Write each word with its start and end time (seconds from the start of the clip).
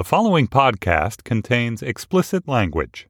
The 0.00 0.04
following 0.04 0.48
podcast 0.48 1.24
contains 1.24 1.82
explicit 1.82 2.48
language. 2.48 3.06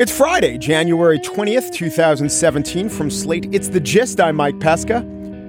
It's 0.00 0.10
Friday, 0.10 0.58
January 0.58 1.20
20th, 1.20 1.72
2017. 1.72 2.88
From 2.88 3.08
Slate, 3.08 3.46
it's 3.52 3.68
The 3.68 3.78
Gist. 3.78 4.20
I'm 4.20 4.34
Mike 4.34 4.58
Pesca. 4.58 5.02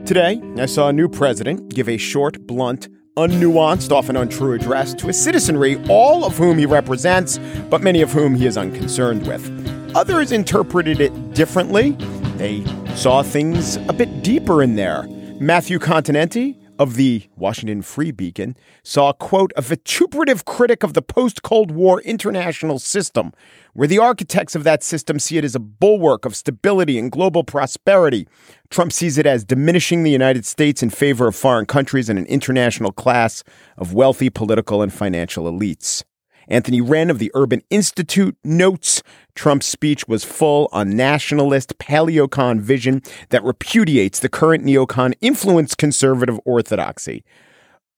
Today, 0.05 0.39
I 0.59 0.67
saw 0.67 0.89
a 0.89 0.93
new 0.93 1.09
president 1.09 1.73
give 1.73 1.89
a 1.89 1.97
short, 1.97 2.45
blunt, 2.45 2.87
unnuanced, 3.17 3.91
often 3.91 4.15
untrue 4.15 4.53
address 4.53 4.93
to 4.93 5.09
a 5.09 5.13
citizenry, 5.13 5.83
all 5.89 6.23
of 6.23 6.37
whom 6.37 6.59
he 6.59 6.67
represents, 6.67 7.39
but 7.71 7.81
many 7.81 8.03
of 8.03 8.11
whom 8.11 8.35
he 8.35 8.45
is 8.45 8.57
unconcerned 8.57 9.25
with. 9.25 9.95
Others 9.95 10.31
interpreted 10.31 11.01
it 11.01 11.33
differently. 11.33 11.93
They 12.37 12.63
saw 12.93 13.23
things 13.23 13.77
a 13.77 13.93
bit 13.93 14.21
deeper 14.21 14.61
in 14.61 14.75
there. 14.75 15.07
Matthew 15.41 15.79
Continenti 15.79 16.58
of 16.79 16.95
the 16.95 17.29
Washington 17.35 17.81
Free 17.81 18.09
Beacon 18.09 18.55
saw, 18.83 19.11
quote, 19.11 19.51
a 19.57 19.61
vituperative 19.61 20.45
critic 20.45 20.81
of 20.81 20.93
the 20.93 21.01
post 21.01 21.43
Cold 21.43 21.71
War 21.71 22.01
international 22.01 22.79
system, 22.79 23.33
where 23.73 23.87
the 23.87 23.99
architects 23.99 24.55
of 24.55 24.63
that 24.63 24.81
system 24.81 25.19
see 25.19 25.37
it 25.37 25.43
as 25.43 25.55
a 25.55 25.59
bulwark 25.59 26.25
of 26.25 26.37
stability 26.37 26.97
and 26.97 27.11
global 27.11 27.43
prosperity. 27.43 28.27
Trump 28.69 28.93
sees 28.93 29.17
it 29.17 29.25
as 29.25 29.43
diminishing 29.43 30.03
the 30.03 30.11
United 30.11 30.45
States 30.45 30.81
in 30.81 30.89
favor 30.89 31.27
of 31.27 31.35
foreign 31.35 31.65
countries 31.65 32.09
and 32.09 32.17
an 32.17 32.25
international 32.25 32.93
class 32.93 33.43
of 33.77 33.93
wealthy 33.93 34.29
political 34.29 34.81
and 34.81 34.93
financial 34.93 35.51
elites. 35.51 36.03
Anthony 36.49 36.81
Wren 36.81 37.09
of 37.09 37.19
the 37.19 37.31
Urban 37.33 37.61
Institute 37.69 38.35
notes 38.43 39.01
Trump's 39.35 39.67
speech 39.67 40.07
was 40.07 40.25
full 40.25 40.67
on 40.73 40.97
nationalist 40.97 41.77
paleocon 41.77 42.59
vision 42.59 43.01
that 43.29 43.43
repudiates 43.43 44.19
the 44.19 44.27
current 44.27 44.65
neocon 44.65 45.13
influenced 45.21 45.77
conservative 45.77 46.39
orthodoxy. 46.43 47.23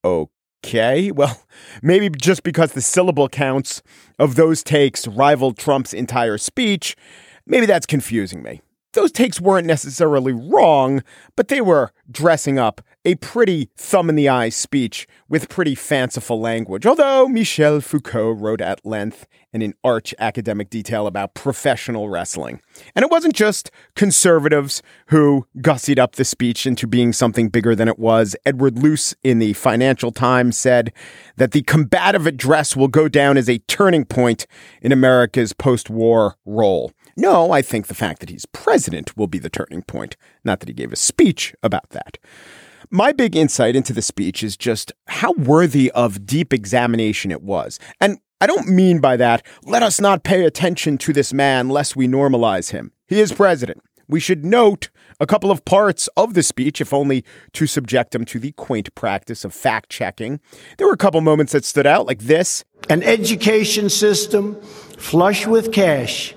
Okay, 0.04 1.12
well, 1.12 1.42
maybe 1.82 2.10
just 2.10 2.44
because 2.44 2.74
the 2.74 2.82
syllable 2.82 3.30
counts 3.30 3.82
of 4.20 4.36
those 4.36 4.62
takes 4.62 5.08
rivaled 5.08 5.58
Trump's 5.58 5.94
entire 5.94 6.38
speech, 6.38 6.96
maybe 7.48 7.66
that's 7.66 7.88
confusing 7.88 8.44
me 8.44 8.62
those 8.94 9.12
takes 9.12 9.40
weren't 9.40 9.68
necessarily 9.68 10.34
wrong, 10.34 11.04
but 11.36 11.48
they 11.48 11.62
were 11.62 11.92
dressing 12.10 12.60
up 12.60 12.82
a 13.06 13.16
pretty 13.16 13.70
thumb 13.76 14.10
in 14.10 14.16
the 14.16 14.30
eye 14.30 14.50
speech 14.50 15.08
with 15.28 15.50
pretty 15.50 15.76
fanciful 15.76 16.40
language. 16.40 16.86
Although 16.86 17.28
Michel 17.28 17.82
Foucault 17.82 18.34
wrote 18.34 18.62
at 18.62 18.86
length 18.86 19.28
and 19.54 19.64
in 19.64 19.74
arch 19.84 20.14
academic 20.20 20.70
detail 20.70 21.08
about 21.08 21.34
professional 21.34 22.10
wrestling. 22.10 22.62
And 22.96 23.04
it 23.04 23.12
wasn't 23.12 23.36
just 23.36 23.72
conservatives 23.96 24.82
who 25.08 25.46
gussied 25.58 26.00
up 26.00 26.16
the 26.16 26.24
speech 26.24 26.66
into 26.66 26.88
being 26.88 27.12
something 27.12 27.50
bigger 27.50 27.76
than 27.76 27.88
it 27.88 28.00
was. 28.00 28.36
Edward 28.46 28.78
Luce 28.78 29.14
in 29.24 29.40
the 29.40 29.54
Financial 29.54 30.12
Times 30.12 30.58
said 30.58 30.94
that 31.38 31.52
the 31.52 31.64
combative 31.64 32.28
address 32.28 32.76
will 32.76 32.88
go 32.88 33.08
down 33.08 33.38
as 33.38 33.50
a 33.50 33.60
turning 33.60 34.06
point 34.06 34.48
in 34.82 34.92
America's 34.92 35.54
post 35.54 35.90
war 35.90 36.36
role. 36.46 36.92
No, 37.18 37.52
I 37.52 37.62
think 37.62 37.88
the 37.88 37.96
fact 37.96 38.20
that 38.20 38.30
he's 38.30 38.46
president 38.46 39.16
will 39.18 39.28
be 39.28 39.40
the 39.40 39.50
turning 39.50 39.84
point, 39.84 40.16
not 40.44 40.60
that 40.60 40.70
he 40.70 40.74
gave 40.74 40.92
a 40.92 40.98
speech 40.98 41.54
about 41.62 41.90
that. 41.90 42.18
My 42.90 43.12
big 43.12 43.36
insight 43.36 43.76
into 43.76 43.94
the 43.94 44.02
speech 44.02 44.44
is 44.44 44.58
just 44.58 44.92
how 45.08 45.32
worthy 45.34 45.92
of 45.92 46.26
deep 46.26 46.54
examination 46.54 47.32
it 47.32 47.42
was. 47.42 47.80
And 48.00 48.20
I 48.42 48.48
don't 48.48 48.68
mean 48.68 49.00
by 49.00 49.18
that, 49.18 49.46
let 49.64 49.84
us 49.84 50.02
not 50.02 50.24
pay 50.24 50.46
attention 50.46 50.98
to 51.00 51.14
this 51.14 51.32
man 51.32 51.70
lest 51.70 51.96
we 51.96 52.08
normalize 52.08 52.72
him. 52.72 52.92
He 53.08 53.20
is 53.20 53.32
president. 53.32 53.82
We 54.08 54.20
should 54.20 54.44
note 54.44 54.90
a 55.22 55.26
couple 55.26 55.52
of 55.52 55.64
parts 55.64 56.10
of 56.18 56.34
the 56.34 56.44
speech, 56.44 56.82
if 56.82 56.94
only 56.94 57.24
to 57.54 57.66
subject 57.66 58.14
him 58.14 58.26
to 58.26 58.40
the 58.40 58.52
quaint 58.52 58.94
practice 58.94 59.46
of 59.46 59.54
fact 59.54 59.90
checking. 59.90 60.42
There 60.78 60.88
were 60.88 60.94
a 60.94 60.98
couple 60.98 61.22
moments 61.22 61.54
that 61.54 61.64
stood 61.64 61.88
out, 61.88 62.08
like 62.08 62.20
this 62.20 62.66
An 62.90 63.04
education 63.04 63.90
system 63.90 64.60
flush 64.98 65.48
with 65.48 65.72
cash 65.72 66.36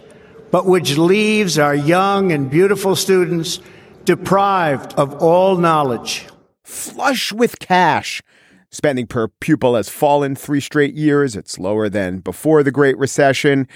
but 0.54 0.66
which 0.66 0.96
leaves 0.96 1.58
our 1.58 1.74
young 1.74 2.30
and 2.30 2.48
beautiful 2.48 2.94
students 2.94 3.58
deprived 4.04 4.92
of 4.92 5.12
all 5.20 5.56
knowledge. 5.56 6.26
Flush 6.62 7.32
with 7.32 7.58
cash. 7.58 8.22
Spending 8.70 9.08
per 9.08 9.26
pupil 9.26 9.74
has 9.74 9.88
fallen 9.88 10.36
three 10.36 10.60
straight 10.60 10.94
years. 10.94 11.34
It's 11.34 11.58
lower 11.58 11.88
than 11.88 12.20
before 12.20 12.62
the 12.62 12.70
Great 12.70 12.96
Recession. 12.98 13.66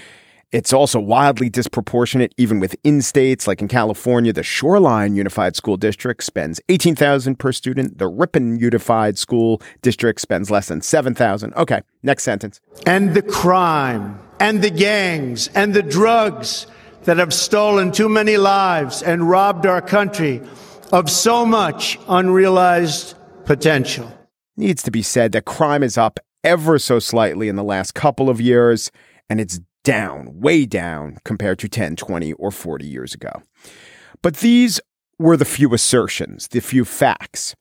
It's 0.51 0.73
also 0.73 0.99
wildly 0.99 1.47
disproportionate, 1.47 2.33
even 2.35 2.59
within 2.59 3.03
states 3.03 3.45
like 3.45 3.61
in 3.61 3.67
California. 3.67 4.33
The 4.33 4.41
Shoreline 4.41 5.15
Unified 5.15 5.55
School 5.55 5.77
District 5.77 6.23
spends 6.23 6.59
18000 6.69 7.37
per 7.37 7.51
student. 7.51 7.99
The 7.99 8.07
Ripon 8.07 8.57
Unified 8.57 9.19
School 9.19 9.61
District 9.83 10.19
spends 10.19 10.49
less 10.49 10.67
than 10.67 10.81
7000 10.81 11.53
Okay, 11.53 11.81
next 12.01 12.23
sentence. 12.23 12.59
And 12.87 13.13
the 13.13 13.21
crime 13.21 14.19
and 14.39 14.63
the 14.63 14.71
gangs 14.71 15.49
and 15.49 15.75
the 15.75 15.83
drugs 15.83 16.65
that 17.03 17.17
have 17.17 17.33
stolen 17.33 17.91
too 17.91 18.09
many 18.09 18.37
lives 18.37 19.03
and 19.03 19.29
robbed 19.29 19.67
our 19.67 19.81
country 19.81 20.41
of 20.91 21.11
so 21.11 21.45
much 21.45 21.99
unrealized 22.07 23.13
potential. 23.45 24.11
Needs 24.57 24.81
to 24.81 24.89
be 24.89 25.03
said 25.03 25.31
that 25.33 25.45
crime 25.45 25.83
is 25.83 25.95
up 25.95 26.19
ever 26.43 26.79
so 26.79 26.97
slightly 26.97 27.49
in 27.49 27.55
the 27.55 27.63
last 27.63 27.93
couple 27.93 28.31
of 28.31 28.41
years, 28.41 28.91
and 29.29 29.39
it's 29.39 29.59
down, 29.83 30.39
way 30.39 30.65
down 30.65 31.17
compared 31.23 31.59
to 31.59 31.67
10, 31.67 31.95
20, 31.95 32.33
or 32.33 32.51
40 32.51 32.85
years 32.85 33.13
ago. 33.13 33.31
But 34.21 34.37
these 34.37 34.79
were 35.17 35.37
the 35.37 35.45
few 35.45 35.73
assertions, 35.73 36.47
the 36.47 36.59
few 36.59 36.85
facts. 36.85 37.55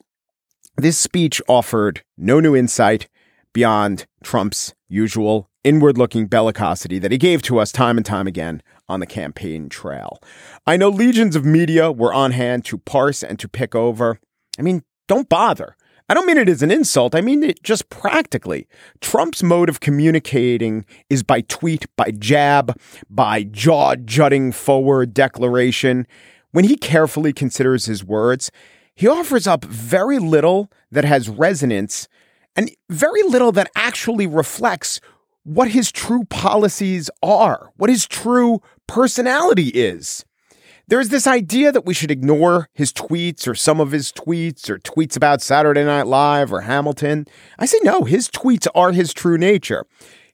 This 0.77 0.97
speech 0.97 1.43
offered 1.49 2.03
no 2.17 2.41
new 2.41 2.55
insight 2.55 3.09
beyond 3.53 4.07
Trump's 4.23 4.75
usual 4.89 5.51
inward 5.65 5.99
looking 5.99 6.29
bellicosity 6.29 7.01
that 7.01 7.11
he 7.11 7.19
gave 7.19 7.43
to 7.43 7.59
us 7.59 7.73
time 7.73 7.97
and 7.97 8.07
time 8.07 8.27
again 8.27 8.63
on 8.89 9.01
the 9.01 9.07
campaign 9.07 9.69
trail. 9.69 10.19
I 10.67 10.77
know 10.77 10.89
legions 10.89 11.37
of 11.37 11.45
media 11.45 11.91
were 11.91 12.15
on 12.15 12.31
hand 12.31 12.65
to 12.67 12.79
parse 12.79 13.23
and 13.23 13.39
to 13.39 13.49
pick 13.49 13.75
over. 13.75 14.21
I 14.59 14.63
mean, 14.63 14.83
don't 15.09 15.29
bother. 15.29 15.77
I 16.11 16.15
don't 16.15 16.27
mean 16.27 16.39
it 16.39 16.49
as 16.49 16.63
an 16.63 16.71
insult. 16.71 17.15
I 17.15 17.21
mean 17.21 17.43
it 17.43 17.63
just 17.63 17.91
practically. 17.91 18.67
Trump's 19.01 19.43
mode 19.43 19.69
of 19.69 19.81
communicating 19.81 20.87
is 21.11 21.23
by 21.23 21.43
tweet, 21.43 21.85
by 21.97 22.13
jab, 22.13 22.79
by 23.11 23.43
jaw 23.43 23.95
jutting 23.97 24.51
forward 24.53 25.13
declaration. 25.13 26.07
When 26.53 26.65
he 26.65 26.77
carefully 26.77 27.35
considers 27.35 27.85
his 27.85 28.03
words, 28.03 28.51
he 28.95 29.07
offers 29.07 29.47
up 29.47 29.65
very 29.65 30.19
little 30.19 30.73
that 30.91 31.05
has 31.05 31.29
resonance 31.29 32.09
and 32.57 32.71
very 32.89 33.23
little 33.25 33.53
that 33.53 33.71
actually 33.77 34.27
reflects 34.27 35.01
what 35.45 35.69
his 35.69 35.93
true 35.93 36.25
policies 36.25 37.11
are, 37.23 37.71
what 37.77 37.91
his 37.91 38.07
true 38.07 38.61
personality 38.87 39.69
is. 39.69 40.25
There's 40.89 41.11
this 41.11 41.27
idea 41.27 41.71
that 41.71 41.85
we 41.85 41.93
should 41.93 42.11
ignore 42.11 42.71
his 42.73 42.95
tweets 42.95 43.47
or 43.47 43.55
some 43.55 43.79
of 43.79 43.91
his 43.91 44.11
tweets 44.11 44.71
or 44.71 44.79
tweets 44.79 45.19
about 45.19 45.43
Saturday 45.43 45.85
Night 45.85 46.07
Live 46.07 46.51
or 46.51 46.63
Hamilton. 46.63 47.27
I 47.59 47.67
say 47.67 47.77
no, 47.83 48.05
his 48.05 48.31
tweets 48.31 48.67
are 48.75 48.93
his 48.93 49.13
true 49.13 49.37
nature. 49.37 49.85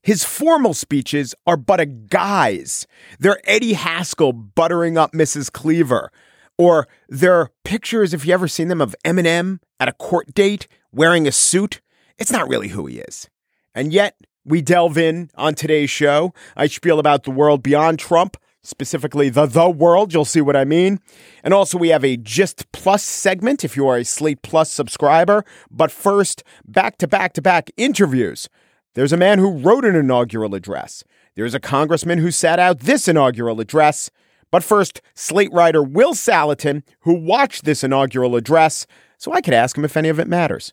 His 0.01 0.23
formal 0.23 0.73
speeches 0.73 1.35
are 1.45 1.57
but 1.57 1.81
a 1.81 1.87
guise. 1.87 2.87
They're 3.19 3.41
Eddie 3.43 3.73
Haskell 3.73 4.33
buttering 4.33 4.97
up 4.97 5.11
Mrs. 5.13 5.51
Cleaver. 5.51 6.13
Or 6.57 6.87
they're 7.09 7.51
pictures, 7.65 8.15
if 8.15 8.25
you 8.25 8.33
ever 8.33 8.47
seen 8.47 8.69
them, 8.69 8.81
of 8.81 8.95
Eminem 9.05 9.59
at 9.81 9.89
a 9.89 9.93
court 9.93 10.35
date 10.35 10.69
wearing 10.93 11.27
a 11.27 11.33
suit. 11.33 11.81
It's 12.17 12.31
not 12.31 12.49
really 12.49 12.69
who 12.69 12.87
he 12.87 12.99
is. 12.99 13.29
And 13.75 13.93
yet, 13.93 14.15
we 14.45 14.63
delve 14.63 14.99
in 14.99 15.31
on 15.35 15.57
today's 15.57 15.91
show. 15.91 16.33
I 16.57 16.69
spiel 16.69 17.01
about 17.01 17.25
the 17.25 17.33
world 17.33 17.61
beyond 17.61 17.99
Trump, 17.99 18.37
specifically 18.65 19.29
the 19.29 19.47
the 19.47 19.71
world. 19.71 20.13
You'll 20.13 20.25
see 20.25 20.41
what 20.41 20.57
I 20.57 20.65
mean. 20.65 20.99
And 21.45 21.55
also, 21.55 21.79
we 21.79 21.91
have 21.91 22.05
a 22.05 22.17
Gist 22.17 22.71
Plus 22.73 23.05
segment 23.05 23.65
if 23.65 23.77
you 23.77 23.87
are 23.87 23.99
a 23.99 24.05
Slate 24.05 24.43
Plus 24.43 24.73
subscriber. 24.73 25.45
But 25.71 25.93
first, 25.93 26.43
back 26.67 26.99
to 26.99 27.07
back 27.07 27.33
to 27.35 27.43
back 27.43 27.71
interviews. 27.77 28.49
There's 28.95 29.13
a 29.13 29.17
man 29.17 29.39
who 29.39 29.59
wrote 29.59 29.85
an 29.85 29.95
inaugural 29.95 30.55
address. 30.55 31.05
There's 31.37 31.55
a 31.55 31.61
congressman 31.61 32.19
who 32.19 32.31
sat 32.31 32.59
out 32.59 32.81
this 32.81 33.09
inaugural 33.09 33.61
address. 33.61 34.11
But 34.51 34.63
first, 34.63 35.01
Slate 35.15 35.53
writer 35.53 35.83
Will 35.83 36.15
Saletan 36.15 36.83
who 37.01 37.15
watched 37.15 37.65
this 37.65 37.83
inaugural 37.83 38.37
address, 38.37 38.87
so 39.19 39.33
I 39.33 39.41
could 39.41 39.55
ask 39.55 39.77
him 39.77 39.85
if 39.85 39.97
any 39.97 40.09
of 40.09 40.21
it 40.21 40.29
matters. 40.29 40.73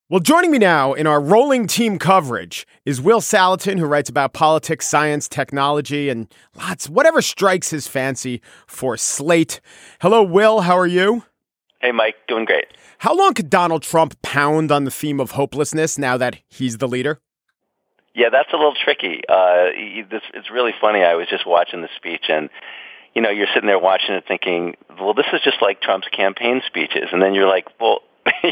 Well, 0.11 0.19
joining 0.19 0.51
me 0.51 0.57
now 0.57 0.91
in 0.91 1.07
our 1.07 1.21
rolling 1.21 1.67
team 1.67 1.97
coverage 1.97 2.67
is 2.83 2.99
Will 2.99 3.21
Saletan, 3.21 3.79
who 3.79 3.85
writes 3.85 4.09
about 4.09 4.33
politics, 4.33 4.85
science, 4.85 5.29
technology, 5.29 6.09
and 6.09 6.27
lots, 6.53 6.89
whatever 6.89 7.21
strikes 7.21 7.69
his 7.69 7.87
fancy 7.87 8.41
for 8.67 8.97
Slate. 8.97 9.61
Hello, 10.01 10.21
Will. 10.21 10.59
How 10.59 10.77
are 10.77 10.85
you? 10.85 11.23
Hey, 11.79 11.93
Mike. 11.93 12.15
Doing 12.27 12.43
great. 12.43 12.65
How 12.97 13.15
long 13.15 13.33
could 13.33 13.49
Donald 13.49 13.83
Trump 13.83 14.21
pound 14.21 14.69
on 14.69 14.83
the 14.83 14.91
theme 14.91 15.21
of 15.21 15.31
hopelessness 15.31 15.97
now 15.97 16.17
that 16.17 16.39
he's 16.49 16.79
the 16.79 16.89
leader? 16.89 17.21
Yeah, 18.13 18.27
that's 18.33 18.51
a 18.51 18.57
little 18.57 18.75
tricky. 18.75 19.21
Uh, 19.29 19.67
this, 20.11 20.23
it's 20.33 20.51
really 20.51 20.73
funny. 20.81 21.03
I 21.03 21.15
was 21.15 21.29
just 21.29 21.47
watching 21.47 21.83
the 21.83 21.89
speech, 21.95 22.25
and 22.27 22.49
you 23.15 23.21
know, 23.21 23.29
you're 23.29 23.47
sitting 23.53 23.67
there 23.67 23.79
watching 23.79 24.15
it, 24.15 24.25
thinking, 24.27 24.75
"Well, 24.99 25.13
this 25.13 25.27
is 25.31 25.39
just 25.41 25.61
like 25.61 25.79
Trump's 25.79 26.09
campaign 26.09 26.61
speeches," 26.67 27.07
and 27.13 27.21
then 27.21 27.33
you're 27.33 27.47
like, 27.47 27.67
"Well." 27.79 27.99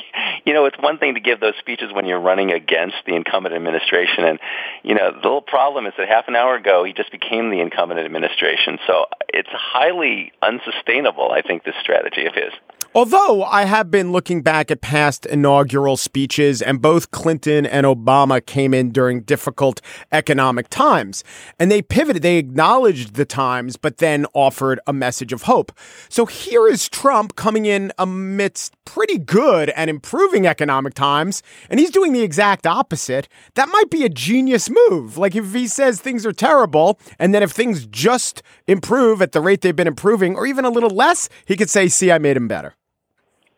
you 0.45 0.54
know, 0.54 0.66
it's 0.66 0.77
one 0.80 0.98
thing 0.98 1.13
to 1.16 1.19
give 1.19 1.39
those 1.39 1.54
speeches 1.60 1.92
when 1.94 2.06
you're 2.06 2.19
running 2.19 2.51
against 2.51 2.95
the 3.06 3.16
incumbent 3.16 3.56
administration. 3.56 4.24
And, 4.24 4.39
you 4.83 4.95
know, 4.95 5.12
the 5.12 5.18
little 5.18 5.42
problem 5.42 5.86
is 5.86 5.94
that 5.98 6.07
half 6.07 6.27
an 6.27 6.36
hour 6.36 6.56
ago, 6.56 6.83
he 6.83 6.94
just 6.94 7.12
became 7.12 7.51
the 7.51 7.60
incumbent 7.60 8.00
administration. 8.00 8.80
So 8.88 9.06
it's 9.30 9.50
highly 9.51 10.31
unsustainable, 10.42 11.31
I 11.31 11.42
think, 11.42 11.63
this 11.63 11.75
strategy 11.81 12.25
of 12.25 12.33
his. 12.33 12.51
Although 12.96 13.44
I 13.44 13.66
have 13.66 13.92
been 13.92 14.12
looking 14.12 14.42
back 14.42 14.72
at 14.72 14.82
past 14.82 15.28
inaugural 15.28 15.96
speeches, 15.96 16.60
and 16.60 16.82
both 16.82 17.12
Clinton 17.12 17.68
and 17.68 17.86
Obama 17.86 18.44
came 18.44 18.74
in 18.74 18.90
during 18.90 19.22
difficult 19.22 19.80
economic 20.12 20.70
times, 20.70 21.24
and 21.60 21.70
they 21.70 21.84
pivoted. 21.84 22.24
They 22.24 22.38
acknowledged 22.38 23.14
the 23.14 23.26
times, 23.26 23.78
but 23.78 23.98
then 23.98 24.26
offered 24.34 24.80
a 24.88 24.92
message 24.92 25.32
of 25.32 25.44
hope. 25.44 25.72
So 26.10 26.26
here 26.26 26.68
is 26.68 26.90
Trump 26.90 27.36
coming 27.36 27.68
in 27.68 27.94
amidst 28.00 28.74
pretty 28.86 29.20
good 29.20 29.70
and 29.70 29.88
improving 29.88 30.48
economic 30.48 30.96
times, 30.96 31.44
and 31.70 31.80
he's 31.80 31.92
doing 31.92 32.12
the 32.12 32.24
exact 32.24 32.66
opposite. 32.66 33.28
That 33.54 33.70
might 33.70 33.92
be 33.92 34.04
a 34.04 34.10
genius 34.10 34.68
move. 34.68 35.16
Like 35.16 35.36
if 35.36 35.54
he 35.54 35.68
says 35.68 36.02
things 36.02 36.26
are 36.26 36.34
terrible, 36.34 37.00
and 37.20 37.36
then 37.36 37.44
if 37.44 37.52
things 37.52 37.86
just 37.86 38.42
improve 38.66 39.22
at 39.22 39.32
the 39.32 39.42
rate 39.42 39.62
they've 39.62 39.76
been 39.76 39.88
improving, 39.88 40.36
or 40.36 40.48
even 40.48 40.66
a 40.66 40.72
little 40.72 40.90
less, 40.90 41.30
he 41.46 41.56
could 41.56 41.70
say, 41.70 41.88
"See, 41.88 42.12
I 42.12 42.18
made 42.18 42.36
him 42.36 42.48
better." 42.48 42.76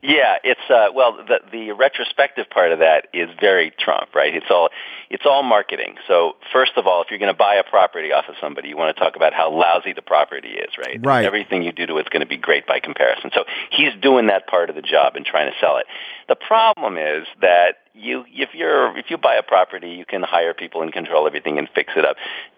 Yeah, 0.01 0.37
it's 0.43 0.61
uh, 0.67 0.87
well, 0.95 1.17
the 1.17 1.39
the 1.51 1.71
retrospective 1.73 2.49
part 2.49 2.71
of 2.71 2.79
that 2.79 3.07
is 3.13 3.29
very 3.39 3.71
Trump, 3.77 4.15
right? 4.15 4.35
It's 4.35 4.49
all 4.49 4.69
it's 5.11 5.25
all 5.27 5.43
marketing. 5.43 5.95
So 6.07 6.37
first 6.51 6.71
of 6.75 6.87
all, 6.87 7.03
if 7.03 7.11
you're 7.11 7.19
going 7.19 7.31
to 7.31 7.37
buy 7.37 7.55
a 7.55 7.63
property 7.63 8.11
off 8.11 8.25
of 8.27 8.35
somebody, 8.41 8.69
you 8.69 8.77
want 8.77 8.95
to 8.95 8.99
talk 8.99 9.15
about 9.15 9.33
how 9.33 9.51
lousy 9.51 9.93
the 9.93 10.01
property 10.01 10.49
is, 10.49 10.71
right? 10.77 10.99
Right. 10.99 11.25
Everything 11.25 11.61
you 11.61 11.71
do 11.71 11.85
to 11.85 11.97
it's 11.97 12.09
going 12.09 12.21
to 12.21 12.27
be 12.27 12.37
great 12.37 12.65
by 12.65 12.79
comparison. 12.79 13.29
So 13.33 13.43
he's 13.69 13.93
doing 14.01 14.27
that 14.27 14.47
part 14.47 14.71
of 14.71 14.75
the 14.75 14.81
job 14.81 15.15
and 15.15 15.23
trying 15.23 15.51
to 15.51 15.57
sell 15.59 15.77
it. 15.77 15.85
The 16.27 16.35
problem 16.35 16.97
is 16.97 17.27
that 17.41 17.80
you 17.93 18.23
if 18.27 18.49
you're 18.53 18.97
if 18.97 19.09
you 19.09 19.17
buy 19.17 19.35
a 19.35 19.43
property, 19.43 19.89
you 19.89 20.05
can 20.05 20.23
hire 20.23 20.53
people 20.53 20.81
and 20.81 20.91
control 20.93 21.27
everything 21.27 21.57
and 21.57 21.67
fix 21.73 21.93
it 21.95 22.05
up. 22.05 22.17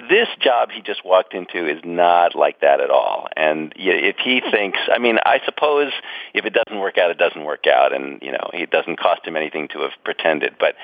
This 0.09 0.27
job 0.39 0.69
he 0.71 0.81
just 0.81 1.03
walked 1.05 1.33
into 1.33 1.67
is 1.67 1.81
not 1.83 2.35
like 2.35 2.61
that 2.61 2.79
at 2.79 2.89
all. 2.89 3.27
And 3.35 3.73
if 3.75 4.17
he 4.17 4.41
thinks, 4.51 4.79
I 4.91 4.99
mean, 4.99 5.17
I 5.25 5.39
suppose 5.45 5.91
if 6.33 6.45
it 6.45 6.53
doesn't 6.53 6.79
work 6.79 6.97
out, 6.97 7.11
it 7.11 7.17
doesn't 7.17 7.43
work 7.43 7.65
out, 7.67 7.93
and 7.93 8.21
you 8.21 8.31
know, 8.31 8.49
it 8.53 8.71
doesn't 8.71 8.99
cost 8.99 9.25
him 9.25 9.35
anything 9.35 9.67
to 9.69 9.79
have 9.79 9.91
pretended, 10.03 10.55
but 10.59 10.75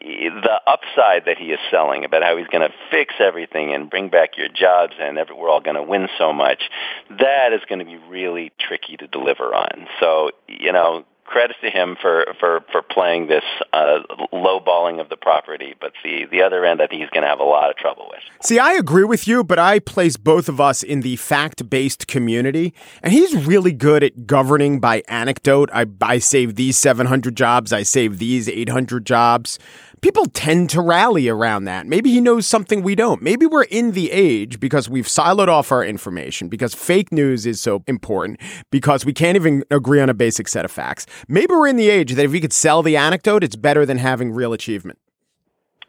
the 0.00 0.60
upside 0.66 1.26
that 1.26 1.36
he 1.38 1.52
is 1.52 1.58
selling 1.70 2.04
about 2.04 2.22
how 2.22 2.36
he's 2.36 2.46
going 2.46 2.66
to 2.66 2.74
fix 2.90 3.14
everything 3.20 3.74
and 3.74 3.90
bring 3.90 4.08
back 4.08 4.36
your 4.36 4.48
jobs 4.48 4.94
and 4.98 5.18
every, 5.18 5.34
we're 5.34 5.50
all 5.50 5.60
going 5.60 5.76
to 5.76 5.82
win 5.82 6.08
so 6.16 6.32
much, 6.32 6.62
that 7.10 7.52
is 7.52 7.60
going 7.68 7.80
to 7.80 7.84
be 7.84 7.98
really 8.08 8.50
tricky 8.58 8.96
to 8.96 9.06
deliver 9.06 9.54
on. 9.54 9.86
So, 10.00 10.30
you 10.48 10.72
know, 10.72 11.04
credit 11.30 11.56
to 11.62 11.70
him 11.70 11.96
for 12.00 12.26
for 12.38 12.60
for 12.72 12.82
playing 12.82 13.28
this 13.28 13.44
uh, 13.72 14.00
low 14.32 14.60
balling 14.60 15.00
of 15.00 15.08
the 15.08 15.16
property, 15.16 15.74
but 15.80 15.92
the 16.04 16.26
the 16.30 16.42
other 16.42 16.64
end, 16.64 16.82
I 16.82 16.86
think 16.86 17.00
he's 17.00 17.10
going 17.10 17.22
to 17.22 17.28
have 17.28 17.40
a 17.40 17.44
lot 17.44 17.70
of 17.70 17.76
trouble 17.76 18.08
with. 18.10 18.20
See, 18.42 18.58
I 18.58 18.72
agree 18.72 19.04
with 19.04 19.26
you, 19.28 19.44
but 19.44 19.58
I 19.58 19.78
place 19.78 20.16
both 20.16 20.48
of 20.48 20.60
us 20.60 20.82
in 20.82 21.00
the 21.00 21.16
fact 21.16 21.70
based 21.70 22.06
community, 22.06 22.74
and 23.02 23.12
he's 23.12 23.34
really 23.46 23.72
good 23.72 24.02
at 24.02 24.26
governing 24.26 24.80
by 24.80 25.02
anecdote. 25.08 25.70
I 25.72 25.86
I 26.02 26.18
save 26.18 26.56
these 26.56 26.76
seven 26.76 27.06
hundred 27.06 27.36
jobs, 27.36 27.72
I 27.72 27.84
save 27.84 28.18
these 28.18 28.48
eight 28.48 28.68
hundred 28.68 29.06
jobs 29.06 29.58
people 30.00 30.26
tend 30.26 30.70
to 30.70 30.80
rally 30.80 31.28
around 31.28 31.64
that. 31.64 31.86
Maybe 31.86 32.10
he 32.10 32.20
knows 32.20 32.46
something 32.46 32.82
we 32.82 32.94
don't. 32.94 33.22
Maybe 33.22 33.46
we're 33.46 33.64
in 33.64 33.92
the 33.92 34.10
age 34.10 34.60
because 34.60 34.88
we've 34.88 35.06
siloed 35.06 35.48
off 35.48 35.72
our 35.72 35.84
information, 35.84 36.48
because 36.48 36.74
fake 36.74 37.12
news 37.12 37.46
is 37.46 37.60
so 37.60 37.82
important, 37.86 38.40
because 38.70 39.04
we 39.04 39.12
can't 39.12 39.36
even 39.36 39.64
agree 39.70 40.00
on 40.00 40.08
a 40.08 40.14
basic 40.14 40.48
set 40.48 40.64
of 40.64 40.70
facts. 40.70 41.06
Maybe 41.28 41.54
we're 41.54 41.68
in 41.68 41.76
the 41.76 41.90
age 41.90 42.14
that 42.14 42.24
if 42.24 42.32
we 42.32 42.40
could 42.40 42.52
sell 42.52 42.82
the 42.82 42.96
anecdote, 42.96 43.44
it's 43.44 43.56
better 43.56 43.84
than 43.84 43.98
having 43.98 44.32
real 44.32 44.52
achievement. 44.52 44.98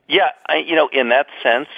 Yeah, 0.07 0.29
I, 0.47 0.57
you 0.57 0.75
know, 0.75 0.89
in 0.91 1.09
that 1.09 1.27
sense, 1.41 1.69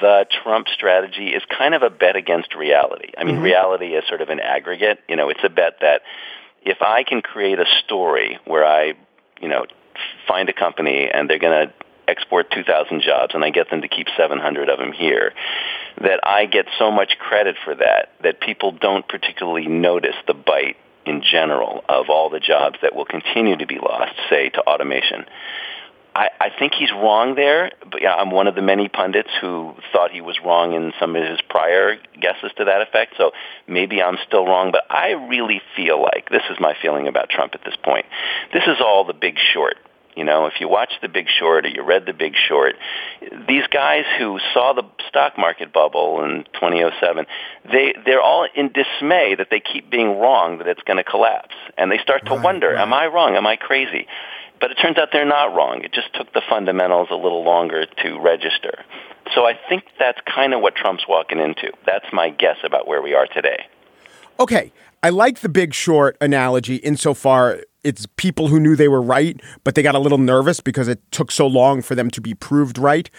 the 0.00 0.26
Trump 0.42 0.66
strategy 0.68 1.28
is 1.28 1.42
kind 1.56 1.74
of 1.74 1.82
a 1.82 1.90
bet 1.90 2.16
against 2.16 2.54
reality. 2.54 3.12
I 3.16 3.24
mean, 3.24 3.36
mm-hmm. 3.36 3.44
reality 3.44 3.94
is 3.94 4.04
sort 4.08 4.22
of 4.22 4.30
an 4.30 4.40
aggregate. 4.40 4.98
You 5.08 5.16
know, 5.16 5.28
it's 5.28 5.44
a 5.44 5.50
bet 5.50 5.74
that 5.80 6.02
if 6.62 6.80
I 6.80 7.04
can 7.04 7.22
create 7.22 7.58
a 7.58 7.66
story 7.84 8.38
where 8.46 8.64
I, 8.64 8.94
you 9.40 9.48
know, 9.48 9.66
find 10.26 10.48
a 10.48 10.52
company 10.52 11.08
and 11.12 11.28
they're 11.28 11.38
going 11.38 11.68
to 11.68 11.74
export 12.06 12.50
2,000 12.50 13.00
jobs 13.02 13.34
and 13.34 13.44
I 13.44 13.50
get 13.50 13.70
them 13.70 13.82
to 13.82 13.88
keep 13.88 14.08
700 14.16 14.68
of 14.68 14.78
them 14.78 14.92
here, 14.92 15.32
that 16.00 16.20
I 16.22 16.46
get 16.46 16.66
so 16.78 16.90
much 16.90 17.18
credit 17.18 17.56
for 17.64 17.74
that 17.74 18.12
that 18.22 18.40
people 18.40 18.72
don't 18.72 19.06
particularly 19.06 19.66
notice 19.66 20.16
the 20.26 20.34
bite 20.34 20.76
in 21.06 21.22
general 21.22 21.84
of 21.88 22.06
all 22.08 22.30
the 22.30 22.40
jobs 22.40 22.78
that 22.82 22.94
will 22.94 23.04
continue 23.04 23.56
to 23.56 23.66
be 23.66 23.78
lost, 23.78 24.14
say, 24.30 24.48
to 24.50 24.60
automation. 24.62 25.24
I, 26.14 26.28
I 26.40 26.50
think 26.56 26.74
he's 26.74 26.92
wrong 26.92 27.34
there, 27.34 27.72
but 27.90 28.00
yeah, 28.00 28.14
I'm 28.14 28.30
one 28.30 28.46
of 28.46 28.54
the 28.54 28.62
many 28.62 28.88
pundits 28.88 29.30
who 29.40 29.74
thought 29.92 30.12
he 30.12 30.20
was 30.20 30.38
wrong 30.44 30.72
in 30.72 30.92
some 31.00 31.16
of 31.16 31.24
his 31.28 31.40
prior 31.48 31.96
guesses 32.20 32.52
to 32.58 32.66
that 32.66 32.82
effect. 32.82 33.14
So 33.16 33.32
maybe 33.66 34.00
I'm 34.00 34.18
still 34.26 34.46
wrong, 34.46 34.70
but 34.70 34.84
I 34.90 35.10
really 35.12 35.60
feel 35.74 36.00
like 36.00 36.28
this 36.30 36.42
is 36.50 36.58
my 36.60 36.74
feeling 36.80 37.08
about 37.08 37.30
Trump 37.30 37.54
at 37.54 37.64
this 37.64 37.74
point. 37.82 38.06
This 38.52 38.62
is 38.66 38.76
all 38.80 39.04
the 39.04 39.12
big 39.12 39.36
short. 39.52 39.76
You 40.16 40.22
know, 40.22 40.46
if 40.46 40.60
you 40.60 40.68
watch 40.68 40.92
The 41.02 41.08
Big 41.08 41.26
Short 41.28 41.66
or 41.66 41.68
you 41.68 41.82
read 41.82 42.06
The 42.06 42.12
Big 42.12 42.34
Short, 42.36 42.76
these 43.48 43.66
guys 43.66 44.04
who 44.18 44.38
saw 44.52 44.72
the 44.72 44.84
stock 45.08 45.36
market 45.36 45.72
bubble 45.72 46.22
in 46.22 46.44
2007, 46.54 47.26
they 47.72 47.94
they're 48.06 48.22
all 48.22 48.46
in 48.54 48.70
dismay 48.70 49.34
that 49.34 49.48
they 49.50 49.60
keep 49.60 49.90
being 49.90 50.20
wrong 50.20 50.58
that 50.58 50.68
it's 50.68 50.82
going 50.82 50.98
to 50.98 51.04
collapse, 51.04 51.54
and 51.76 51.90
they 51.90 51.98
start 51.98 52.26
to 52.26 52.34
right, 52.34 52.44
wonder, 52.44 52.68
right. 52.68 52.80
am 52.80 52.92
I 52.92 53.06
wrong? 53.06 53.34
Am 53.34 53.46
I 53.46 53.56
crazy? 53.56 54.06
But 54.60 54.70
it 54.70 54.76
turns 54.76 54.96
out 54.98 55.08
they're 55.12 55.24
not 55.26 55.54
wrong. 55.54 55.82
It 55.82 55.92
just 55.92 56.14
took 56.14 56.32
the 56.32 56.42
fundamentals 56.48 57.08
a 57.10 57.16
little 57.16 57.44
longer 57.44 57.86
to 58.02 58.18
register. 58.20 58.84
So 59.34 59.44
I 59.44 59.58
think 59.68 59.84
that's 59.98 60.18
kind 60.26 60.54
of 60.54 60.60
what 60.60 60.74
Trump's 60.74 61.04
walking 61.08 61.38
into. 61.38 61.72
That's 61.86 62.06
my 62.12 62.30
guess 62.30 62.56
about 62.64 62.86
where 62.86 63.02
we 63.02 63.14
are 63.14 63.26
today. 63.26 63.66
Okay. 64.38 64.72
I 65.02 65.10
like 65.10 65.40
the 65.40 65.48
big 65.48 65.74
short 65.74 66.16
analogy 66.20 66.76
insofar 66.76 67.60
it's 67.84 68.06
people 68.16 68.48
who 68.48 68.58
knew 68.58 68.74
they 68.74 68.88
were 68.88 69.02
right, 69.02 69.40
but 69.62 69.74
they 69.74 69.82
got 69.82 69.94
a 69.94 70.00
little 70.00 70.18
nervous 70.18 70.60
because 70.60 70.88
it 70.88 71.00
took 71.12 71.30
so 71.30 71.46
long 71.46 71.82
for 71.82 71.94
them 71.94 72.10
to 72.10 72.20
be 72.20 72.34
proved 72.34 72.78
right. 72.78 73.10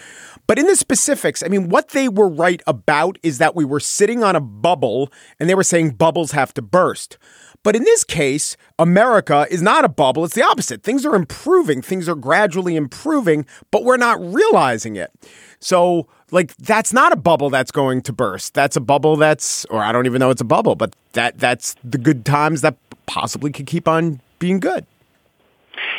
But 0.46 0.58
in 0.58 0.66
the 0.66 0.76
specifics, 0.76 1.42
I 1.42 1.48
mean, 1.48 1.68
what 1.68 1.88
they 1.90 2.08
were 2.08 2.28
right 2.28 2.60
about 2.66 3.18
is 3.22 3.38
that 3.38 3.54
we 3.54 3.64
were 3.64 3.80
sitting 3.80 4.22
on 4.22 4.36
a 4.36 4.40
bubble 4.40 5.10
and 5.40 5.48
they 5.48 5.54
were 5.54 5.62
saying 5.62 5.90
bubbles 5.90 6.32
have 6.32 6.52
to 6.54 6.62
burst. 6.62 7.16
But 7.62 7.74
in 7.74 7.82
this 7.82 8.04
case, 8.04 8.56
America 8.78 9.46
is 9.50 9.62
not 9.62 9.84
a 9.84 9.88
bubble. 9.88 10.24
It's 10.24 10.34
the 10.34 10.44
opposite. 10.44 10.82
Things 10.82 11.04
are 11.04 11.16
improving, 11.16 11.82
things 11.82 12.08
are 12.08 12.14
gradually 12.14 12.76
improving, 12.76 13.46
but 13.70 13.82
we're 13.84 13.96
not 13.96 14.20
realizing 14.20 14.96
it. 14.96 15.10
So, 15.58 16.06
like, 16.30 16.56
that's 16.58 16.92
not 16.92 17.12
a 17.12 17.16
bubble 17.16 17.50
that's 17.50 17.72
going 17.72 18.02
to 18.02 18.12
burst. 18.12 18.54
That's 18.54 18.76
a 18.76 18.80
bubble 18.80 19.16
that's, 19.16 19.64
or 19.66 19.82
I 19.82 19.90
don't 19.90 20.06
even 20.06 20.20
know 20.20 20.30
it's 20.30 20.40
a 20.40 20.44
bubble, 20.44 20.76
but 20.76 20.94
that 21.12 21.38
that's 21.38 21.74
the 21.82 21.98
good 21.98 22.24
times 22.24 22.60
that 22.60 22.76
possibly 23.06 23.50
could 23.50 23.66
keep 23.66 23.88
on 23.88 24.20
being 24.38 24.60
good. 24.60 24.86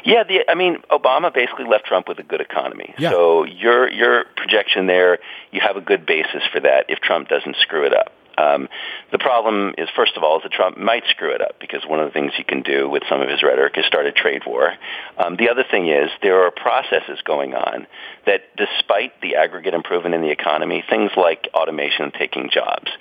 Yeah, 0.03 0.23
the, 0.23 0.49
I 0.49 0.55
mean, 0.55 0.77
Obama 0.89 1.33
basically 1.33 1.65
left 1.65 1.85
Trump 1.85 2.07
with 2.07 2.19
a 2.19 2.23
good 2.23 2.41
economy. 2.41 2.93
Yeah. 2.97 3.11
So 3.11 3.43
your 3.43 3.91
your 3.91 4.25
projection 4.35 4.87
there, 4.87 5.19
you 5.51 5.61
have 5.61 5.75
a 5.75 5.81
good 5.81 6.05
basis 6.05 6.43
for 6.51 6.59
that 6.61 6.85
if 6.89 6.99
Trump 6.99 7.29
doesn't 7.29 7.57
screw 7.57 7.85
it 7.85 7.93
up. 7.93 8.11
Um, 8.37 8.69
the 9.11 9.17
problem 9.17 9.73
is, 9.79 9.89
first 9.95 10.15
of 10.15 10.23
all, 10.23 10.37
is 10.37 10.43
that 10.43 10.51
Trump 10.51 10.77
might 10.77 11.03
screw 11.09 11.33
it 11.33 11.41
up 11.41 11.59
because 11.59 11.83
one 11.87 11.99
of 11.99 12.05
the 12.05 12.11
things 12.11 12.33
he 12.37 12.43
can 12.43 12.61
do 12.61 12.87
with 12.87 13.01
some 13.09 13.19
of 13.19 13.29
his 13.29 13.41
rhetoric 13.41 13.73
is 13.77 13.85
start 13.85 14.05
a 14.05 14.11
trade 14.11 14.43
war. 14.45 14.73
Um, 15.17 15.37
the 15.37 15.49
other 15.49 15.63
thing 15.69 15.87
is 15.87 16.11
there 16.21 16.43
are 16.43 16.51
processes 16.51 17.19
going 17.25 17.55
on 17.55 17.87
that, 18.27 18.41
despite 18.55 19.19
the 19.21 19.37
aggregate 19.37 19.73
improvement 19.73 20.13
in 20.13 20.21
the 20.21 20.29
economy, 20.29 20.83
things 20.87 21.09
like 21.17 21.49
automation 21.55 22.11
taking 22.11 22.51
jobs 22.51 22.91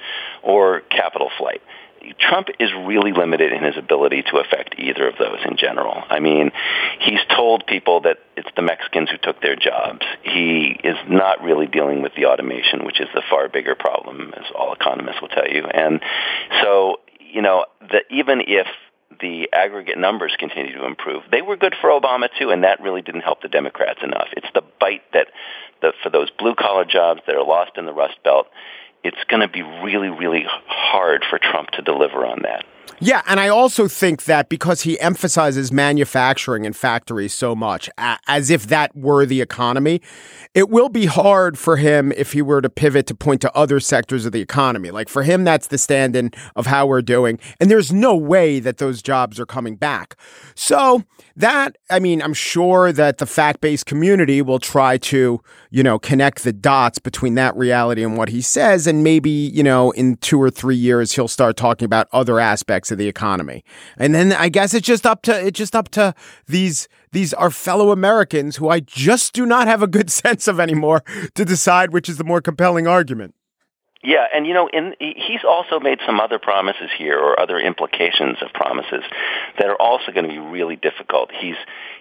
or 0.43 0.81
capital 0.91 1.31
flight, 1.37 1.61
Trump 2.19 2.49
is 2.59 2.71
really 2.87 3.13
limited 3.13 3.53
in 3.53 3.63
his 3.63 3.77
ability 3.77 4.23
to 4.31 4.39
affect 4.39 4.75
either 4.79 5.09
of 5.09 5.17
those 5.19 5.39
in 5.45 5.57
general. 5.57 6.03
I 6.09 6.21
mean, 6.21 6.51
he's 7.01 7.21
told 7.35 7.67
people 7.67 8.01
that 8.03 8.19
it's 8.37 8.49
the 8.57 8.63
Mexicans 8.63 9.11
who 9.11 9.19
took 9.19 9.41
their 9.41 9.57
jobs. 9.57 10.05
He 10.23 10.79
is 10.83 10.97
not 11.09 11.43
really 11.43 11.67
dealing 11.67 12.03
with 12.03 12.15
the 12.15 12.27
automation, 12.27 12.85
which 12.85 13.01
is 13.01 13.09
the 13.15 13.23
far 13.29 13.49
bigger 13.49 13.75
problem, 13.75 14.33
as 14.37 14.45
all 14.55 14.73
economists 14.73 15.21
will 15.21 15.29
tell 15.29 15.49
you. 15.49 15.65
And 15.65 16.01
so, 16.63 17.01
you 17.21 17.43
know, 17.43 17.67
that 17.81 18.05
even 18.11 18.43
if 18.47 18.67
the 19.21 19.49
aggregate 19.53 19.99
numbers 19.99 20.35
continue 20.39 20.75
to 20.75 20.85
improve. 20.85 21.23
They 21.31 21.43
were 21.43 21.57
good 21.57 21.75
for 21.81 21.91
Obama 21.91 22.29
too, 22.39 22.51
and 22.51 22.65
that 22.65 22.81
really 22.81 23.03
didn't 23.03 23.23
help 23.23 23.43
the 23.43 23.49
Democrats 23.49 24.01
enough. 24.03 24.29
It's 24.37 24.49
the 24.55 24.63
bite 24.81 25.03
that, 25.13 25.29
the, 25.81 25.93
for 26.03 26.11
those 26.11 26.31
blue 26.39 26.55
collar 26.55 26.85
jobs 26.85 27.21
that 27.27 27.35
are 27.35 27.45
lost 27.45 27.73
in 27.77 27.87
the 27.87 27.93
Rust 27.93 28.19
Belt, 28.25 28.47
it's 29.07 29.23
going 29.29 29.41
to 29.41 29.49
be 29.49 29.63
really, 29.63 30.09
really 30.09 30.45
hard 30.67 31.25
for 31.29 31.39
Trump 31.39 31.71
to 31.73 31.83
deliver 31.83 32.27
on 32.27 32.41
that. 32.43 32.65
Yeah, 32.99 33.23
and 33.27 33.39
I 33.39 33.49
also 33.49 33.89
think 33.89 34.25
that 34.25 34.49
because 34.49 34.83
he 34.83 34.99
emphasizes 35.01 35.71
manufacturing 35.71 36.65
and 36.65 36.75
factories 36.75 37.35
so 37.35 37.55
much, 37.55 37.91
as 37.99 38.49
if 38.51 38.69
that 38.69 38.97
were 38.97 39.27
the 39.27 39.43
economy, 39.43 40.01
it 40.55 40.71
will 40.71 40.89
be 40.89 41.05
hard 41.05 41.59
for 41.59 41.77
him 41.77 42.11
if 42.13 42.33
he 42.33 42.41
were 42.41 42.63
to 42.63 42.71
pivot 42.71 43.07
to 43.09 43.15
point 43.15 43.43
to 43.43 43.55
other 43.55 43.81
sectors 43.81 44.25
of 44.25 44.33
the 44.33 44.41
economy. 44.41 44.91
Like 44.91 45.11
for 45.11 45.23
him, 45.23 45.45
that's 45.45 45.67
the 45.67 45.77
stand 45.77 46.17
in 46.17 46.31
of 46.55 46.67
how 46.67 46.87
we're 46.87 47.03
doing. 47.03 47.39
And 47.61 47.71
there's 47.71 47.93
no 47.93 48.17
way 48.17 48.61
that 48.61 48.79
those 48.79 49.03
jobs 49.03 49.39
are 49.39 49.45
coming 49.45 49.77
back. 49.77 50.17
So 50.55 51.03
that, 51.37 51.77
I 51.91 51.99
mean, 51.99 52.23
I'm 52.23 52.33
sure 52.33 52.93
that 52.93 53.19
the 53.19 53.27
fact 53.27 53.61
based 53.61 53.85
community 53.85 54.41
will 54.41 54.59
try 54.59 54.97
to, 54.97 55.39
you 55.71 55.83
know, 55.83 55.99
connect 55.99 56.45
the 56.45 56.53
dots 56.55 56.99
between 56.99 57.35
that 57.35 57.55
reality 57.55 58.03
and 58.03 58.17
what 58.17 58.31
he 58.31 58.41
says. 58.41 58.87
And 58.87 59.05
maybe, 59.05 59.29
you 59.29 59.63
know, 59.63 59.91
in 59.91 60.17
two 60.17 60.41
or 60.41 60.49
three 60.49 60.77
years, 60.77 61.13
he'll 61.13 61.29
start 61.29 61.59
talking 61.59 61.85
about 61.85 62.09
other 62.13 62.41
aspects 62.41 62.76
of 62.91 62.99
the 62.99 63.09
economy. 63.09 63.65
And 63.97 64.15
then 64.15 64.33
I 64.33 64.49
guess 64.49 64.75
it's 64.75 64.87
just 64.87 65.07
up 65.07 65.23
to, 65.23 65.47
it's 65.47 65.59
just 65.59 65.75
up 65.75 65.89
to 65.91 66.15
these, 66.47 66.89
these 67.13 67.33
are 67.35 67.51
fellow 67.51 67.91
Americans 67.91 68.57
who 68.57 68.69
I 68.69 68.81
just 68.81 69.33
do 69.33 69.47
not 69.47 69.67
have 69.67 69.83
a 69.83 69.87
good 69.87 70.11
sense 70.23 70.49
of 70.49 70.61
anymore 70.61 71.03
to 71.35 71.45
decide 71.45 71.93
which 71.93 72.09
is 72.09 72.19
the 72.19 72.25
more 72.25 72.41
compelling 72.41 72.87
argument. 72.87 73.35
Yeah, 74.07 74.27
and 74.33 74.47
you 74.47 74.55
know, 74.55 74.69
in, 74.73 74.95
he's 75.01 75.43
also 75.43 75.81
made 75.81 75.99
some 76.07 76.21
other 76.21 76.39
promises 76.39 76.91
here, 76.97 77.19
or 77.19 77.41
other 77.41 77.59
implications 77.59 78.37
of 78.41 78.53
promises 78.53 79.03
that 79.59 79.67
are 79.67 79.75
also 79.83 80.13
going 80.13 80.29
to 80.29 80.31
be 80.31 80.39
really 80.39 80.77
difficult. 80.77 81.31
He's 81.33 81.57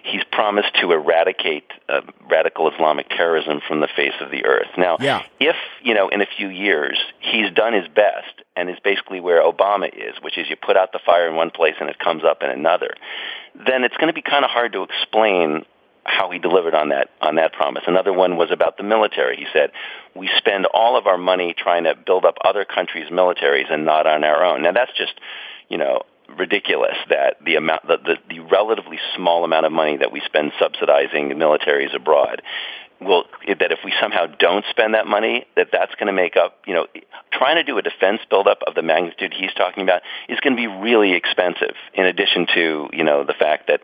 he's 0.06 0.22
promised 0.30 0.74
to 0.80 0.92
eradicate 0.92 1.64
uh, 1.88 2.00
radical 2.30 2.70
Islamic 2.70 3.08
terrorism 3.08 3.60
from 3.66 3.80
the 3.80 3.88
face 3.88 4.14
of 4.20 4.30
the 4.30 4.44
earth. 4.44 4.68
Now, 4.78 4.96
yeah. 5.00 5.22
if 5.40 5.56
you 5.82 5.94
know, 5.94 6.08
in 6.08 6.22
a 6.22 6.26
few 6.26 6.48
years, 6.48 6.98
he's 7.20 7.52
done 7.52 7.72
his 7.72 7.88
best 7.88 8.42
and 8.54 8.70
is 8.70 8.78
basically 8.82 9.20
where 9.20 9.42
Obama 9.42 9.88
is, 9.88 10.14
which 10.22 10.38
is 10.38 10.48
you 10.48 10.56
put 10.56 10.76
out 10.76 10.92
the 10.92 11.00
fire 11.04 11.28
in 11.28 11.34
one 11.34 11.50
place 11.50 11.74
and 11.80 11.90
it 11.90 11.98
comes 11.98 12.22
up 12.24 12.42
in 12.42 12.50
another, 12.50 12.94
then 13.54 13.84
it's 13.84 13.96
going 13.96 14.08
to 14.08 14.14
be 14.14 14.22
kind 14.22 14.44
of 14.44 14.50
hard 14.50 14.72
to 14.72 14.82
explain 14.82 15.64
how 16.04 16.30
he 16.30 16.38
delivered 16.38 16.74
on 16.74 16.90
that 16.90 17.10
on 17.20 17.34
that 17.34 17.52
promise. 17.52 17.82
Another 17.86 18.12
one 18.12 18.36
was 18.36 18.50
about 18.52 18.76
the 18.76 18.84
military. 18.84 19.36
He 19.36 19.46
said, 19.52 19.72
"We 20.14 20.30
spend 20.38 20.66
all 20.66 20.96
of 20.96 21.06
our 21.06 21.18
money 21.18 21.52
trying 21.52 21.84
to 21.84 21.96
build 21.96 22.24
up 22.24 22.36
other 22.44 22.64
countries' 22.64 23.10
militaries 23.10 23.72
and 23.72 23.84
not 23.84 24.06
on 24.06 24.22
our 24.22 24.44
own." 24.44 24.62
Now 24.62 24.70
that's 24.70 24.92
just, 24.96 25.14
you 25.68 25.78
know, 25.78 26.02
ridiculous 26.38 26.96
that 27.08 27.36
the 27.44 27.56
amount 27.56 27.86
the, 27.86 28.16
the, 28.28 28.40
relatively 28.40 28.98
small 29.14 29.44
amount 29.44 29.66
of 29.66 29.72
money 29.72 29.96
that 29.96 30.12
we 30.12 30.20
spend 30.24 30.52
subsidizing 30.58 31.30
militaries 31.30 31.94
abroad 31.94 32.42
will 33.00 33.24
that 33.46 33.72
if 33.72 33.78
we 33.84 33.92
somehow 34.00 34.26
don't 34.26 34.64
spend 34.70 34.94
that 34.94 35.06
money 35.06 35.46
that 35.56 35.68
that's 35.70 35.94
going 35.96 36.06
to 36.06 36.12
make 36.12 36.36
up 36.36 36.58
you 36.66 36.74
know 36.74 36.86
trying 37.32 37.56
to 37.56 37.62
do 37.62 37.78
a 37.78 37.82
defense 37.82 38.20
buildup 38.30 38.58
of 38.66 38.74
the 38.74 38.82
magnitude 38.82 39.32
he's 39.32 39.52
talking 39.54 39.82
about 39.82 40.02
is 40.28 40.40
going 40.40 40.56
to 40.56 40.60
be 40.60 40.66
really 40.66 41.12
expensive 41.12 41.74
in 41.94 42.04
addition 42.04 42.46
to 42.54 42.88
you 42.92 43.04
know 43.04 43.24
the 43.24 43.34
fact 43.34 43.68
that 43.68 43.82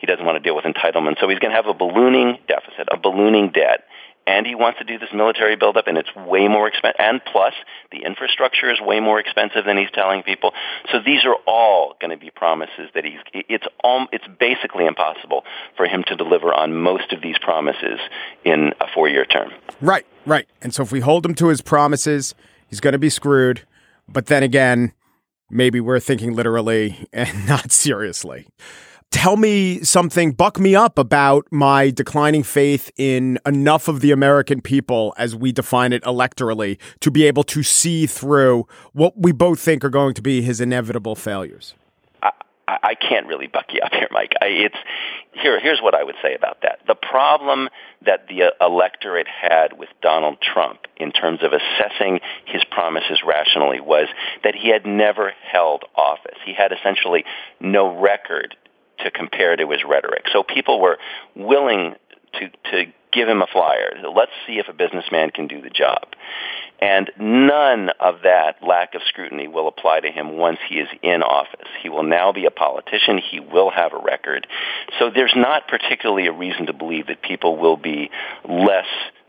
he 0.00 0.06
doesn't 0.06 0.24
want 0.24 0.36
to 0.36 0.40
deal 0.40 0.56
with 0.56 0.64
entitlement. 0.64 1.20
So 1.20 1.28
he's 1.28 1.38
going 1.38 1.50
to 1.50 1.56
have 1.56 1.66
a 1.66 1.74
ballooning 1.74 2.38
deficit, 2.48 2.88
a 2.90 2.96
ballooning 2.96 3.50
debt, 3.50 3.84
and 4.26 4.46
he 4.46 4.54
wants 4.54 4.78
to 4.78 4.84
do 4.84 4.98
this 4.98 5.08
military 5.14 5.56
buildup, 5.56 5.86
and 5.86 5.96
it's 5.98 6.14
way 6.14 6.48
more 6.48 6.68
expensive. 6.68 6.96
And 6.98 7.20
plus, 7.24 7.54
the 7.90 8.04
infrastructure 8.04 8.70
is 8.70 8.80
way 8.80 9.00
more 9.00 9.18
expensive 9.18 9.64
than 9.64 9.76
he's 9.76 9.90
telling 9.92 10.22
people. 10.22 10.52
So 10.92 10.98
these 11.04 11.24
are 11.24 11.36
all 11.46 11.96
going 12.00 12.10
to 12.10 12.16
be 12.16 12.30
promises 12.30 12.90
that 12.94 13.04
he's. 13.04 13.18
It's 13.48 13.66
all. 13.82 14.06
It's 14.12 14.26
basically 14.38 14.86
impossible 14.86 15.44
for 15.76 15.86
him 15.86 16.04
to 16.08 16.16
deliver 16.16 16.52
on 16.52 16.74
most 16.74 17.12
of 17.12 17.22
these 17.22 17.36
promises 17.38 17.98
in 18.44 18.72
a 18.80 18.86
four-year 18.94 19.24
term. 19.24 19.50
Right, 19.80 20.06
right. 20.26 20.46
And 20.60 20.74
so 20.74 20.82
if 20.82 20.92
we 20.92 21.00
hold 21.00 21.24
him 21.24 21.34
to 21.36 21.48
his 21.48 21.60
promises, 21.60 22.34
he's 22.68 22.80
going 22.80 22.92
to 22.92 22.98
be 22.98 23.10
screwed. 23.10 23.62
But 24.08 24.26
then 24.26 24.42
again, 24.42 24.92
maybe 25.50 25.80
we're 25.80 26.00
thinking 26.00 26.34
literally 26.34 27.08
and 27.12 27.46
not 27.46 27.72
seriously 27.72 28.46
tell 29.10 29.36
me 29.36 29.82
something, 29.82 30.32
buck 30.32 30.58
me 30.58 30.74
up 30.74 30.98
about 30.98 31.46
my 31.50 31.90
declining 31.90 32.42
faith 32.42 32.90
in 32.96 33.38
enough 33.44 33.88
of 33.88 34.00
the 34.00 34.12
American 34.12 34.60
people, 34.60 35.12
as 35.18 35.36
we 35.36 35.52
define 35.52 35.92
it 35.92 36.02
electorally, 36.04 36.78
to 37.00 37.10
be 37.10 37.26
able 37.26 37.42
to 37.44 37.62
see 37.62 38.06
through 38.06 38.66
what 38.92 39.18
we 39.18 39.32
both 39.32 39.60
think 39.60 39.84
are 39.84 39.90
going 39.90 40.14
to 40.14 40.22
be 40.22 40.42
his 40.42 40.60
inevitable 40.60 41.14
failures. 41.14 41.74
I, 42.22 42.78
I 42.82 42.94
can't 42.94 43.26
really 43.26 43.46
buck 43.46 43.66
you 43.70 43.80
up 43.80 43.92
here, 43.92 44.08
Mike. 44.10 44.32
I, 44.40 44.46
it's 44.46 44.76
here. 45.32 45.58
Here's 45.60 45.80
what 45.82 45.94
I 45.94 46.04
would 46.04 46.16
say 46.22 46.34
about 46.34 46.62
that. 46.62 46.78
The 46.86 46.94
problem 46.94 47.68
that 48.06 48.28
the 48.28 48.44
uh, 48.44 48.66
electorate 48.66 49.26
had 49.28 49.78
with 49.78 49.88
Donald 50.00 50.38
Trump 50.40 50.80
in 50.96 51.12
terms 51.12 51.40
of 51.42 51.52
assessing 51.52 52.20
his 52.46 52.62
promises 52.70 53.20
rationally 53.26 53.80
was 53.80 54.08
that 54.44 54.54
he 54.54 54.70
had 54.70 54.86
never 54.86 55.32
held 55.52 55.84
office. 55.96 56.38
He 56.46 56.54
had 56.54 56.72
essentially 56.72 57.24
no 57.60 58.00
record 58.00 58.56
to 59.04 59.10
compare 59.10 59.56
to 59.56 59.70
his 59.70 59.80
rhetoric. 59.88 60.24
So 60.32 60.42
people 60.42 60.80
were 60.80 60.98
willing 61.34 61.94
to, 62.34 62.48
to 62.70 62.92
give 63.12 63.28
him 63.28 63.42
a 63.42 63.46
flyer. 63.46 63.96
Let's 64.14 64.32
see 64.46 64.58
if 64.58 64.68
a 64.68 64.72
businessman 64.72 65.30
can 65.30 65.46
do 65.46 65.60
the 65.60 65.70
job. 65.70 66.06
And 66.80 67.10
none 67.18 67.90
of 68.00 68.22
that 68.22 68.62
lack 68.66 68.94
of 68.94 69.02
scrutiny 69.06 69.48
will 69.48 69.68
apply 69.68 70.00
to 70.00 70.10
him 70.10 70.38
once 70.38 70.58
he 70.66 70.76
is 70.76 70.88
in 71.02 71.22
office. 71.22 71.68
He 71.82 71.90
will 71.90 72.04
now 72.04 72.32
be 72.32 72.46
a 72.46 72.50
politician. 72.50 73.18
He 73.18 73.38
will 73.38 73.70
have 73.70 73.92
a 73.92 74.02
record. 74.02 74.46
So 74.98 75.10
there's 75.10 75.34
not 75.36 75.68
particularly 75.68 76.26
a 76.26 76.32
reason 76.32 76.66
to 76.66 76.72
believe 76.72 77.08
that 77.08 77.20
people 77.20 77.58
will 77.58 77.76
be 77.76 78.10
less 78.48 78.86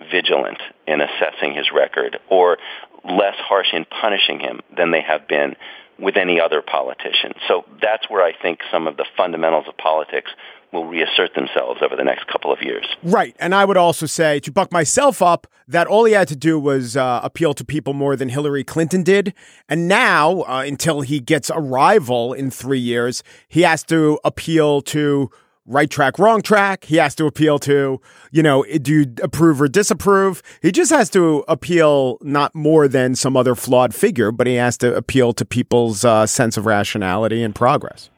vigilant 0.09 0.59
in 0.87 1.01
assessing 1.01 1.53
his 1.53 1.71
record 1.73 2.19
or 2.29 2.57
less 3.03 3.35
harsh 3.37 3.73
in 3.73 3.83
punishing 3.85 4.39
him 4.39 4.61
than 4.75 4.91
they 4.91 5.01
have 5.01 5.27
been 5.27 5.55
with 6.01 6.17
any 6.17 6.41
other 6.41 6.61
politician. 6.61 7.33
So 7.47 7.63
that's 7.81 8.09
where 8.09 8.23
I 8.23 8.33
think 8.41 8.59
some 8.71 8.87
of 8.87 8.97
the 8.97 9.05
fundamentals 9.15 9.65
of 9.67 9.77
politics 9.77 10.31
will 10.73 10.85
reassert 10.85 11.35
themselves 11.35 11.81
over 11.81 11.95
the 11.95 12.03
next 12.03 12.27
couple 12.27 12.51
of 12.51 12.61
years. 12.61 12.85
Right. 13.03 13.35
And 13.39 13.53
I 13.53 13.65
would 13.65 13.77
also 13.77 14.05
say, 14.05 14.39
to 14.39 14.51
buck 14.51 14.71
myself 14.71 15.21
up, 15.21 15.47
that 15.67 15.87
all 15.87 16.05
he 16.05 16.13
had 16.13 16.27
to 16.29 16.35
do 16.35 16.59
was 16.59 16.97
uh, 16.97 17.19
appeal 17.23 17.53
to 17.55 17.65
people 17.65 17.93
more 17.93 18.15
than 18.15 18.29
Hillary 18.29 18.63
Clinton 18.63 19.03
did. 19.03 19.33
And 19.67 19.87
now, 19.87 20.41
uh, 20.41 20.63
until 20.65 21.01
he 21.01 21.19
gets 21.19 21.49
a 21.49 21.59
rival 21.59 22.33
in 22.33 22.51
three 22.51 22.79
years, 22.79 23.21
he 23.47 23.61
has 23.61 23.83
to 23.83 24.19
appeal 24.23 24.81
to 24.83 25.29
right 25.71 25.89
track, 25.89 26.19
wrong 26.19 26.41
track. 26.41 26.85
He 26.85 26.97
has 26.97 27.15
to 27.15 27.25
appeal 27.25 27.57
to, 27.59 28.01
you 28.31 28.43
know, 28.43 28.63
do 28.63 28.93
you 28.93 29.13
approve 29.23 29.61
or 29.61 29.67
disapprove? 29.67 30.43
He 30.61 30.71
just 30.71 30.91
has 30.91 31.09
to 31.11 31.43
appeal 31.47 32.17
not 32.21 32.53
more 32.53 32.87
than 32.87 33.15
some 33.15 33.37
other 33.37 33.55
flawed 33.55 33.95
figure, 33.95 34.31
but 34.31 34.47
he 34.47 34.55
has 34.55 34.77
to 34.79 34.93
appeal 34.95 35.33
to 35.33 35.45
people's 35.45 36.03
uh, 36.05 36.25
sense 36.25 36.57
of 36.57 36.65
rationality 36.65 37.41
and 37.43 37.55
progress. 37.55 38.09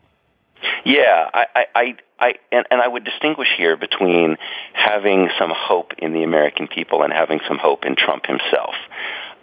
Yeah, 0.85 1.29
I, 1.33 1.45
I, 1.75 1.95
I, 2.19 2.33
and, 2.51 2.65
and 2.71 2.81
I 2.81 2.87
would 2.87 3.03
distinguish 3.03 3.49
here 3.57 3.77
between 3.77 4.37
having 4.73 5.29
some 5.37 5.51
hope 5.55 5.91
in 5.97 6.13
the 6.13 6.23
American 6.23 6.67
people 6.67 7.03
and 7.03 7.13
having 7.13 7.39
some 7.47 7.57
hope 7.57 7.85
in 7.85 7.95
Trump 7.95 8.25
himself. 8.25 8.75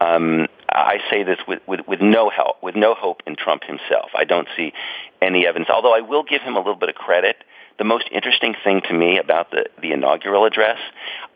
Um, 0.01 0.47
I 0.69 0.99
say 1.11 1.23
this 1.23 1.39
with, 1.47 1.61
with, 1.67 1.81
with 1.87 2.01
no 2.01 2.31
help, 2.31 2.63
with 2.63 2.75
no 2.75 2.95
hope 2.95 3.23
in 3.27 3.37
Trump 3.37 3.65
himself. 3.65 4.11
I 4.17 4.25
don't 4.25 4.49
see 4.57 4.73
any 5.21 5.47
evidence, 5.47 5.69
although 5.69 5.95
I 5.95 6.01
will 6.01 6.23
give 6.23 6.41
him 6.41 6.57
a 6.57 6.59
little 6.59 6.75
bit 6.77 6.89
of 6.89 6.95
credit 6.95 7.37
the 7.79 7.85
most 7.85 8.09
interesting 8.13 8.55
thing 8.63 8.81
to 8.89 8.95
me 8.95 9.19
about 9.19 9.51
the, 9.51 9.67
the 9.81 9.93
inaugural 9.93 10.45
address, 10.45 10.79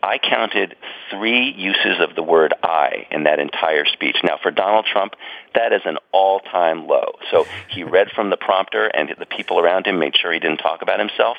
I 0.05 0.19
counted 0.19 0.77
three 1.11 1.51
uses 1.57 1.99
of 1.99 2.15
the 2.15 2.23
word 2.23 2.53
I 2.63 3.07
in 3.11 3.25
that 3.25 3.41
entire 3.41 3.87
speech. 3.87 4.17
Now, 4.23 4.39
for 4.43 4.51
Donald 4.51 4.85
Trump, 4.85 5.15
that 5.55 5.73
is 5.73 5.81
an 5.87 5.97
all-time 6.13 6.87
low. 6.87 7.13
So 7.31 7.47
he 7.71 7.85
read 7.97 8.11
from 8.15 8.29
the 8.29 8.37
prompter, 8.37 8.85
and 8.87 9.15
the 9.19 9.25
people 9.25 9.59
around 9.59 9.87
him 9.87 9.99
made 9.99 10.15
sure 10.15 10.31
he 10.31 10.41
didn't 10.41 10.59
talk 10.59 10.83
about 10.83 11.01
himself. 11.01 11.39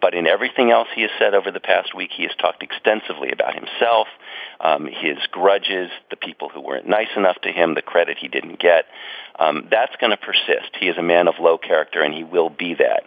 but 0.00 0.14
in 0.14 0.26
everything 0.26 0.72
else 0.72 0.88
he 0.92 1.02
has 1.02 1.10
said 1.20 1.34
over 1.34 1.52
the 1.52 1.60
past 1.60 1.94
week, 1.94 2.10
he 2.12 2.24
has 2.24 2.34
talked 2.36 2.64
extensively 2.64 3.30
about 3.30 3.54
himself, 3.54 4.08
um, 4.60 4.86
his 4.86 5.18
grudges, 5.30 5.90
the 6.10 6.16
people 6.16 6.48
who 6.48 6.60
weren't 6.60 6.88
nice 6.88 7.14
enough 7.16 7.40
to 7.42 7.52
him, 7.52 7.74
the 7.74 7.82
credit 7.82 8.18
he 8.18 8.26
didn't 8.26 8.58
get. 8.58 8.86
Um, 9.38 9.68
that's 9.70 9.94
going 9.96 10.10
to 10.10 10.16
persist. 10.16 10.74
He 10.80 10.88
is 10.88 10.98
a 10.98 11.02
man 11.02 11.28
of 11.28 11.34
low 11.38 11.58
character, 11.58 12.02
and 12.02 12.12
he 12.12 12.24
will 12.24 12.50
be 12.50 12.74
that. 12.74 13.04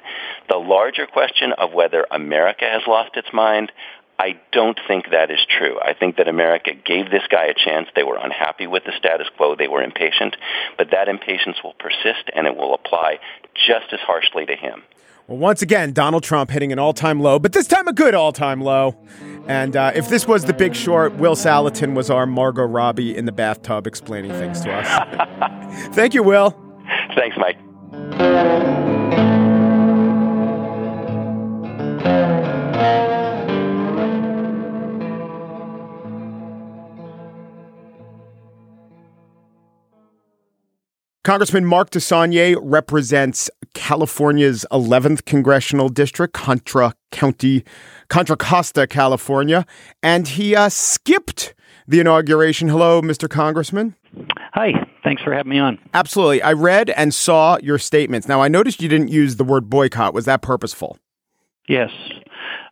The 0.50 0.58
larger 0.58 1.06
question 1.08 1.52
of 1.52 1.74
whether 1.74 2.06
America 2.10 2.66
has 2.66 2.82
lost 2.88 3.18
its 3.18 3.32
mind, 3.34 3.72
I 4.20 4.39
don't 4.51 4.79
think 4.88 5.10
that 5.12 5.32
is 5.32 5.39
true. 5.58 5.79
I 5.82 5.93
think 5.93 6.17
that 6.17 6.27
America 6.27 6.72
gave 6.74 7.10
this 7.10 7.24
guy 7.29 7.46
a 7.46 7.53
chance. 7.53 7.88
They 7.96 8.03
were 8.03 8.17
unhappy 8.17 8.67
with 8.67 8.84
the 8.86 8.93
status 8.98 9.27
quo. 9.36 9.55
They 9.55 9.67
were 9.67 9.82
impatient. 9.82 10.36
But 10.77 10.91
that 10.91 11.10
impatience 11.10 11.58
will 11.63 11.74
persist 11.74 12.29
and 12.34 12.48
it 12.48 12.55
will 12.55 12.74
apply 12.74 13.20
just 13.55 13.91
as 13.91 14.00
harshly 14.01 14.46
to 14.46 14.55
him. 14.55 14.84
Well, 15.27 15.38
once 15.38 15.62
again, 15.62 15.93
Donald 15.93 16.24
Trump 16.24 16.50
hitting 16.50 16.74
an 16.74 16.79
all 16.79 16.93
time 16.93 17.22
low, 17.22 17.39
but 17.39 17.53
this 17.53 17.67
time 17.67 17.88
a 17.88 17.93
good 17.93 18.13
all 18.13 18.34
time 18.34 18.62
low. 18.62 18.96
And 19.48 19.75
uh, 19.75 19.91
if 19.96 20.10
this 20.10 20.27
was 20.27 20.46
the 20.46 20.53
big 20.53 20.75
short, 20.75 21.13
Will 21.15 21.36
Saletan 21.36 21.96
was 21.96 22.10
our 22.10 22.25
Margot 22.25 22.63
Robbie 22.63 23.15
in 23.15 23.25
the 23.25 23.32
bathtub 23.32 23.88
explaining 23.88 24.32
things 24.32 24.62
to 24.62 24.72
us. 24.72 25.89
Thank 25.96 26.13
you, 26.13 26.24
Will. 26.24 26.51
Thanks, 27.15 27.38
Mike. 27.38 28.83
Congressman 41.24 41.63
Mark 41.63 41.89
DeSaulnier 41.89 42.58
represents 42.62 43.50
California's 43.74 44.65
11th 44.74 45.24
congressional 45.24 45.88
district, 45.88 46.34
Contra 46.34 46.94
County, 47.12 47.63
Contra 48.10 48.36
Costa, 48.36 48.88
California, 48.88 49.65
and 50.01 50.27
he 50.27 50.53
uh, 50.53 50.68
skipped 50.68 51.53
the 51.88 52.01
inauguration. 52.01 52.68
Hello, 52.68 53.01
Mr. 53.01 53.30
Congressman. 53.30 53.96
Hi, 54.53 54.74
thanks 55.06 55.22
for 55.24 55.34
having 55.34 55.51
me 55.51 55.60
on. 55.60 55.80
Absolutely. 55.94 56.42
I 56.42 56.51
read 56.51 56.89
and 56.89 57.13
saw 57.13 57.58
your 57.63 57.80
statements. 57.80 58.27
Now, 58.27 58.42
I 58.42 58.50
noticed 58.50 58.82
you 58.82 58.89
didn't 58.89 59.08
use 59.08 59.38
the 59.38 59.46
word 59.46 59.70
boycott. 59.70 60.13
Was 60.13 60.25
that 60.25 60.42
purposeful? 60.42 60.98
Yes. 61.70 61.92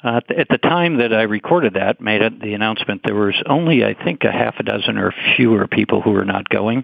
Uh, 0.04 0.20
at 0.36 0.48
the 0.50 0.58
time 0.58 0.98
that 0.98 1.14
I 1.14 1.24
recorded 1.24 1.74
that, 1.76 2.02
made 2.02 2.22
it, 2.22 2.42
the 2.42 2.54
announcement, 2.54 3.02
there 3.04 3.14
was 3.14 3.36
only, 3.48 3.86
I 3.86 3.94
think, 3.94 4.24
a 4.24 4.32
half 4.32 4.56
a 4.60 4.64
dozen 4.64 4.98
or 4.98 5.14
fewer 5.36 5.68
people 5.68 6.02
who 6.02 6.12
were 6.12 6.26
not 6.26 6.50
going. 6.50 6.84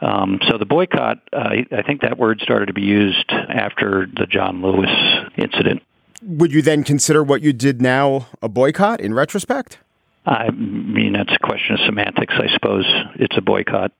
Um, 0.00 0.38
so 0.50 0.58
the 0.58 0.66
boycott, 0.66 1.18
uh, 1.32 1.50
I 1.70 1.82
think 1.82 2.02
that 2.02 2.18
word 2.18 2.40
started 2.42 2.66
to 2.66 2.74
be 2.74 2.82
used 2.82 3.30
after 3.30 4.06
the 4.06 4.26
John 4.26 4.60
Lewis 4.60 4.90
incident. 5.36 5.82
Would 6.22 6.52
you 6.52 6.62
then 6.62 6.84
consider 6.84 7.22
what 7.22 7.42
you 7.42 7.52
did 7.52 7.80
now 7.80 8.28
a 8.42 8.48
boycott 8.48 9.00
in 9.00 9.14
retrospect? 9.14 9.78
I 10.24 10.50
mean, 10.50 11.14
that's 11.14 11.32
a 11.32 11.38
question 11.38 11.74
of 11.74 11.80
semantics, 11.86 12.34
I 12.36 12.52
suppose. 12.54 12.84
It's 13.16 13.36
a 13.36 13.40
boycott. 13.40 13.90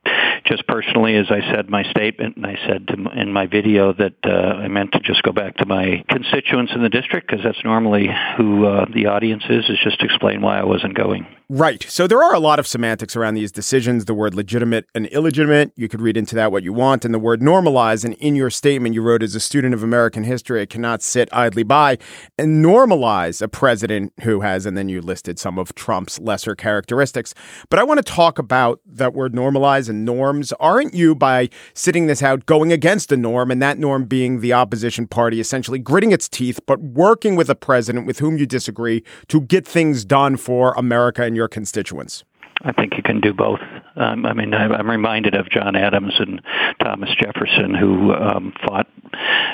Just 0.44 0.66
personally, 0.66 1.16
as 1.16 1.26
I 1.30 1.40
said 1.52 1.70
my 1.70 1.84
statement, 1.84 2.36
and 2.36 2.46
I 2.46 2.56
said 2.66 2.88
to, 2.88 2.94
in 3.20 3.32
my 3.32 3.46
video 3.46 3.92
that 3.92 4.14
uh, 4.24 4.30
I 4.30 4.68
meant 4.68 4.92
to 4.92 5.00
just 5.00 5.22
go 5.22 5.32
back 5.32 5.56
to 5.58 5.66
my 5.66 6.04
constituents 6.08 6.72
in 6.74 6.82
the 6.82 6.88
district 6.88 7.28
because 7.28 7.44
that's 7.44 7.62
normally 7.64 8.08
who 8.36 8.66
uh, 8.66 8.86
the 8.92 9.06
audience 9.06 9.44
is, 9.48 9.64
is 9.68 9.78
just 9.82 10.02
explain 10.02 10.40
why 10.42 10.58
I 10.58 10.64
wasn't 10.64 10.94
going. 10.94 11.26
Right. 11.54 11.84
So 11.86 12.06
there 12.06 12.22
are 12.22 12.34
a 12.34 12.38
lot 12.38 12.58
of 12.58 12.66
semantics 12.66 13.14
around 13.14 13.34
these 13.34 13.52
decisions. 13.52 14.06
The 14.06 14.14
word 14.14 14.34
legitimate 14.34 14.86
and 14.94 15.06
illegitimate, 15.08 15.72
you 15.76 15.86
could 15.86 16.00
read 16.00 16.16
into 16.16 16.34
that 16.36 16.50
what 16.50 16.62
you 16.62 16.72
want. 16.72 17.04
And 17.04 17.12
the 17.12 17.18
word 17.18 17.42
normalize. 17.42 18.06
And 18.06 18.14
in 18.14 18.36
your 18.36 18.48
statement, 18.48 18.94
you 18.94 19.02
wrote, 19.02 19.22
as 19.22 19.34
a 19.34 19.40
student 19.40 19.74
of 19.74 19.82
American 19.82 20.24
history, 20.24 20.62
I 20.62 20.66
cannot 20.66 21.02
sit 21.02 21.28
idly 21.30 21.62
by 21.62 21.98
and 22.38 22.64
normalize 22.64 23.42
a 23.42 23.48
president 23.48 24.14
who 24.22 24.40
has, 24.40 24.64
and 24.64 24.78
then 24.78 24.88
you 24.88 25.02
listed 25.02 25.38
some 25.38 25.58
of 25.58 25.74
Trump's 25.74 26.18
lesser 26.18 26.54
characteristics. 26.54 27.34
But 27.68 27.78
I 27.78 27.82
want 27.82 27.98
to 27.98 28.02
talk 28.02 28.38
about 28.38 28.80
that 28.86 29.12
word 29.12 29.34
normalize 29.34 29.90
and 29.90 30.08
norms. 30.32 30.52
Aren't 30.58 30.94
you, 30.94 31.14
by 31.14 31.48
sitting 31.74 32.06
this 32.06 32.22
out, 32.22 32.46
going 32.46 32.72
against 32.72 33.12
a 33.12 33.16
norm, 33.16 33.50
and 33.50 33.60
that 33.60 33.78
norm 33.78 34.04
being 34.04 34.40
the 34.40 34.52
opposition 34.52 35.06
party 35.06 35.40
essentially 35.40 35.78
gritting 35.78 36.12
its 36.12 36.28
teeth, 36.28 36.60
but 36.66 36.80
working 36.80 37.36
with 37.36 37.50
a 37.50 37.54
president 37.54 38.06
with 38.06 38.18
whom 38.18 38.38
you 38.38 38.46
disagree 38.46 39.04
to 39.28 39.40
get 39.42 39.66
things 39.66 40.04
done 40.04 40.36
for 40.36 40.72
America 40.74 41.22
and 41.22 41.36
your 41.36 41.48
constituents? 41.48 42.24
I 42.64 42.72
think 42.72 42.96
you 42.96 43.02
can 43.02 43.20
do 43.20 43.32
both. 43.34 43.60
Um, 43.96 44.24
I 44.24 44.34
mean, 44.34 44.54
I'm 44.54 44.88
reminded 44.88 45.34
of 45.34 45.50
John 45.50 45.74
Adams 45.74 46.14
and 46.18 46.40
Thomas 46.80 47.10
Jefferson, 47.20 47.74
who 47.74 48.14
um, 48.14 48.52
fought 48.64 48.86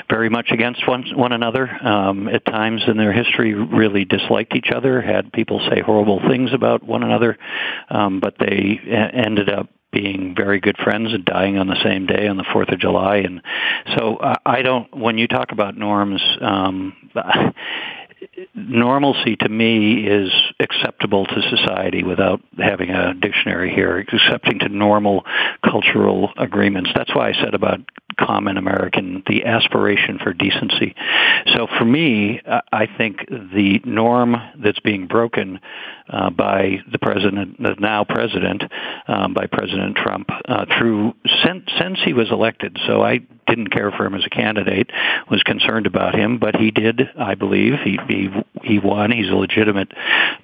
very 0.09 0.29
much 0.29 0.51
against 0.51 0.87
one, 0.87 1.03
one 1.15 1.31
another. 1.31 1.67
Um, 1.85 2.27
at 2.27 2.45
times 2.45 2.83
in 2.87 2.97
their 2.97 3.11
history, 3.11 3.53
really 3.53 4.05
disliked 4.05 4.55
each 4.55 4.69
other, 4.73 5.01
had 5.01 5.33
people 5.33 5.59
say 5.69 5.81
horrible 5.81 6.21
things 6.29 6.53
about 6.53 6.83
one 6.83 7.03
another, 7.03 7.37
um, 7.89 8.19
but 8.19 8.35
they 8.39 8.79
ended 8.87 9.49
up 9.49 9.69
being 9.91 10.35
very 10.35 10.59
good 10.59 10.77
friends 10.77 11.13
and 11.13 11.25
dying 11.25 11.57
on 11.57 11.67
the 11.67 11.81
same 11.83 12.05
day 12.05 12.27
on 12.27 12.37
the 12.37 12.45
Fourth 12.53 12.69
of 12.69 12.79
July. 12.79 13.17
And 13.17 13.41
so 13.97 14.17
uh, 14.17 14.35
I 14.45 14.61
don't. 14.61 14.95
When 14.95 15.17
you 15.17 15.27
talk 15.27 15.51
about 15.51 15.77
norms. 15.77 16.21
Um, 16.41 16.93
normalcy 18.53 19.35
to 19.37 19.49
me 19.49 20.05
is 20.05 20.31
acceptable 20.59 21.25
to 21.25 21.41
society 21.49 22.03
without 22.03 22.41
having 22.57 22.89
a 22.89 23.13
dictionary 23.13 23.73
here, 23.73 23.97
accepting 23.97 24.59
to 24.59 24.69
normal 24.69 25.25
cultural 25.63 26.31
agreements. 26.37 26.89
That's 26.95 27.13
why 27.15 27.29
I 27.29 27.33
said 27.33 27.53
about 27.53 27.79
common 28.19 28.57
American, 28.57 29.23
the 29.27 29.45
aspiration 29.45 30.19
for 30.21 30.33
decency. 30.33 30.95
So 31.55 31.67
for 31.77 31.85
me, 31.85 32.41
I 32.71 32.87
think 32.97 33.25
the 33.29 33.81
norm 33.85 34.35
that's 34.61 34.79
being 34.79 35.07
broken 35.07 35.59
uh, 36.09 36.29
by 36.29 36.81
the 36.91 36.99
president, 36.99 37.61
the 37.61 37.75
now 37.79 38.03
president, 38.03 38.63
um, 39.07 39.33
by 39.33 39.45
President 39.45 39.95
Trump, 39.95 40.29
uh, 40.47 40.65
through 40.77 41.13
since, 41.43 41.63
since 41.79 41.99
he 42.03 42.13
was 42.13 42.29
elected. 42.31 42.77
So 42.87 43.01
I 43.01 43.19
didn't 43.47 43.69
care 43.69 43.91
for 43.91 44.05
him 44.05 44.15
as 44.15 44.25
a 44.25 44.29
candidate, 44.29 44.89
was 45.29 45.41
concerned 45.43 45.87
about 45.87 46.15
him, 46.15 46.39
but 46.39 46.55
he 46.55 46.71
did, 46.71 47.01
I 47.17 47.35
believe, 47.35 47.73
he 47.83 47.97
he, 48.09 48.29
he 48.63 48.79
won. 48.79 49.11
He's 49.11 49.29
a 49.29 49.35
legitimate 49.35 49.91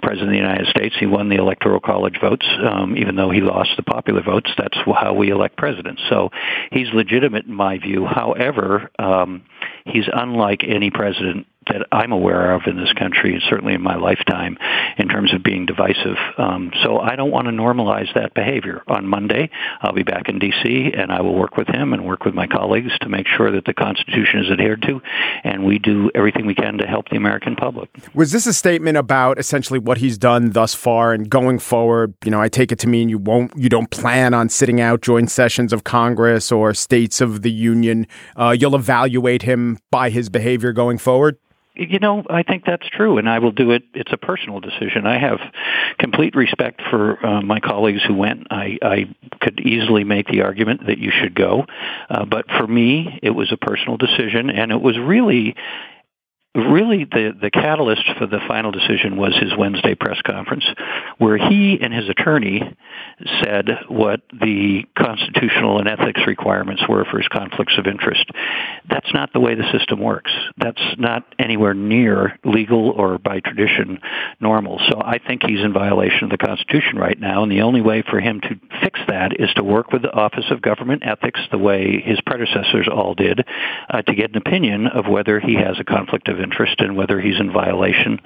president 0.02 0.30
of 0.30 0.34
the 0.34 0.38
United 0.38 0.68
States. 0.68 0.96
He 1.00 1.06
won 1.06 1.30
the 1.30 1.36
electoral 1.36 1.80
college 1.80 2.20
votes, 2.22 2.46
um, 2.64 2.96
even 2.98 3.16
though 3.16 3.32
he 3.32 3.42
lost 3.42 3.72
the 3.78 3.84
popular 3.84 4.22
votes. 4.22 4.52
That's 4.58 4.78
how 4.86 5.14
we 5.14 5.32
elect 5.32 5.58
presidents. 5.58 6.02
So 6.10 6.30
he's 6.72 6.88
legitimate 6.94 7.46
in 7.46 7.54
my 7.54 7.78
view. 7.78 8.06
However, 8.06 8.90
um, 9.00 9.44
he's 9.86 10.06
unlike 10.12 10.64
any 10.68 10.92
president 10.92 11.48
that 11.68 11.88
I'm 11.92 12.12
aware 12.12 12.54
of 12.54 12.64
in 12.68 12.78
this 12.78 12.92
country, 12.94 13.42
certainly 13.50 13.74
in 13.74 13.82
my 13.82 13.96
lifetime, 13.96 14.58
in 14.98 15.08
terms 15.08 15.34
of 15.34 15.44
being 15.44 15.66
divisive. 15.66 16.18
Um, 16.38 16.72
so 16.84 17.00
I 17.00 17.16
don't 17.16 17.32
want 17.32 17.48
to 17.48 17.52
normalize 17.52 18.14
that 18.16 18.34
behavior. 18.34 18.84
On 18.88 19.08
Monday, 19.08 19.50
I'll 19.82 19.94
be 19.94 20.04
back 20.04 20.30
in 20.30 20.40
D.C. 20.40 20.92
and 20.96 21.12
I 21.12 21.22
will 21.22 21.36
work 21.36 21.58
with 21.58 21.68
him 21.68 21.94
and 21.94 22.06
work 22.06 22.26
with 22.26 22.34
my 22.34 22.48
colleagues 22.48 22.92
to 23.02 23.10
make 23.10 23.28
sure 23.28 23.52
that 23.52 23.66
the 23.66 23.74
Constitution 23.74 24.42
is 24.46 24.52
adhered 24.52 24.82
to, 24.84 25.02
and 25.44 25.66
we 25.66 25.80
do 25.80 26.12
everything 26.14 26.46
we 26.46 26.56
can 26.56 26.78
to 26.78 26.88
help 26.88 27.10
the 27.10 27.18
American 27.18 27.56
public. 27.56 27.90
Was 28.14 28.32
this 28.32 28.46
a 28.46 28.54
statement 28.54 28.98
about 28.98 29.40
essentially 29.40 29.80
what 29.80 29.98
he's 29.98 30.18
done 30.18 30.52
thus 30.52 30.74
far 30.74 31.14
and 31.14 31.30
going 31.30 31.60
forward? 31.60 32.14
You 32.24 32.32
know, 32.32 32.42
I 32.42 32.50
take 32.50 32.72
it 32.72 32.80
to 32.80 32.88
mean 32.88 33.10
you 33.10 33.18
won't, 33.18 33.52
you 33.56 33.70
don't 33.70 33.90
plan 33.90 34.34
on 34.34 34.50
sitting 34.50 34.82
out 34.82 35.02
joint 35.02 35.32
sessions 35.32 35.74
of 35.74 35.84
Congress 35.84 36.52
or 36.52 36.74
states 36.74 37.22
of 37.22 37.42
the 37.42 37.52
Union. 37.52 38.08
Uh, 38.36 38.56
you'll 38.58 38.76
evaluate 38.76 39.42
him 39.42 39.80
by 39.92 40.10
his 40.10 40.30
behavior 40.30 40.72
going 40.72 40.98
forward. 40.98 41.38
You 41.78 42.00
know, 42.00 42.24
I 42.30 42.44
think 42.44 42.64
that's 42.66 42.88
true, 42.88 43.18
and 43.18 43.30
I 43.30 43.40
will 43.40 43.52
do 43.52 43.72
it. 43.72 43.84
It's 43.94 44.14
a 44.14 44.18
personal 44.18 44.62
decision. 44.62 45.06
I 45.06 45.20
have 45.20 45.40
complete 46.00 46.36
respect 46.36 46.82
for 46.90 47.24
uh, 47.26 47.42
my 47.42 47.60
colleagues 47.60 48.02
who 48.08 48.14
went. 48.14 48.48
I, 48.50 48.78
I 48.82 49.16
could 49.42 49.60
easily 49.60 50.06
make 50.06 50.28
the 50.28 50.42
argument 50.44 50.88
that 50.88 51.00
you 51.00 51.12
should 51.12 51.36
go, 51.36 51.66
uh, 52.10 52.24
but 52.26 52.46
for 52.48 52.66
me, 52.66 53.20
it 53.22 53.32
was 53.32 53.52
a 53.52 53.58
personal 53.58 53.98
decision, 53.98 54.50
and 54.50 54.72
it 54.72 54.82
was 54.82 54.98
really 54.98 55.56
really 56.56 57.04
the, 57.04 57.34
the 57.40 57.52
catalyst 57.52 58.04
for 58.18 58.26
the 58.26 58.40
final 58.48 58.72
decision 58.72 59.18
was 59.18 59.36
his 59.36 59.52
Wednesday 59.58 59.94
press 59.94 60.22
conference, 60.26 60.64
where 61.18 61.38
he 61.38 61.78
and 61.82 61.94
his 61.94 62.08
attorney 62.08 62.62
said 63.44 63.68
what 63.90 64.22
the 64.32 64.86
constitutional 64.98 65.80
and 65.80 65.88
ethics 65.88 66.22
requirements 66.26 66.82
were 66.88 67.06
for 67.06 67.18
his 67.18 67.28
conflicts 67.28 67.78
of 67.78 67.88
interest. 67.88 68.26
That's 68.90 69.14
not 69.14 69.34
the 69.34 69.40
way 69.40 69.56
the 69.56 69.70
system 69.78 70.00
works. 70.00 70.32
That's 70.58 70.82
not 70.98 71.26
anywhere 71.38 71.74
near 71.74 72.40
legal 72.46 72.90
or 72.92 73.18
by 73.18 73.42
tradition 73.42 74.00
normal. 74.40 74.80
So 74.90 75.02
I 75.02 75.20
think 75.20 75.44
he's 75.46 75.60
in 75.60 75.74
violation 75.74 76.24
of 76.24 76.30
the 76.30 76.38
Constitution 76.38 76.98
right 76.98 77.20
now, 77.20 77.44
and 77.44 77.52
the 77.52 77.62
only 77.62 77.82
way 77.82 78.02
for 78.02 78.20
him 78.20 78.40
to 78.42 78.60
fix 78.82 79.00
that 79.10 79.40
is 79.40 79.54
to 79.56 79.64
work 79.64 79.92
with 79.92 80.04
the 80.04 80.14
Office 80.14 80.46
of 80.52 80.62
Government 80.62 81.04
Ethics 81.06 81.42
the 81.52 81.58
way 81.58 82.02
his 82.02 82.20
predecessors 82.22 82.88
all 82.92 83.14
did 83.14 83.46
uh, 83.90 84.02
to 84.04 84.16
get 84.16 84.32
an 84.32 84.38
opinion 84.38 84.88
of 84.88 85.08
whether 85.08 85.40
he 85.40 85.56
has 85.56 85.78
a 85.80 85.84
conflict 85.84 86.30
of 86.30 86.40
interest 86.40 86.45
and 86.80 86.96
whether 86.96 87.20
he's 87.20 87.40
in 87.40 87.52
violation 87.52 88.20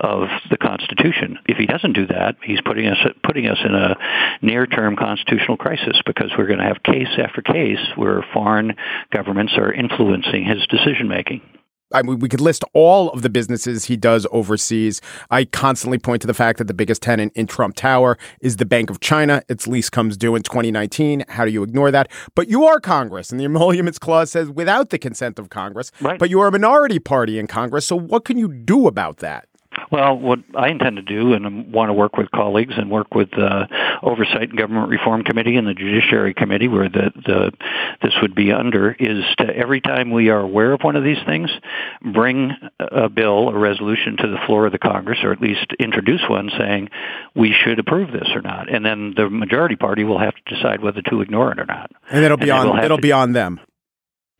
of 0.00 0.28
the 0.50 0.56
Constitution. 0.56 1.38
If 1.46 1.56
he 1.56 1.66
doesn't 1.66 1.92
do 1.92 2.06
that, 2.06 2.36
he's 2.42 2.60
putting 2.60 2.86
us 2.86 2.98
putting 3.22 3.46
us 3.46 3.58
in 3.64 3.74
a 3.74 3.96
near-term 4.42 4.96
constitutional 4.96 5.56
crisis 5.56 6.00
because 6.06 6.30
we're 6.36 6.46
going 6.46 6.60
to 6.60 6.66
have 6.66 6.82
case 6.82 7.08
after 7.18 7.42
case 7.42 7.80
where 7.96 8.24
foreign 8.32 8.74
governments 9.10 9.54
are 9.56 9.72
influencing 9.72 10.44
his 10.44 10.66
decision 10.66 11.08
making. 11.08 11.40
I 11.94 12.02
mean, 12.02 12.18
we 12.18 12.28
could 12.28 12.40
list 12.40 12.64
all 12.74 13.10
of 13.10 13.22
the 13.22 13.30
businesses 13.30 13.84
he 13.84 13.96
does 13.96 14.26
overseas. 14.32 15.00
I 15.30 15.44
constantly 15.44 15.98
point 15.98 16.20
to 16.22 16.26
the 16.26 16.34
fact 16.34 16.58
that 16.58 16.66
the 16.66 16.74
biggest 16.74 17.02
tenant 17.02 17.32
in 17.34 17.46
Trump 17.46 17.76
Tower 17.76 18.18
is 18.40 18.56
the 18.56 18.66
Bank 18.66 18.90
of 18.90 19.00
China. 19.00 19.42
Its 19.48 19.66
lease 19.66 19.88
comes 19.88 20.16
due 20.16 20.34
in 20.34 20.42
2019. 20.42 21.24
How 21.28 21.44
do 21.44 21.50
you 21.50 21.62
ignore 21.62 21.90
that? 21.90 22.10
But 22.34 22.48
you 22.48 22.64
are 22.64 22.80
Congress, 22.80 23.30
and 23.30 23.40
the 23.40 23.44
Emoluments 23.44 23.98
Clause 23.98 24.30
says 24.32 24.50
without 24.50 24.90
the 24.90 24.98
consent 24.98 25.38
of 25.38 25.50
Congress. 25.50 25.92
Right. 26.00 26.18
But 26.18 26.30
you 26.30 26.40
are 26.40 26.48
a 26.48 26.52
minority 26.52 26.98
party 26.98 27.38
in 27.38 27.46
Congress. 27.46 27.86
So 27.86 27.96
what 27.96 28.24
can 28.24 28.36
you 28.36 28.48
do 28.48 28.86
about 28.86 29.18
that? 29.18 29.48
Well, 29.90 30.18
what 30.18 30.40
I 30.54 30.68
intend 30.68 30.96
to 30.96 31.02
do, 31.02 31.34
and 31.34 31.72
want 31.72 31.88
to 31.88 31.92
work 31.92 32.16
with 32.16 32.30
colleagues 32.30 32.74
and 32.76 32.90
work 32.90 33.14
with 33.14 33.30
the 33.30 33.68
Oversight 34.02 34.50
and 34.50 34.58
Government 34.58 34.88
Reform 34.88 35.24
Committee 35.24 35.56
and 35.56 35.66
the 35.66 35.74
Judiciary 35.74 36.34
Committee, 36.34 36.68
where 36.68 36.88
the, 36.88 37.10
the 37.14 37.52
this 38.02 38.14
would 38.22 38.34
be 38.34 38.52
under, 38.52 38.92
is 38.92 39.24
to 39.38 39.44
every 39.56 39.80
time 39.80 40.10
we 40.10 40.30
are 40.30 40.40
aware 40.40 40.72
of 40.72 40.80
one 40.82 40.96
of 40.96 41.04
these 41.04 41.22
things, 41.26 41.50
bring 42.02 42.52
a 42.78 43.08
bill, 43.08 43.48
a 43.48 43.58
resolution 43.58 44.16
to 44.16 44.28
the 44.28 44.38
floor 44.46 44.66
of 44.66 44.72
the 44.72 44.78
Congress, 44.78 45.18
or 45.22 45.32
at 45.32 45.40
least 45.40 45.66
introduce 45.78 46.22
one 46.28 46.50
saying 46.58 46.88
we 47.34 47.52
should 47.52 47.78
approve 47.78 48.12
this 48.12 48.28
or 48.34 48.42
not, 48.42 48.72
and 48.72 48.84
then 48.84 49.14
the 49.16 49.28
majority 49.30 49.76
party 49.76 50.04
will 50.04 50.18
have 50.18 50.34
to 50.34 50.54
decide 50.54 50.82
whether 50.82 51.02
to 51.02 51.20
ignore 51.20 51.52
it 51.52 51.58
or 51.58 51.66
not. 51.66 51.90
And 52.10 52.24
it'll 52.24 52.36
be 52.36 52.50
and 52.50 52.70
on 52.70 52.84
it'll 52.84 52.98
to, 52.98 53.02
be 53.02 53.12
on 53.12 53.32
them 53.32 53.60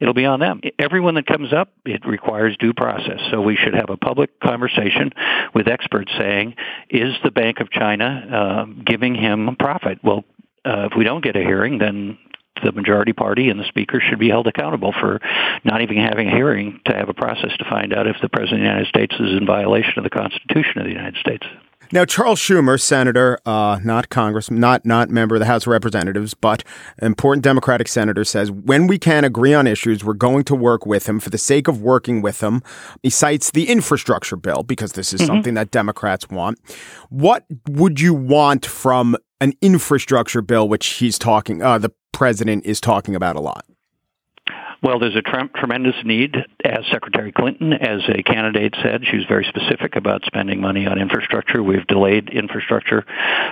it'll 0.04 0.12
be 0.12 0.26
on 0.26 0.38
them. 0.38 0.60
Everyone 0.78 1.14
that 1.14 1.24
comes 1.24 1.54
up, 1.54 1.72
it 1.86 2.06
requires 2.06 2.54
due 2.58 2.74
process. 2.74 3.20
So 3.30 3.40
we 3.40 3.56
should 3.56 3.72
have 3.72 3.88
a 3.88 3.96
public 3.96 4.38
conversation 4.38 5.12
with 5.54 5.66
experts 5.66 6.12
saying, 6.18 6.56
is 6.90 7.14
the 7.24 7.30
Bank 7.30 7.60
of 7.60 7.70
China 7.70 8.66
uh, 8.68 8.82
giving 8.84 9.14
him 9.14 9.56
profit? 9.58 10.00
Well, 10.04 10.24
uh, 10.62 10.88
if 10.90 10.92
we 10.94 11.04
don't 11.04 11.24
get 11.24 11.36
a 11.36 11.40
hearing, 11.40 11.78
then 11.78 12.18
the 12.62 12.72
majority 12.72 13.14
party 13.14 13.48
and 13.48 13.58
the 13.58 13.64
speaker 13.64 13.98
should 13.98 14.18
be 14.18 14.28
held 14.28 14.46
accountable 14.46 14.92
for 14.92 15.20
not 15.64 15.80
even 15.80 15.96
having 15.96 16.28
a 16.28 16.30
hearing 16.30 16.80
to 16.84 16.94
have 16.94 17.08
a 17.08 17.14
process 17.14 17.56
to 17.58 17.64
find 17.64 17.94
out 17.94 18.06
if 18.06 18.16
the 18.20 18.28
President 18.28 18.60
of 18.60 18.64
the 18.64 18.70
United 18.70 18.88
States 18.88 19.14
is 19.18 19.32
in 19.32 19.46
violation 19.46 19.94
of 19.96 20.04
the 20.04 20.10
Constitution 20.10 20.80
of 20.80 20.84
the 20.84 20.92
United 20.92 21.16
States. 21.16 21.46
Now, 21.92 22.04
Charles 22.04 22.38
Schumer, 22.38 22.80
senator, 22.80 23.38
uh, 23.46 23.78
not 23.84 24.08
Congress, 24.08 24.50
not 24.50 24.84
not 24.84 25.10
member 25.10 25.36
of 25.36 25.40
the 25.40 25.46
House 25.46 25.64
of 25.64 25.68
Representatives, 25.68 26.34
but 26.34 26.64
important 27.00 27.44
Democratic 27.44 27.88
senator, 27.88 28.24
says 28.24 28.50
when 28.50 28.86
we 28.86 28.98
can 28.98 29.24
agree 29.24 29.54
on 29.54 29.66
issues, 29.66 30.04
we're 30.04 30.14
going 30.14 30.44
to 30.44 30.54
work 30.54 30.86
with 30.86 31.08
him 31.08 31.20
for 31.20 31.30
the 31.30 31.38
sake 31.38 31.68
of 31.68 31.82
working 31.82 32.22
with 32.22 32.42
him. 32.42 32.62
He 33.02 33.10
cites 33.10 33.50
the 33.50 33.68
infrastructure 33.68 34.36
bill 34.36 34.62
because 34.62 34.92
this 34.92 35.12
is 35.12 35.20
mm-hmm. 35.20 35.28
something 35.28 35.54
that 35.54 35.70
Democrats 35.70 36.28
want. 36.28 36.58
What 37.10 37.44
would 37.68 38.00
you 38.00 38.14
want 38.14 38.66
from 38.66 39.16
an 39.40 39.52
infrastructure 39.60 40.42
bill, 40.42 40.68
which 40.68 40.86
he's 40.86 41.18
talking, 41.18 41.62
uh, 41.62 41.78
the 41.78 41.92
president 42.12 42.64
is 42.64 42.80
talking 42.80 43.14
about 43.14 43.36
a 43.36 43.40
lot? 43.40 43.66
Well, 44.82 44.98
there's 44.98 45.16
a 45.16 45.22
tre- 45.22 45.48
tremendous 45.56 45.94
need, 46.04 46.36
as 46.64 46.84
Secretary 46.90 47.32
Clinton, 47.32 47.72
as 47.72 48.00
a 48.08 48.22
candidate 48.22 48.74
said. 48.82 49.02
She 49.10 49.16
was 49.16 49.26
very 49.26 49.44
specific 49.44 49.96
about 49.96 50.24
spending 50.26 50.60
money 50.60 50.86
on 50.86 51.00
infrastructure. 51.00 51.62
We've 51.62 51.86
delayed 51.86 52.28
infrastructure 52.30 53.04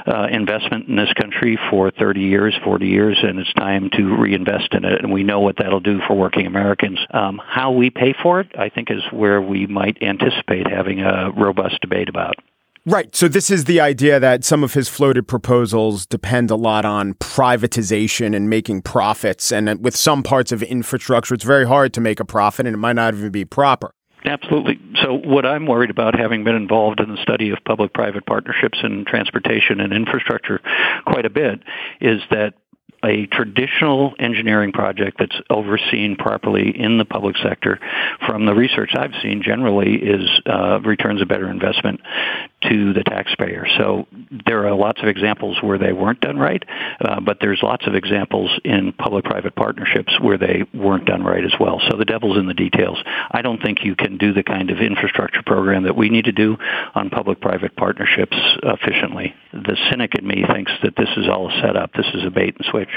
uh, 0.06 0.28
investment 0.30 0.88
in 0.88 0.96
this 0.96 1.12
country 1.14 1.58
for 1.70 1.90
30 1.90 2.20
years, 2.20 2.54
40 2.64 2.86
years, 2.86 3.18
and 3.22 3.38
it's 3.38 3.52
time 3.54 3.90
to 3.94 4.16
reinvest 4.16 4.74
in 4.74 4.84
it. 4.84 5.02
And 5.02 5.12
we 5.12 5.22
know 5.22 5.40
what 5.40 5.56
that'll 5.58 5.80
do 5.80 6.00
for 6.06 6.14
working 6.14 6.46
Americans. 6.46 6.98
Um, 7.10 7.40
how 7.44 7.72
we 7.72 7.90
pay 7.90 8.14
for 8.22 8.40
it, 8.40 8.52
I 8.58 8.68
think, 8.68 8.90
is 8.90 9.02
where 9.10 9.40
we 9.40 9.66
might 9.66 10.02
anticipate 10.02 10.66
having 10.68 11.00
a 11.00 11.30
robust 11.30 11.80
debate 11.80 12.08
about. 12.08 12.36
Right. 12.84 13.14
So 13.14 13.28
this 13.28 13.48
is 13.48 13.64
the 13.64 13.80
idea 13.80 14.18
that 14.18 14.42
some 14.42 14.64
of 14.64 14.74
his 14.74 14.88
floated 14.88 15.28
proposals 15.28 16.04
depend 16.04 16.50
a 16.50 16.56
lot 16.56 16.84
on 16.84 17.14
privatization 17.14 18.34
and 18.34 18.50
making 18.50 18.82
profits. 18.82 19.52
And 19.52 19.82
with 19.84 19.94
some 19.94 20.24
parts 20.24 20.50
of 20.50 20.64
infrastructure, 20.64 21.34
it's 21.34 21.44
very 21.44 21.66
hard 21.66 21.94
to 21.94 22.00
make 22.00 22.18
a 22.18 22.24
profit 22.24 22.66
and 22.66 22.74
it 22.74 22.78
might 22.78 22.94
not 22.94 23.14
even 23.14 23.30
be 23.30 23.44
proper. 23.44 23.94
Absolutely. 24.24 24.80
So, 25.02 25.14
what 25.14 25.44
I'm 25.44 25.66
worried 25.66 25.90
about, 25.90 26.18
having 26.18 26.44
been 26.44 26.54
involved 26.54 27.00
in 27.00 27.10
the 27.10 27.20
study 27.22 27.50
of 27.50 27.58
public 27.64 27.92
private 27.92 28.24
partnerships 28.24 28.78
in 28.82 29.04
transportation 29.04 29.80
and 29.80 29.92
infrastructure 29.92 30.60
quite 31.06 31.26
a 31.26 31.30
bit, 31.30 31.60
is 32.00 32.20
that 32.30 32.54
a 33.04 33.26
traditional 33.26 34.14
engineering 34.20 34.70
project 34.70 35.16
that's 35.18 35.34
overseen 35.50 36.14
properly 36.16 36.70
in 36.70 36.98
the 36.98 37.04
public 37.04 37.36
sector, 37.42 37.80
from 38.26 38.46
the 38.46 38.54
research 38.54 38.92
I've 38.94 39.14
seen, 39.22 39.42
generally 39.42 39.96
is 39.96 40.28
uh, 40.46 40.80
returns 40.80 41.20
a 41.20 41.26
better 41.26 41.50
investment 41.50 42.00
to 42.68 42.92
the 42.92 43.02
taxpayer. 43.04 43.66
So 43.78 44.06
there 44.46 44.66
are 44.66 44.74
lots 44.74 45.00
of 45.02 45.08
examples 45.08 45.58
where 45.62 45.78
they 45.78 45.92
weren't 45.92 46.20
done 46.20 46.38
right, 46.38 46.62
uh, 47.00 47.20
but 47.20 47.38
there's 47.40 47.60
lots 47.62 47.86
of 47.86 47.94
examples 47.94 48.50
in 48.64 48.92
public-private 48.92 49.54
partnerships 49.54 50.12
where 50.20 50.38
they 50.38 50.64
weren't 50.74 51.06
done 51.06 51.22
right 51.22 51.44
as 51.44 51.54
well. 51.58 51.80
So 51.90 51.96
the 51.96 52.04
devil's 52.04 52.38
in 52.38 52.46
the 52.46 52.54
details. 52.54 52.98
I 53.30 53.42
don't 53.42 53.62
think 53.62 53.84
you 53.84 53.94
can 53.96 54.18
do 54.18 54.32
the 54.32 54.42
kind 54.42 54.70
of 54.70 54.78
infrastructure 54.78 55.42
program 55.44 55.84
that 55.84 55.96
we 55.96 56.08
need 56.08 56.26
to 56.26 56.32
do 56.32 56.56
on 56.94 57.10
public-private 57.10 57.76
partnerships 57.76 58.36
efficiently. 58.62 59.34
The 59.52 59.76
cynic 59.90 60.14
in 60.14 60.26
me 60.26 60.44
thinks 60.52 60.72
that 60.82 60.96
this 60.96 61.08
is 61.16 61.28
all 61.28 61.50
a 61.50 61.60
setup. 61.60 61.92
This 61.94 62.06
is 62.14 62.24
a 62.24 62.30
bait 62.30 62.56
and 62.56 62.66
switch. 62.70 62.90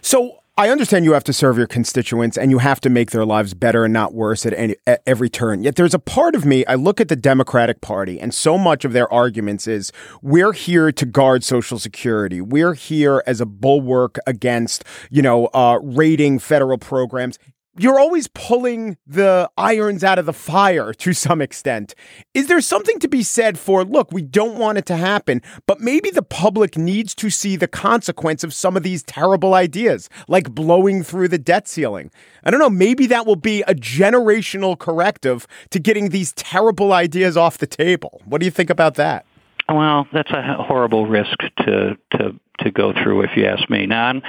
So 0.00 0.38
I 0.58 0.70
understand 0.70 1.04
you 1.04 1.12
have 1.12 1.22
to 1.22 1.32
serve 1.32 1.56
your 1.56 1.68
constituents 1.68 2.36
and 2.36 2.50
you 2.50 2.58
have 2.58 2.80
to 2.80 2.90
make 2.90 3.12
their 3.12 3.24
lives 3.24 3.54
better 3.54 3.84
and 3.84 3.92
not 3.92 4.12
worse 4.12 4.44
at, 4.44 4.52
any, 4.54 4.74
at 4.88 5.02
every 5.06 5.30
turn. 5.30 5.62
Yet 5.62 5.76
there's 5.76 5.94
a 5.94 6.00
part 6.00 6.34
of 6.34 6.44
me, 6.44 6.66
I 6.66 6.74
look 6.74 7.00
at 7.00 7.06
the 7.06 7.14
Democratic 7.14 7.80
Party 7.80 8.18
and 8.18 8.34
so 8.34 8.58
much 8.58 8.84
of 8.84 8.92
their 8.92 9.10
arguments 9.12 9.68
is 9.68 9.92
we're 10.20 10.52
here 10.52 10.90
to 10.90 11.06
guard 11.06 11.44
Social 11.44 11.78
Security. 11.78 12.40
We're 12.40 12.74
here 12.74 13.22
as 13.24 13.40
a 13.40 13.46
bulwark 13.46 14.18
against, 14.26 14.82
you 15.12 15.22
know, 15.22 15.46
uh, 15.54 15.78
raiding 15.80 16.40
federal 16.40 16.76
programs 16.76 17.38
you're 17.78 17.98
always 17.98 18.28
pulling 18.28 18.96
the 19.06 19.50
irons 19.56 20.02
out 20.02 20.18
of 20.18 20.26
the 20.26 20.32
fire 20.32 20.92
to 20.94 21.12
some 21.12 21.40
extent. 21.40 21.94
Is 22.34 22.46
there 22.46 22.60
something 22.60 22.98
to 23.00 23.08
be 23.08 23.22
said 23.22 23.58
for, 23.58 23.84
look, 23.84 24.12
we 24.12 24.22
don't 24.22 24.58
want 24.58 24.78
it 24.78 24.86
to 24.86 24.96
happen, 24.96 25.42
but 25.66 25.80
maybe 25.80 26.10
the 26.10 26.22
public 26.22 26.76
needs 26.76 27.14
to 27.16 27.30
see 27.30 27.56
the 27.56 27.68
consequence 27.68 28.42
of 28.42 28.52
some 28.52 28.76
of 28.76 28.82
these 28.82 29.02
terrible 29.02 29.54
ideas, 29.54 30.08
like 30.26 30.50
blowing 30.50 31.02
through 31.02 31.28
the 31.28 31.38
debt 31.38 31.68
ceiling? 31.68 32.10
I 32.44 32.50
don't 32.50 32.60
know, 32.60 32.70
maybe 32.70 33.06
that 33.06 33.26
will 33.26 33.36
be 33.36 33.62
a 33.62 33.74
generational 33.74 34.78
corrective 34.78 35.46
to 35.70 35.78
getting 35.78 36.10
these 36.10 36.32
terrible 36.32 36.92
ideas 36.92 37.36
off 37.36 37.58
the 37.58 37.66
table. 37.66 38.20
What 38.24 38.40
do 38.40 38.44
you 38.44 38.50
think 38.50 38.70
about 38.70 38.94
that? 38.94 39.24
Well, 39.68 40.06
that's 40.12 40.30
a 40.30 40.62
horrible 40.62 41.06
risk 41.06 41.38
to 41.58 41.96
to 42.12 42.34
to 42.60 42.70
go 42.70 42.92
through, 42.92 43.22
if 43.22 43.30
you 43.36 43.46
ask 43.46 43.68
me. 43.70 43.86
Now, 43.86 44.20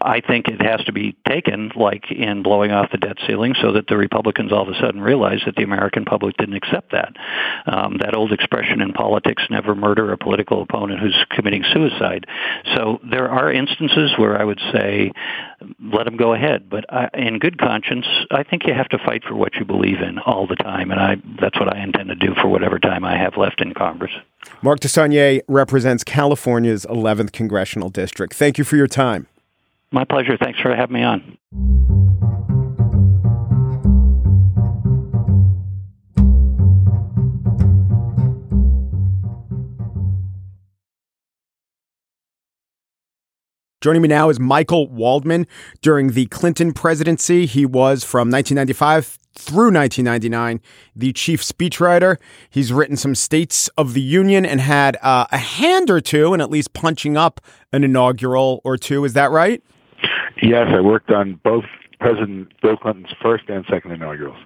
I 0.00 0.20
think 0.20 0.48
it 0.48 0.60
has 0.62 0.84
to 0.84 0.92
be 0.92 1.16
taken, 1.26 1.72
like 1.74 2.10
in 2.10 2.42
blowing 2.42 2.72
off 2.72 2.90
the 2.90 2.98
debt 2.98 3.16
ceiling, 3.26 3.54
so 3.60 3.72
that 3.72 3.86
the 3.88 3.96
Republicans 3.96 4.52
all 4.52 4.62
of 4.62 4.68
a 4.68 4.78
sudden 4.80 5.00
realize 5.00 5.40
that 5.46 5.56
the 5.56 5.62
American 5.62 6.04
public 6.04 6.36
didn't 6.36 6.56
accept 6.56 6.92
that. 6.92 7.14
Um, 7.66 7.98
that 7.98 8.14
old 8.14 8.32
expression 8.32 8.80
in 8.80 8.92
politics, 8.92 9.42
never 9.50 9.74
murder 9.74 10.12
a 10.12 10.18
political 10.18 10.62
opponent 10.62 11.00
who's 11.00 11.16
committing 11.30 11.64
suicide. 11.72 12.26
So 12.74 13.00
there 13.10 13.28
are 13.28 13.52
instances 13.52 14.12
where 14.16 14.40
I 14.40 14.44
would 14.44 14.60
say, 14.72 15.12
let 15.80 16.04
them 16.04 16.16
go 16.16 16.34
ahead. 16.34 16.68
But 16.68 16.84
I, 16.92 17.08
in 17.14 17.38
good 17.38 17.58
conscience, 17.58 18.06
I 18.30 18.42
think 18.42 18.66
you 18.66 18.74
have 18.74 18.88
to 18.90 18.98
fight 18.98 19.24
for 19.24 19.34
what 19.34 19.54
you 19.54 19.64
believe 19.64 20.00
in 20.00 20.18
all 20.18 20.46
the 20.46 20.56
time, 20.56 20.90
and 20.90 21.00
I, 21.00 21.16
that's 21.40 21.58
what 21.58 21.74
I 21.74 21.82
intend 21.82 22.08
to 22.08 22.14
do 22.14 22.34
for 22.40 22.48
whatever 22.48 22.78
time 22.78 23.04
I 23.04 23.16
have 23.16 23.36
left 23.36 23.60
in 23.60 23.74
Congress. 23.74 24.12
Mark 24.62 24.80
DeSaulnier 24.80 25.40
represents 25.48 26.04
California's 26.04 26.86
11th 26.86 27.32
congressional 27.32 27.45
district. 27.90 28.34
Thank 28.34 28.58
you 28.58 28.64
for 28.64 28.76
your 28.76 28.86
time. 28.86 29.26
My 29.90 30.04
pleasure. 30.04 30.36
Thanks 30.36 30.60
for 30.60 30.74
having 30.74 30.94
me 30.94 31.02
on. 31.02 32.05
Joining 43.86 44.02
me 44.02 44.08
now 44.08 44.30
is 44.30 44.40
Michael 44.40 44.88
Waldman. 44.88 45.46
During 45.80 46.10
the 46.10 46.26
Clinton 46.26 46.72
presidency, 46.72 47.46
he 47.46 47.64
was 47.64 48.02
from 48.02 48.32
1995 48.32 49.16
through 49.36 49.72
1999 49.72 50.60
the 50.96 51.12
chief 51.12 51.40
speechwriter. 51.40 52.16
He's 52.50 52.72
written 52.72 52.96
some 52.96 53.14
States 53.14 53.68
of 53.78 53.94
the 53.94 54.00
Union 54.00 54.44
and 54.44 54.60
had 54.60 54.98
uh, 55.02 55.26
a 55.30 55.38
hand 55.38 55.88
or 55.88 56.00
two 56.00 56.34
in 56.34 56.40
at 56.40 56.50
least 56.50 56.72
punching 56.72 57.16
up 57.16 57.40
an 57.72 57.84
inaugural 57.84 58.60
or 58.64 58.76
two. 58.76 59.04
Is 59.04 59.12
that 59.12 59.30
right? 59.30 59.62
Yes, 60.42 60.66
I 60.74 60.80
worked 60.80 61.12
on 61.12 61.38
both 61.44 61.66
President 62.00 62.48
Bill 62.60 62.76
Clinton's 62.76 63.14
first 63.22 63.44
and 63.48 63.64
second 63.70 63.92
inaugurals. 63.92 64.38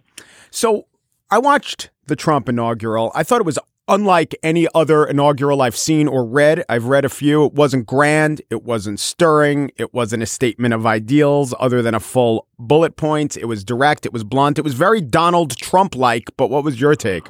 So 0.51 0.87
I 1.31 1.39
watched 1.39 1.89
the 2.09 2.17
Trump 2.17 2.47
inaugural. 2.47 3.11
I 3.15 3.23
thought 3.23 3.41
it 3.41 3.47
was 3.47 3.59
unlike 3.91 4.35
any 4.43 4.67
other 4.75 5.05
inaugural 5.05 5.61
I've 5.61 5.77
seen 5.77 6.09
or 6.09 6.25
read. 6.25 6.65
I've 6.69 6.85
read 6.85 7.05
a 7.05 7.09
few. 7.09 7.45
It 7.47 7.53
wasn't 7.53 7.87
grand. 7.87 8.41
It 8.49 8.63
wasn't 8.63 9.01
stirring. 9.01 9.73
It 9.77 9.93
wasn't 9.93 10.23
a 10.23 10.27
statement 10.27 10.73
of 10.73 10.87
ideals 10.87 11.53
other 11.59 11.83
than 11.83 11.95
a 11.95 12.01
full 12.01 12.47
bullet 12.59 12.97
point. 12.97 13.37
It 13.37 13.47
was 13.47 13.65
direct. 13.65 14.07
It 14.07 14.13
was 14.13 14.25
blunt. 14.25 14.59
It 14.59 14.63
was 14.63 14.75
very 14.75 15.01
Donald 15.01 15.57
Trump 15.57 15.95
like. 15.95 16.31
But 16.37 16.49
what 16.49 16.65
was 16.65 16.81
your 16.81 16.95
take? 16.95 17.29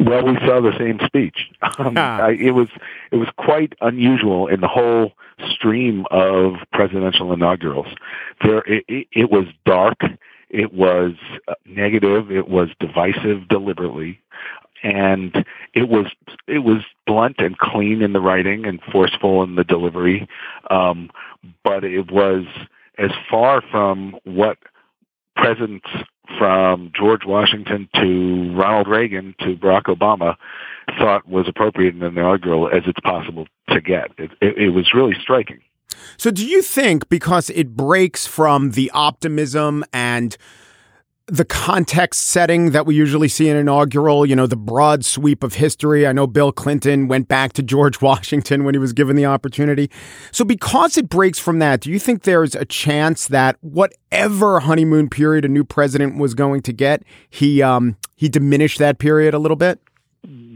Well, 0.00 0.24
we 0.24 0.34
saw 0.46 0.60
the 0.60 0.76
same 0.78 0.98
speech. 1.06 1.50
Um, 1.78 1.96
I, 1.96 2.32
it 2.32 2.50
was 2.50 2.68
it 3.10 3.16
was 3.16 3.28
quite 3.38 3.74
unusual 3.80 4.48
in 4.48 4.60
the 4.60 4.68
whole 4.68 5.12
stream 5.50 6.04
of 6.10 6.54
presidential 6.72 7.32
inaugurals. 7.32 7.86
There, 8.44 8.58
it, 8.66 8.84
it, 8.88 9.06
it 9.12 9.30
was 9.30 9.46
dark 9.64 9.98
It 10.50 10.74
was 10.74 11.12
uh, 11.46 11.54
negative. 11.64 12.30
It 12.30 12.48
was 12.48 12.68
divisive 12.80 13.48
deliberately 13.48 14.20
and 14.82 15.44
it 15.74 15.88
was 15.88 16.06
it 16.46 16.60
was 16.60 16.82
blunt 17.06 17.36
and 17.38 17.58
clean 17.58 18.02
in 18.02 18.12
the 18.12 18.20
writing 18.20 18.64
and 18.64 18.80
forceful 18.92 19.42
in 19.42 19.54
the 19.54 19.64
delivery, 19.64 20.28
um, 20.70 21.10
but 21.64 21.84
it 21.84 22.10
was 22.10 22.44
as 22.98 23.10
far 23.30 23.62
from 23.70 24.16
what 24.24 24.58
presidents 25.36 25.86
from 26.38 26.92
George 26.94 27.24
Washington 27.24 27.88
to 27.94 28.54
Ronald 28.54 28.88
Reagan 28.88 29.34
to 29.40 29.56
Barack 29.56 29.84
Obama 29.84 30.36
thought 30.98 31.26
was 31.28 31.48
appropriate 31.48 31.94
in 31.94 32.02
an 32.02 32.18
inaugural 32.18 32.68
as 32.68 32.82
it's 32.86 33.00
possible 33.00 33.46
to 33.70 33.80
get. 33.80 34.10
It, 34.18 34.30
it, 34.40 34.58
it 34.58 34.70
was 34.70 34.92
really 34.94 35.16
striking. 35.20 35.60
So, 36.16 36.30
do 36.30 36.46
you 36.46 36.62
think 36.62 37.08
because 37.08 37.50
it 37.50 37.76
breaks 37.76 38.26
from 38.26 38.72
the 38.72 38.90
optimism 38.94 39.84
and 39.92 40.36
the 41.30 41.44
context 41.44 42.26
setting 42.26 42.72
that 42.72 42.86
we 42.86 42.94
usually 42.96 43.28
see 43.28 43.48
in 43.48 43.56
inaugural, 43.56 44.26
you 44.26 44.34
know, 44.34 44.48
the 44.48 44.56
broad 44.56 45.04
sweep 45.04 45.44
of 45.44 45.54
history. 45.54 46.04
I 46.04 46.12
know 46.12 46.26
Bill 46.26 46.50
Clinton 46.50 47.06
went 47.06 47.28
back 47.28 47.52
to 47.54 47.62
George 47.62 48.00
Washington 48.02 48.64
when 48.64 48.74
he 48.74 48.78
was 48.78 48.92
given 48.92 49.14
the 49.14 49.26
opportunity. 49.26 49.90
So 50.32 50.44
because 50.44 50.98
it 50.98 51.08
breaks 51.08 51.38
from 51.38 51.60
that, 51.60 51.80
do 51.80 51.90
you 51.90 52.00
think 52.00 52.22
there's 52.22 52.56
a 52.56 52.64
chance 52.64 53.28
that 53.28 53.56
whatever 53.60 54.58
honeymoon 54.58 55.08
period 55.08 55.44
a 55.44 55.48
new 55.48 55.62
president 55.62 56.18
was 56.18 56.34
going 56.34 56.62
to 56.62 56.72
get, 56.72 57.04
he 57.28 57.62
um 57.62 57.96
he 58.16 58.28
diminished 58.28 58.78
that 58.80 58.98
period 58.98 59.32
a 59.32 59.38
little 59.38 59.56
bit? 59.56 59.78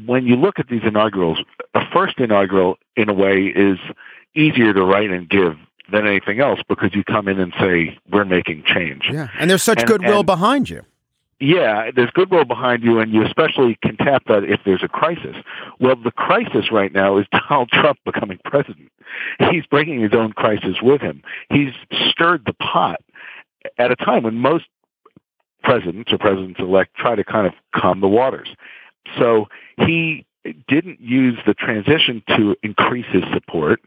When 0.06 0.26
you 0.26 0.34
look 0.34 0.58
at 0.58 0.68
these 0.68 0.82
inaugurals, 0.84 1.38
a 1.74 1.80
first 1.92 2.18
inaugural 2.18 2.78
in 2.96 3.08
a 3.08 3.14
way 3.14 3.46
is 3.46 3.78
easier 4.34 4.74
to 4.74 4.84
write 4.84 5.10
and 5.10 5.28
give 5.28 5.56
than 5.90 6.06
anything 6.06 6.40
else 6.40 6.60
because 6.68 6.94
you 6.94 7.04
come 7.04 7.28
in 7.28 7.38
and 7.38 7.52
say 7.58 7.98
we're 8.10 8.24
making 8.24 8.64
change. 8.66 9.08
Yeah, 9.10 9.28
and 9.38 9.50
there's 9.50 9.62
such 9.62 9.80
and, 9.80 9.88
goodwill 9.88 10.20
and, 10.20 10.26
behind 10.26 10.70
you. 10.70 10.82
Yeah, 11.40 11.90
there's 11.94 12.10
goodwill 12.10 12.44
behind 12.44 12.82
you, 12.82 13.00
and 13.00 13.12
you 13.12 13.22
especially 13.24 13.76
can 13.82 13.96
tap 13.96 14.24
that 14.28 14.44
if 14.44 14.60
there's 14.64 14.82
a 14.82 14.88
crisis. 14.88 15.36
Well, 15.80 15.96
the 15.96 16.12
crisis 16.12 16.70
right 16.70 16.92
now 16.92 17.18
is 17.18 17.26
Donald 17.48 17.70
Trump 17.70 17.98
becoming 18.04 18.38
president. 18.44 18.90
He's 19.50 19.66
bringing 19.66 20.00
his 20.00 20.12
own 20.14 20.32
crisis 20.32 20.76
with 20.80 21.00
him. 21.00 21.22
He's 21.50 21.72
stirred 22.08 22.44
the 22.46 22.54
pot 22.54 23.00
at 23.78 23.90
a 23.90 23.96
time 23.96 24.22
when 24.22 24.36
most 24.36 24.64
presidents 25.62 26.12
or 26.12 26.18
presidents 26.18 26.60
elect 26.60 26.94
try 26.94 27.14
to 27.14 27.24
kind 27.24 27.46
of 27.46 27.52
calm 27.74 28.00
the 28.00 28.08
waters. 28.08 28.48
So 29.18 29.48
he 29.78 30.26
didn't 30.52 31.00
use 31.00 31.38
the 31.46 31.54
transition 31.54 32.22
to 32.36 32.56
increase 32.62 33.06
his 33.10 33.22
support, 33.32 33.80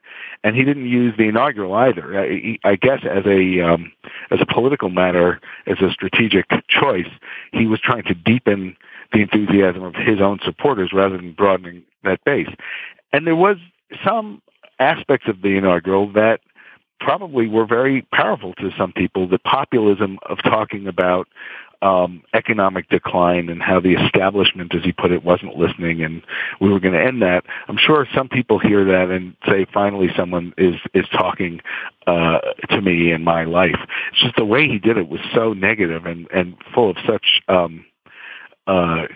and 0.44 0.56
he 0.56 0.64
didn't 0.64 0.88
use 0.88 1.14
the 1.18 1.26
inaugural 1.26 1.74
either. 1.74 2.20
I, 2.20 2.58
I 2.64 2.76
guess 2.76 3.02
as 3.04 3.26
a 3.26 3.62
um, 3.62 3.92
as 4.32 4.40
a 4.42 4.46
political 4.46 4.90
matter, 4.90 5.40
as 5.66 5.78
a 5.82 5.92
strategic 5.92 6.46
choice, 6.68 7.10
he 7.52 7.68
was 7.68 7.80
trying 7.80 8.04
to 8.04 8.14
deepen 8.14 8.76
the 9.14 9.22
enthusiasm 9.22 9.84
of 9.84 9.96
his 9.96 10.20
own 10.20 10.40
supporters 10.44 10.92
rather 10.94 11.18
than 11.18 11.32
broadening 11.34 11.84
that 12.04 12.24
base. 12.26 12.50
And 13.14 13.26
there 13.26 13.36
was 13.36 13.58
some 14.06 14.42
aspects 14.80 15.28
of 15.28 15.42
the 15.42 15.58
inaugural 15.58 16.12
that 16.14 16.42
probably 17.00 17.48
were 17.48 17.66
very 17.66 18.02
powerful 18.14 18.54
to 18.56 18.72
some 18.78 18.92
people. 18.92 19.28
The 19.28 19.40
populism 19.40 20.20
of 20.30 20.38
talking 20.44 20.88
about 20.88 21.28
um, 21.82 22.24
economic 22.34 22.90
decline 22.90 23.50
and 23.50 23.62
how 23.62 23.80
the 23.80 23.94
establishment, 23.94 24.74
as 24.76 24.84
he 24.84 24.92
put 24.92 25.12
it, 25.12 25.24
wasn't 25.24 25.58
listening, 25.58 26.04
and 26.04 26.24
we 26.60 26.70
were 26.70 26.80
going 26.80 26.94
to 26.94 27.04
end 27.04 27.22
that. 27.22 27.44
I'm 27.68 27.78
sure 27.78 28.08
some 28.16 28.30
people 28.30 28.60
hear 28.60 28.84
that 28.86 29.10
and 29.10 29.36
say, 29.48 29.66
"Finally, 29.74 30.10
someone 30.16 30.54
is 30.58 30.76
is 30.94 31.06
talking 31.10 31.62
uh, 32.08 32.40
to 32.70 32.82
me 32.82 33.12
in 33.12 33.24
my 33.24 33.44
life." 33.44 33.78
It's 34.12 34.24
just 34.24 34.36
the 34.38 34.46
way 34.46 34.68
he 34.68 34.80
did 34.80 34.98
it 34.98 35.08
was 35.08 35.22
so 35.34 35.54
negative 35.54 36.06
and 36.06 36.28
and 36.32 36.56
full 36.74 36.90
of 36.90 36.98
such. 37.06 37.42
Um, 37.48 37.86
uh, 38.68 39.08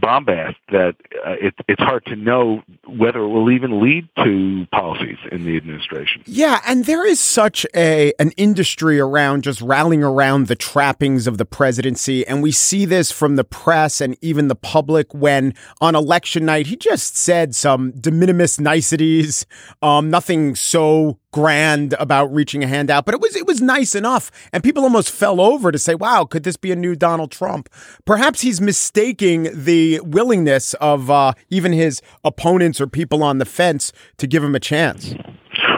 bombast 0.00 0.56
that 0.70 0.94
uh, 1.26 1.32
it, 1.40 1.54
it's 1.68 1.82
hard 1.82 2.04
to 2.06 2.16
know 2.16 2.62
whether 2.86 3.20
it 3.20 3.28
will 3.28 3.50
even 3.50 3.82
lead 3.82 4.08
to 4.16 4.66
policies 4.72 5.18
in 5.30 5.44
the 5.44 5.56
administration. 5.56 6.22
Yeah, 6.26 6.60
and 6.66 6.84
there 6.84 7.06
is 7.06 7.20
such 7.20 7.66
a 7.74 8.12
an 8.18 8.30
industry 8.32 8.98
around 8.98 9.42
just 9.42 9.60
rallying 9.60 10.02
around 10.02 10.46
the 10.46 10.56
trappings 10.56 11.26
of 11.26 11.38
the 11.38 11.44
presidency, 11.44 12.26
and 12.26 12.42
we 12.42 12.52
see 12.52 12.84
this 12.84 13.10
from 13.10 13.36
the 13.36 13.44
press 13.44 14.00
and 14.00 14.16
even 14.20 14.48
the 14.48 14.54
public 14.54 15.12
when 15.14 15.54
on 15.80 15.94
election 15.94 16.44
night 16.44 16.66
he 16.66 16.76
just 16.76 17.16
said 17.16 17.54
some 17.54 17.92
de 17.92 18.10
minimis 18.10 18.60
niceties, 18.60 19.46
um, 19.82 20.10
nothing 20.10 20.54
so 20.54 21.18
grand 21.32 21.94
about 21.94 22.32
reaching 22.32 22.64
a 22.64 22.66
handout, 22.66 23.04
but 23.04 23.14
it 23.14 23.20
was 23.20 23.36
it 23.36 23.46
was 23.46 23.60
nice 23.60 23.94
enough, 23.94 24.30
and 24.52 24.62
people 24.62 24.82
almost 24.82 25.10
fell 25.10 25.40
over 25.40 25.70
to 25.72 25.78
say, 25.78 25.94
"Wow, 25.94 26.24
could 26.24 26.42
this 26.42 26.56
be 26.56 26.72
a 26.72 26.76
new 26.76 26.94
Donald 26.94 27.30
Trump?" 27.30 27.68
Perhaps 28.04 28.40
he's 28.42 28.60
mistaking 28.60 29.48
the 29.52 30.00
willingness 30.00 30.74
of 30.74 31.10
uh, 31.10 31.32
even 31.48 31.72
his 31.72 32.02
opponents 32.24 32.80
or 32.80 32.86
people 32.86 33.22
on 33.22 33.38
the 33.38 33.44
fence 33.44 33.92
to 34.18 34.26
give 34.26 34.42
him 34.42 34.54
a 34.54 34.60
chance. 34.60 35.14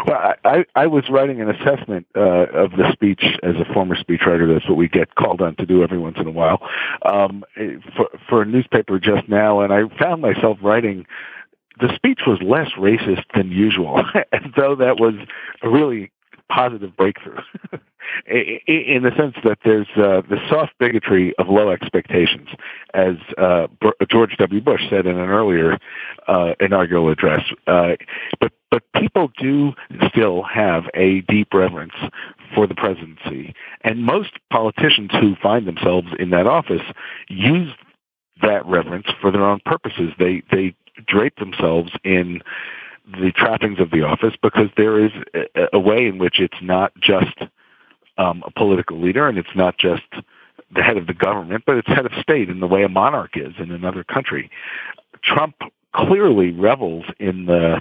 Well, 0.07 0.35
I, 0.45 0.65
I 0.75 0.87
was 0.87 1.05
writing 1.11 1.41
an 1.41 1.49
assessment 1.49 2.07
uh, 2.17 2.47
of 2.53 2.73
the 2.73 2.91
speech 2.93 3.23
as 3.43 3.55
a 3.57 3.73
former 3.73 3.97
speechwriter. 3.97 4.53
That's 4.53 4.69
what 4.69 4.77
we 4.77 4.89
get 4.89 5.15
called 5.15 5.41
on 5.41 5.57
to 5.57 5.67
do 5.67 5.83
every 5.83 5.99
once 5.99 6.17
in 6.19 6.27
a 6.27 6.31
while 6.31 6.61
um, 7.05 7.45
for, 7.97 8.09
for 8.29 8.43
a 8.43 8.47
newspaper 8.47 8.99
just 8.99 9.29
now, 9.29 9.61
and 9.61 9.73
I 9.73 9.83
found 9.99 10.21
myself 10.21 10.59
writing 10.63 11.07
the 11.83 11.95
speech 11.95 12.21
was 12.27 12.41
less 12.43 12.71
racist 12.79 13.25
than 13.35 13.51
usual, 13.51 14.03
as 14.33 14.43
though 14.57 14.77
that 14.77 14.99
was 14.99 15.15
a 15.63 15.69
really 15.69 16.11
positive 16.49 16.97
breakthrough. 16.97 17.41
in 18.27 19.03
the 19.03 19.13
sense 19.17 19.35
that 19.45 19.59
there's 19.65 19.87
uh, 19.97 20.23
the 20.29 20.39
soft 20.49 20.73
bigotry 20.79 21.35
of 21.39 21.49
low 21.49 21.71
expectations, 21.71 22.49
as 22.95 23.17
uh, 23.39 23.67
George 24.11 24.37
W. 24.39 24.61
Bush 24.61 24.83
said 24.91 25.07
in 25.07 25.17
an 25.19 25.29
earlier 25.29 25.79
uh, 26.29 26.53
inaugural 26.61 27.11
address. 27.11 27.43
Uh, 27.67 27.93
but 28.41 28.53
but 28.71 28.83
people 28.97 29.31
do 29.39 29.73
still 30.09 30.43
have 30.43 30.85
a 30.95 31.21
deep 31.23 31.49
reverence 31.55 31.95
for 32.55 32.67
the 32.67 32.75
presidency, 32.75 33.55
and 33.83 34.05
most 34.05 34.33
politicians 34.51 35.11
who 35.21 35.35
find 35.43 35.67
themselves 35.67 36.09
in 36.19 36.31
that 36.31 36.47
office 36.47 36.83
use 37.29 37.73
that 38.43 38.65
reverence 38.67 39.07
for 39.21 39.31
their 39.31 39.45
own 39.45 39.61
purposes. 39.65 40.13
They 40.19 40.43
they 40.51 40.75
drape 41.07 41.37
themselves 41.37 41.93
in 42.05 42.43
the 43.07 43.33
trappings 43.33 43.81
of 43.81 43.91
the 43.91 44.03
office 44.03 44.35
because 44.41 44.69
there 44.77 45.05
is 45.05 45.11
a, 45.35 45.69
a 45.75 45.79
way 45.79 46.07
in 46.07 46.19
which 46.19 46.41
it's 46.41 46.63
not 46.63 46.93
just 47.01 47.37
um, 48.19 48.43
a 48.47 48.51
political 48.51 49.01
leader 49.01 49.27
and 49.29 49.39
it's 49.39 49.57
not 49.57 49.77
just 49.79 50.05
the 50.75 50.83
head 50.83 50.97
of 50.97 51.07
the 51.07 51.15
government, 51.15 51.65
but 51.67 51.77
it's 51.77 51.89
head 51.89 52.07
of 52.07 52.13
state 52.21 52.49
in 52.49 52.61
the 52.61 52.67
way 52.67 52.83
a 52.83 52.89
monarch 52.89 53.37
is 53.37 53.55
in 53.59 53.71
another 53.71 54.05
country. 54.05 54.51
Trump 55.23 55.57
clearly 55.95 56.51
revels 56.51 57.05
in 57.19 57.47
the 57.47 57.81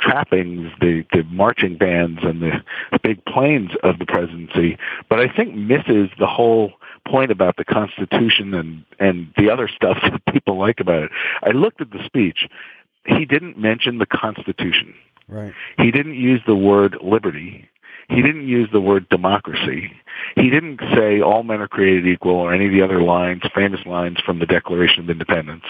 trappings, 0.00 0.70
the, 0.80 1.04
the 1.12 1.22
marching 1.24 1.76
bands 1.76 2.20
and 2.22 2.42
the 2.42 2.62
big 3.02 3.24
planes 3.24 3.70
of 3.82 3.98
the 3.98 4.06
presidency, 4.06 4.76
but 5.08 5.20
I 5.20 5.28
think 5.28 5.54
misses 5.54 6.10
the 6.18 6.26
whole 6.26 6.72
point 7.06 7.30
about 7.30 7.56
the 7.56 7.64
Constitution 7.64 8.54
and, 8.54 8.84
and 8.98 9.32
the 9.36 9.50
other 9.50 9.68
stuff 9.68 9.98
that 10.02 10.32
people 10.32 10.58
like 10.58 10.80
about 10.80 11.04
it. 11.04 11.10
I 11.42 11.50
looked 11.50 11.80
at 11.80 11.90
the 11.90 12.04
speech. 12.04 12.48
He 13.06 13.24
didn't 13.24 13.58
mention 13.58 13.98
the 13.98 14.06
Constitution. 14.06 14.94
Right. 15.28 15.52
He 15.78 15.90
didn't 15.90 16.14
use 16.14 16.40
the 16.46 16.56
word 16.56 16.98
liberty. 17.02 17.68
He 18.08 18.22
didn't 18.22 18.46
use 18.46 18.68
the 18.72 18.80
word 18.80 19.08
democracy. 19.08 19.92
He 20.36 20.48
didn't 20.50 20.80
say 20.94 21.20
all 21.20 21.42
men 21.42 21.60
are 21.60 21.68
created 21.68 22.06
equal 22.06 22.36
or 22.36 22.54
any 22.54 22.66
of 22.66 22.72
the 22.72 22.82
other 22.82 23.02
lines, 23.02 23.42
famous 23.54 23.80
lines 23.84 24.18
from 24.24 24.38
the 24.38 24.46
Declaration 24.46 25.04
of 25.04 25.10
Independence, 25.10 25.64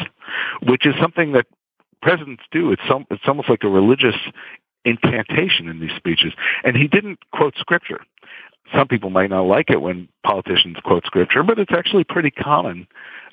which 0.63 0.87
is 0.87 0.95
something 1.01 1.33
that 1.33 1.47
presidents 2.03 2.43
do. 2.53 2.73
It's 2.73 2.83
some, 2.89 3.07
it's 3.11 3.23
almost 3.27 3.49
like 3.49 3.65
a 3.65 3.69
religious 3.69 4.17
incantation 4.85 5.69
in 5.69 5.81
these 5.81 5.97
speeches. 5.97 6.33
And 6.63 6.77
he 6.77 6.89
didn't 6.89 7.19
quote 7.33 7.55
scripture 7.59 8.01
some 8.75 8.89
people 8.89 9.11
might 9.11 9.31
not 9.31 9.43
like 9.43 9.71
it 9.71 9.81
when 9.81 10.09
politicians 10.25 10.77
quote 10.85 11.05
scripture, 11.05 11.43
but 11.43 11.59
it's 11.59 11.73
actually 11.73 12.05
pretty 12.05 12.31
common 12.31 12.87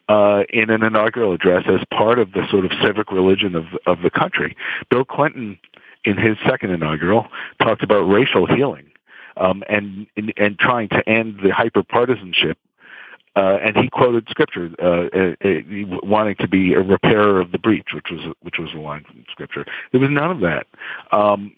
uh, 0.09 0.43
in 0.49 0.69
an 0.69 0.83
inaugural 0.83 1.33
address 1.33 1.63
as 1.67 1.81
part 1.91 2.19
of 2.19 2.31
the 2.33 2.45
sort 2.49 2.65
of 2.65 2.71
civic 2.83 3.11
religion 3.11 3.55
of 3.55 3.65
of 3.85 4.01
the 4.01 4.09
country. 4.09 4.55
Bill 4.89 5.05
Clinton, 5.05 5.57
in 6.05 6.17
his 6.17 6.37
second 6.45 6.71
inaugural, 6.71 7.27
talked 7.61 7.83
about 7.83 8.01
racial 8.01 8.45
healing 8.45 8.91
um, 9.37 9.63
and, 9.69 10.07
and 10.17 10.33
and 10.37 10.59
trying 10.59 10.89
to 10.89 11.07
end 11.07 11.39
the 11.43 11.51
hyper 11.51 11.83
partisanship. 11.83 12.57
Uh, 13.35 13.57
and 13.63 13.75
he 13.75 13.89
quoted 13.89 14.27
scripture, 14.29 14.69
uh, 14.79 15.07
uh, 15.11 15.33
uh, 15.43 15.99
wanting 16.03 16.35
to 16.35 16.47
be 16.47 16.73
a 16.73 16.81
repairer 16.81 17.41
of 17.41 17.51
the 17.51 17.57
breach, 17.57 17.87
which 17.91 18.05
was 18.11 18.35
which 18.41 18.59
was 18.59 18.69
a 18.75 18.77
line 18.77 19.03
from 19.05 19.25
scripture. 19.31 19.65
There 19.91 19.99
was 19.99 20.11
none 20.11 20.29
of 20.29 20.41
that. 20.41 20.67
Um, 21.11 21.55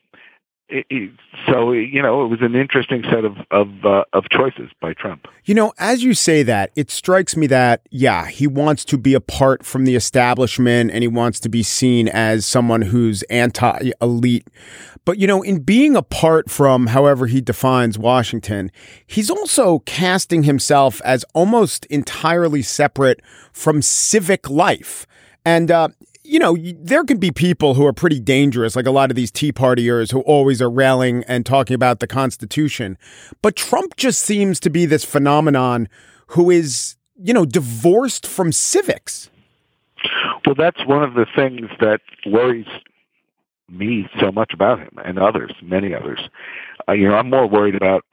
so 1.47 1.71
you 1.73 2.01
know, 2.01 2.25
it 2.25 2.28
was 2.28 2.41
an 2.41 2.56
interesting 2.56 3.04
set 3.04 3.23
of 3.23 3.38
of 3.51 3.86
uh, 3.86 4.04
of 4.13 4.30
choices 4.30 4.71
by 4.80 4.93
Trump. 4.93 5.28
You 5.45 5.54
know, 5.54 5.73
as 5.78 6.04
you 6.04 6.13
say 6.13 6.41
that, 6.43 6.71
it 6.75 6.89
strikes 6.89 7.38
me 7.38 7.47
that 7.47 7.82
yeah, 7.91 8.25
he 8.28 8.47
wants 8.47 8.84
to 8.86 8.97
be 8.97 9.13
apart 9.13 9.63
from 9.63 9.86
the 9.86 9.95
establishment 9.95 10.91
and 10.91 11.04
he 11.04 11.08
wants 11.08 11.39
to 11.41 11.49
be 11.49 11.62
seen 11.62 12.08
as 12.08 12.45
someone 12.45 12.82
who's 12.82 13.21
anti-elite. 13.23 14.47
But 15.06 15.19
you 15.19 15.28
know, 15.28 15.43
in 15.43 15.60
being 15.60 15.95
apart 15.95 16.49
from 16.49 16.88
however 16.88 17.28
he 17.28 17.41
defines 17.41 17.99
Washington, 17.99 18.71
he's 19.06 19.30
also 19.30 19.80
casting 19.86 20.43
himself 20.43 20.99
as 21.06 21.23
almost 21.36 21.86
entirely 21.88 22.63
separate 22.63 23.21
from 23.54 23.84
civic 23.84 24.49
life. 24.49 25.06
And 25.45 25.69
uh, 25.69 25.89
you 26.25 26.39
know, 26.39 26.57
there 26.57 27.03
could 27.03 27.19
be 27.19 27.31
people 27.31 27.75
who 27.75 27.85
are 27.85 27.93
pretty 27.93 28.19
dangerous, 28.19 28.75
like 28.75 28.88
a 28.88 28.91
lot 28.91 29.11
of 29.11 29.15
these 29.15 29.31
Tea 29.31 29.51
Partiers 29.51 30.11
who 30.11 30.21
always 30.21 30.61
are 30.61 30.69
railing 30.69 31.23
and 31.27 31.45
talking 31.45 31.75
about 31.75 31.99
the 31.99 32.07
Constitution. 32.07 32.97
But 33.41 33.55
Trump 33.55 33.95
just 33.95 34.21
seems 34.21 34.59
to 34.61 34.69
be 34.69 34.85
this 34.85 35.05
phenomenon 35.05 35.88
who 36.27 36.49
is, 36.49 36.95
you 37.15 37.33
know, 37.33 37.45
divorced 37.45 38.25
from 38.25 38.51
civics. 38.51 39.29
Well, 40.45 40.55
that's 40.55 40.85
one 40.85 41.03
of 41.03 41.13
the 41.13 41.25
things 41.35 41.69
that 41.79 42.01
worries 42.25 42.67
me 43.69 44.07
so 44.19 44.31
much 44.31 44.51
about 44.53 44.79
him 44.79 44.91
and 45.03 45.17
others, 45.17 45.51
many 45.61 45.93
others. 45.93 46.19
Uh, 46.88 46.93
you 46.93 47.07
know, 47.07 47.15
I'm 47.15 47.29
more 47.29 47.47
worried 47.47 47.75
about 47.75 48.03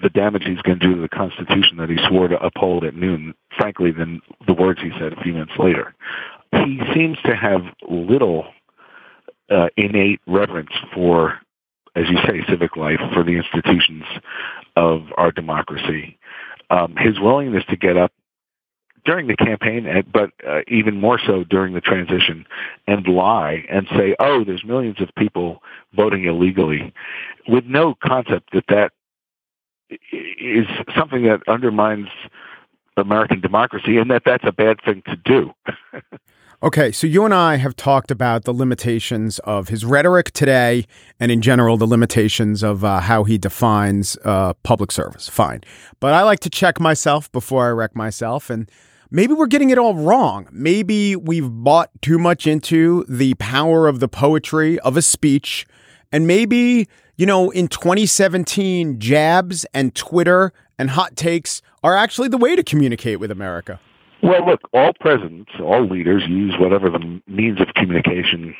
the 0.00 0.10
damage 0.10 0.44
he's 0.44 0.60
going 0.62 0.78
to 0.78 0.86
do 0.86 0.94
to 0.94 1.00
the 1.00 1.08
Constitution 1.08 1.78
that 1.78 1.88
he 1.88 1.96
swore 2.08 2.28
to 2.28 2.38
uphold 2.44 2.84
at 2.84 2.94
noon, 2.94 3.34
frankly, 3.56 3.92
than 3.92 4.20
the 4.46 4.52
words 4.52 4.80
he 4.82 4.90
said 4.98 5.12
a 5.12 5.22
few 5.22 5.32
minutes 5.32 5.52
later 5.58 5.94
he 6.64 6.80
seems 6.94 7.18
to 7.24 7.34
have 7.34 7.62
little 7.88 8.46
uh, 9.50 9.68
innate 9.76 10.20
reverence 10.26 10.72
for, 10.94 11.38
as 11.94 12.04
you 12.08 12.18
say, 12.26 12.44
civic 12.48 12.76
life, 12.76 13.00
for 13.12 13.22
the 13.22 13.32
institutions 13.32 14.04
of 14.76 15.02
our 15.16 15.30
democracy. 15.30 16.18
Um, 16.70 16.96
his 16.96 17.20
willingness 17.20 17.64
to 17.70 17.76
get 17.76 17.96
up 17.96 18.12
during 19.04 19.28
the 19.28 19.36
campaign, 19.36 20.04
but 20.12 20.30
uh, 20.46 20.62
even 20.66 21.00
more 21.00 21.18
so 21.24 21.44
during 21.44 21.74
the 21.74 21.80
transition, 21.80 22.44
and 22.88 23.06
lie 23.06 23.64
and 23.70 23.86
say, 23.96 24.16
"Oh, 24.18 24.42
there's 24.44 24.64
millions 24.64 25.00
of 25.00 25.08
people 25.16 25.62
voting 25.94 26.24
illegally," 26.24 26.92
with 27.46 27.64
no 27.66 27.94
concept 27.94 28.52
that 28.52 28.64
that 28.68 28.92
is 30.12 30.66
something 30.98 31.22
that 31.22 31.40
undermines 31.46 32.08
American 32.96 33.40
democracy, 33.40 33.96
and 33.98 34.10
that 34.10 34.22
that's 34.24 34.44
a 34.44 34.52
bad 34.52 34.78
thing 34.84 35.02
to 35.06 35.16
do. 35.16 35.52
Okay, 36.62 36.90
so 36.90 37.06
you 37.06 37.26
and 37.26 37.34
I 37.34 37.56
have 37.56 37.76
talked 37.76 38.10
about 38.10 38.44
the 38.44 38.52
limitations 38.54 39.38
of 39.40 39.68
his 39.68 39.84
rhetoric 39.84 40.30
today, 40.30 40.86
and 41.20 41.30
in 41.30 41.42
general, 41.42 41.76
the 41.76 41.86
limitations 41.86 42.62
of 42.62 42.82
uh, 42.82 43.00
how 43.00 43.24
he 43.24 43.36
defines 43.36 44.16
uh, 44.24 44.54
public 44.62 44.90
service. 44.90 45.28
Fine. 45.28 45.64
But 46.00 46.14
I 46.14 46.22
like 46.22 46.40
to 46.40 46.50
check 46.50 46.80
myself 46.80 47.30
before 47.30 47.66
I 47.66 47.72
wreck 47.72 47.94
myself, 47.94 48.48
and 48.48 48.70
maybe 49.10 49.34
we're 49.34 49.48
getting 49.48 49.68
it 49.68 49.76
all 49.76 49.96
wrong. 49.96 50.48
Maybe 50.50 51.14
we've 51.14 51.50
bought 51.50 51.90
too 52.00 52.18
much 52.18 52.46
into 52.46 53.04
the 53.06 53.34
power 53.34 53.86
of 53.86 54.00
the 54.00 54.08
poetry 54.08 54.78
of 54.78 54.96
a 54.96 55.02
speech, 55.02 55.66
and 56.10 56.26
maybe, 56.26 56.88
you 57.18 57.26
know, 57.26 57.50
in 57.50 57.68
2017, 57.68 58.98
jabs 58.98 59.66
and 59.74 59.94
Twitter 59.94 60.54
and 60.78 60.88
hot 60.88 61.16
takes 61.16 61.60
are 61.84 61.94
actually 61.94 62.28
the 62.28 62.38
way 62.38 62.56
to 62.56 62.62
communicate 62.62 63.20
with 63.20 63.30
America. 63.30 63.78
Well, 64.26 64.44
look, 64.44 64.62
all 64.72 64.92
presidents, 64.98 65.52
all 65.60 65.86
leaders 65.86 66.24
use 66.26 66.56
whatever 66.58 66.90
the 66.90 67.22
means 67.28 67.60
of 67.60 67.68
communication 67.76 68.56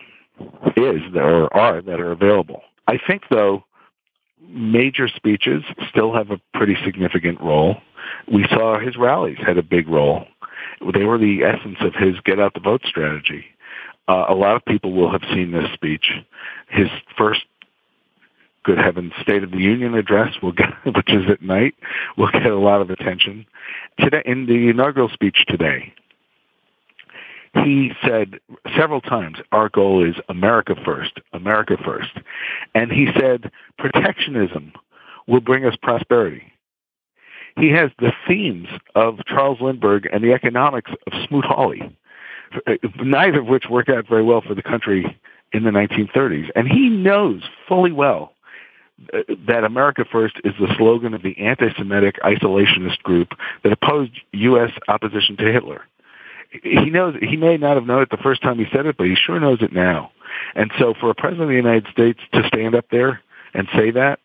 is 0.76 1.00
are, 1.16 1.52
are 1.52 1.82
that 1.82 1.98
are 1.98 2.12
available. 2.12 2.60
I 2.86 3.00
think, 3.04 3.22
though, 3.30 3.64
major 4.48 5.08
speeches 5.08 5.64
still 5.90 6.14
have 6.14 6.30
a 6.30 6.40
pretty 6.54 6.76
significant 6.84 7.40
role. 7.40 7.78
We 8.32 8.44
saw 8.48 8.78
his 8.78 8.96
rallies 8.96 9.38
had 9.44 9.58
a 9.58 9.62
big 9.64 9.88
role. 9.88 10.26
They 10.94 11.02
were 11.02 11.18
the 11.18 11.42
essence 11.42 11.78
of 11.80 11.94
his 11.94 12.14
get 12.24 12.38
out 12.38 12.54
the 12.54 12.60
vote 12.60 12.82
strategy. 12.84 13.46
Uh, 14.06 14.26
a 14.28 14.34
lot 14.34 14.54
of 14.54 14.64
people 14.66 14.92
will 14.92 15.10
have 15.10 15.22
seen 15.34 15.50
this 15.50 15.68
speech. 15.74 16.12
His 16.68 16.86
first 17.18 17.40
good 18.66 18.78
heavens, 18.78 19.12
State 19.22 19.44
of 19.44 19.52
the 19.52 19.58
Union 19.58 19.94
address, 19.94 20.34
will 20.42 20.52
get, 20.52 20.70
which 20.84 21.10
is 21.10 21.30
at 21.30 21.40
night, 21.40 21.74
will 22.18 22.30
get 22.30 22.46
a 22.46 22.58
lot 22.58 22.82
of 22.82 22.90
attention. 22.90 23.46
Today, 23.98 24.22
in 24.26 24.46
the 24.46 24.68
inaugural 24.68 25.08
speech 25.08 25.44
today, 25.46 25.94
he 27.64 27.92
said 28.04 28.38
several 28.76 29.00
times, 29.00 29.38
our 29.52 29.70
goal 29.70 30.04
is 30.04 30.16
America 30.28 30.74
first, 30.84 31.20
America 31.32 31.78
first. 31.82 32.18
And 32.74 32.92
he 32.92 33.08
said, 33.18 33.50
protectionism 33.78 34.72
will 35.26 35.40
bring 35.40 35.64
us 35.64 35.74
prosperity. 35.80 36.52
He 37.56 37.70
has 37.70 37.90
the 37.98 38.12
themes 38.28 38.68
of 38.94 39.24
Charles 39.26 39.60
Lindbergh 39.62 40.06
and 40.12 40.22
the 40.22 40.34
economics 40.34 40.90
of 41.06 41.26
Smoot-Hawley, 41.26 41.96
neither 43.02 43.40
of 43.40 43.46
which 43.46 43.70
worked 43.70 43.88
out 43.88 44.06
very 44.06 44.22
well 44.22 44.42
for 44.42 44.54
the 44.54 44.62
country 44.62 45.18
in 45.52 45.64
the 45.64 45.70
1930s. 45.70 46.50
And 46.54 46.68
he 46.68 46.90
knows 46.90 47.42
fully 47.66 47.92
well 47.92 48.32
that 49.46 49.64
America 49.64 50.04
First 50.10 50.36
is 50.44 50.54
the 50.58 50.72
slogan 50.76 51.14
of 51.14 51.22
the 51.22 51.36
anti-Semitic 51.38 52.16
isolationist 52.22 53.02
group 53.02 53.28
that 53.62 53.72
opposed 53.72 54.12
U.S. 54.32 54.70
opposition 54.88 55.36
to 55.36 55.52
Hitler. 55.52 55.82
He 56.62 56.90
knows 56.90 57.14
he 57.20 57.36
may 57.36 57.56
not 57.56 57.76
have 57.76 57.86
known 57.86 58.02
it 58.02 58.10
the 58.10 58.16
first 58.16 58.42
time 58.42 58.58
he 58.58 58.66
said 58.72 58.86
it, 58.86 58.96
but 58.96 59.06
he 59.06 59.14
sure 59.14 59.38
knows 59.38 59.58
it 59.60 59.72
now. 59.72 60.12
And 60.54 60.70
so, 60.78 60.94
for 60.98 61.10
a 61.10 61.14
president 61.14 61.42
of 61.42 61.48
the 61.48 61.54
United 61.54 61.86
States 61.90 62.20
to 62.32 62.46
stand 62.46 62.74
up 62.74 62.86
there 62.90 63.20
and 63.52 63.68
say 63.74 63.90
that, 63.90 64.20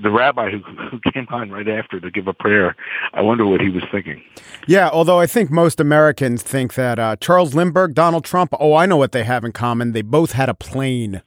the 0.00 0.10
rabbi 0.10 0.50
who, 0.50 0.58
who 0.58 0.98
came 1.12 1.26
on 1.30 1.50
right 1.50 1.68
after 1.68 2.00
to 2.00 2.10
give 2.10 2.26
a 2.26 2.32
prayer, 2.32 2.74
I 3.12 3.20
wonder 3.20 3.46
what 3.46 3.60
he 3.60 3.68
was 3.68 3.82
thinking. 3.92 4.22
Yeah, 4.66 4.88
although 4.90 5.20
I 5.20 5.26
think 5.26 5.50
most 5.50 5.80
Americans 5.80 6.42
think 6.42 6.74
that 6.74 6.98
uh, 6.98 7.16
Charles 7.16 7.54
Lindbergh, 7.54 7.94
Donald 7.94 8.24
Trump, 8.24 8.54
oh, 8.58 8.74
I 8.74 8.86
know 8.86 8.96
what 8.96 9.12
they 9.12 9.24
have 9.24 9.44
in 9.44 9.52
common. 9.52 9.92
They 9.92 10.02
both 10.02 10.32
had 10.32 10.48
a 10.48 10.54
plane. 10.54 11.22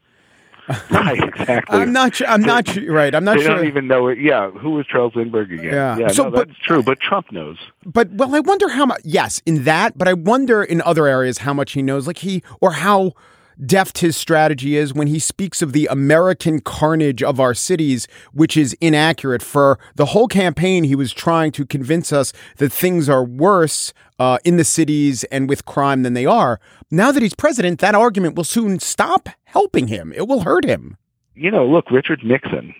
right, 0.89 1.23
exactly. 1.23 1.79
I'm 1.79 1.93
not 1.93 2.15
sure. 2.15 2.27
I'm 2.27 2.41
not 2.41 2.67
sure. 2.67 2.91
Right. 2.91 3.13
I'm 3.13 3.23
not 3.23 3.37
they 3.37 3.43
sure. 3.43 3.55
don't 3.55 3.67
even 3.67 3.87
know 3.87 4.07
it. 4.07 4.19
Yeah. 4.19 4.49
Who 4.49 4.71
was 4.71 4.87
Charles 4.87 5.15
Lindbergh 5.15 5.51
again? 5.51 5.65
Yeah. 5.65 5.97
yeah 5.97 6.07
so, 6.07 6.23
no, 6.23 6.31
but, 6.31 6.47
that's 6.47 6.59
true. 6.59 6.81
But 6.81 6.99
Trump 6.99 7.31
knows. 7.31 7.57
But, 7.85 8.11
well, 8.11 8.33
I 8.33 8.39
wonder 8.39 8.69
how 8.69 8.85
much, 8.85 9.01
yes, 9.03 9.41
in 9.45 9.63
that, 9.65 9.97
but 9.97 10.07
I 10.07 10.13
wonder 10.13 10.63
in 10.63 10.81
other 10.81 11.07
areas 11.07 11.39
how 11.39 11.53
much 11.53 11.73
he 11.73 11.81
knows. 11.81 12.07
Like 12.07 12.19
he, 12.19 12.41
or 12.61 12.71
how 12.71 13.13
deft 13.63 13.99
his 13.99 14.17
strategy 14.17 14.75
is 14.75 14.93
when 14.93 15.07
he 15.07 15.19
speaks 15.19 15.61
of 15.61 15.73
the 15.73 15.87
American 15.87 16.59
carnage 16.59 17.23
of 17.23 17.39
our 17.39 17.53
cities, 17.53 18.07
which 18.33 18.57
is 18.57 18.73
inaccurate. 18.81 19.41
For 19.41 19.79
the 19.95 20.07
whole 20.07 20.27
campaign, 20.27 20.83
he 20.83 20.95
was 20.95 21.13
trying 21.13 21.51
to 21.53 21.65
convince 21.65 22.11
us 22.11 22.33
that 22.57 22.71
things 22.71 23.09
are 23.09 23.23
worse 23.23 23.93
uh, 24.19 24.37
in 24.43 24.57
the 24.57 24.63
cities 24.63 25.23
and 25.25 25.49
with 25.49 25.65
crime 25.65 26.03
than 26.03 26.13
they 26.13 26.25
are. 26.25 26.59
Now 26.91 27.11
that 27.11 27.21
he's 27.23 27.35
president, 27.35 27.79
that 27.79 27.95
argument 27.95 28.35
will 28.35 28.43
soon 28.43 28.79
stop 28.79 29.29
helping 29.43 29.87
him. 29.87 30.13
It 30.13 30.27
will 30.27 30.41
hurt 30.41 30.65
him. 30.65 30.97
You 31.35 31.51
know, 31.51 31.65
look, 31.65 31.91
Richard 31.91 32.23
Nixon, 32.23 32.73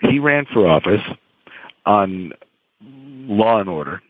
he 0.00 0.18
ran 0.18 0.46
for 0.52 0.66
office 0.66 1.02
on 1.84 2.32
law 2.80 3.60
and 3.60 3.68
order 3.68 4.02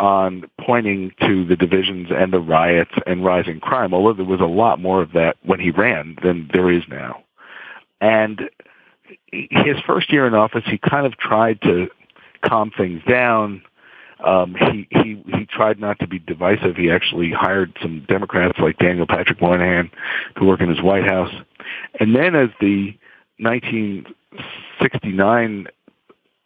on 0.00 0.44
pointing 0.60 1.12
to 1.20 1.44
the 1.44 1.56
divisions 1.56 2.08
and 2.14 2.32
the 2.32 2.40
riots 2.40 2.92
and 3.06 3.24
rising 3.24 3.60
crime, 3.60 3.92
although 3.92 4.12
there 4.12 4.24
was 4.24 4.40
a 4.40 4.44
lot 4.44 4.80
more 4.80 5.02
of 5.02 5.12
that 5.12 5.36
when 5.44 5.60
he 5.60 5.70
ran 5.70 6.16
than 6.22 6.48
there 6.52 6.70
is 6.70 6.82
now. 6.88 7.22
And 8.00 8.48
his 9.32 9.76
first 9.86 10.12
year 10.12 10.26
in 10.26 10.34
office, 10.34 10.64
he 10.66 10.78
kind 10.78 11.06
of 11.06 11.16
tried 11.18 11.60
to 11.62 11.88
calm 12.42 12.70
things 12.76 13.02
down. 13.08 13.62
Um, 14.24 14.54
he 14.54 14.88
he 14.90 15.22
he 15.26 15.46
tried 15.46 15.78
not 15.78 16.00
to 16.00 16.08
be 16.08 16.18
divisive. 16.18 16.76
He 16.76 16.90
actually 16.90 17.30
hired 17.30 17.78
some 17.80 18.04
Democrats 18.08 18.58
like 18.58 18.76
Daniel 18.78 19.06
Patrick 19.06 19.40
Moynihan 19.40 19.92
to 20.36 20.44
work 20.44 20.60
in 20.60 20.68
his 20.68 20.82
White 20.82 21.08
House. 21.08 21.32
And 22.00 22.16
then, 22.16 22.34
as 22.34 22.48
the 22.60 22.98
1969 23.38 25.68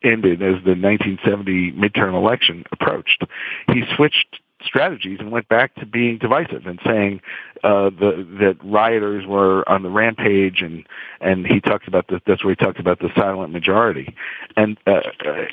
ended 0.04 0.42
as 0.42 0.62
the 0.64 0.74
1970 0.74 1.72
midterm 1.72 2.14
election 2.14 2.64
approached. 2.72 3.22
He 3.68 3.82
switched 3.96 4.40
strategies 4.64 5.18
and 5.20 5.30
went 5.30 5.48
back 5.48 5.74
to 5.76 5.86
being 5.86 6.18
divisive 6.18 6.66
and 6.66 6.78
saying 6.84 7.20
uh, 7.64 7.90
the, 7.90 8.26
that 8.40 8.56
rioters 8.64 9.26
were 9.26 9.68
on 9.68 9.82
the 9.82 9.90
rampage, 9.90 10.62
and 10.62 10.84
and 11.20 11.46
he 11.46 11.60
talked 11.60 11.86
about 11.86 12.08
the, 12.08 12.20
that's 12.26 12.44
where 12.44 12.52
he 12.52 12.64
talked 12.64 12.80
about 12.80 12.98
the 12.98 13.08
silent 13.16 13.52
majority, 13.52 14.14
and 14.56 14.78
uh, 14.86 15.00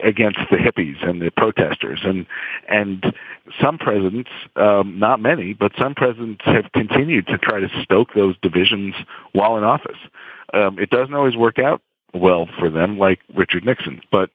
against 0.04 0.40
the 0.50 0.58
hippies 0.58 1.08
and 1.08 1.22
the 1.22 1.30
protesters, 1.32 2.00
and 2.04 2.26
and 2.68 3.14
some 3.62 3.78
presidents, 3.78 4.30
um, 4.56 4.98
not 4.98 5.20
many, 5.20 5.54
but 5.54 5.72
some 5.78 5.94
presidents 5.94 6.42
have 6.46 6.72
continued 6.74 7.28
to 7.28 7.38
try 7.38 7.60
to 7.60 7.70
stoke 7.84 8.14
those 8.14 8.36
divisions 8.42 8.96
while 9.34 9.58
in 9.58 9.64
office. 9.64 9.98
Um, 10.54 10.80
it 10.80 10.90
doesn't 10.90 11.14
always 11.14 11.36
work 11.36 11.60
out 11.60 11.82
well 12.14 12.48
for 12.60 12.70
them, 12.70 12.98
like 12.98 13.20
Richard 13.36 13.66
Nixon. 13.66 14.02
But 14.12 14.30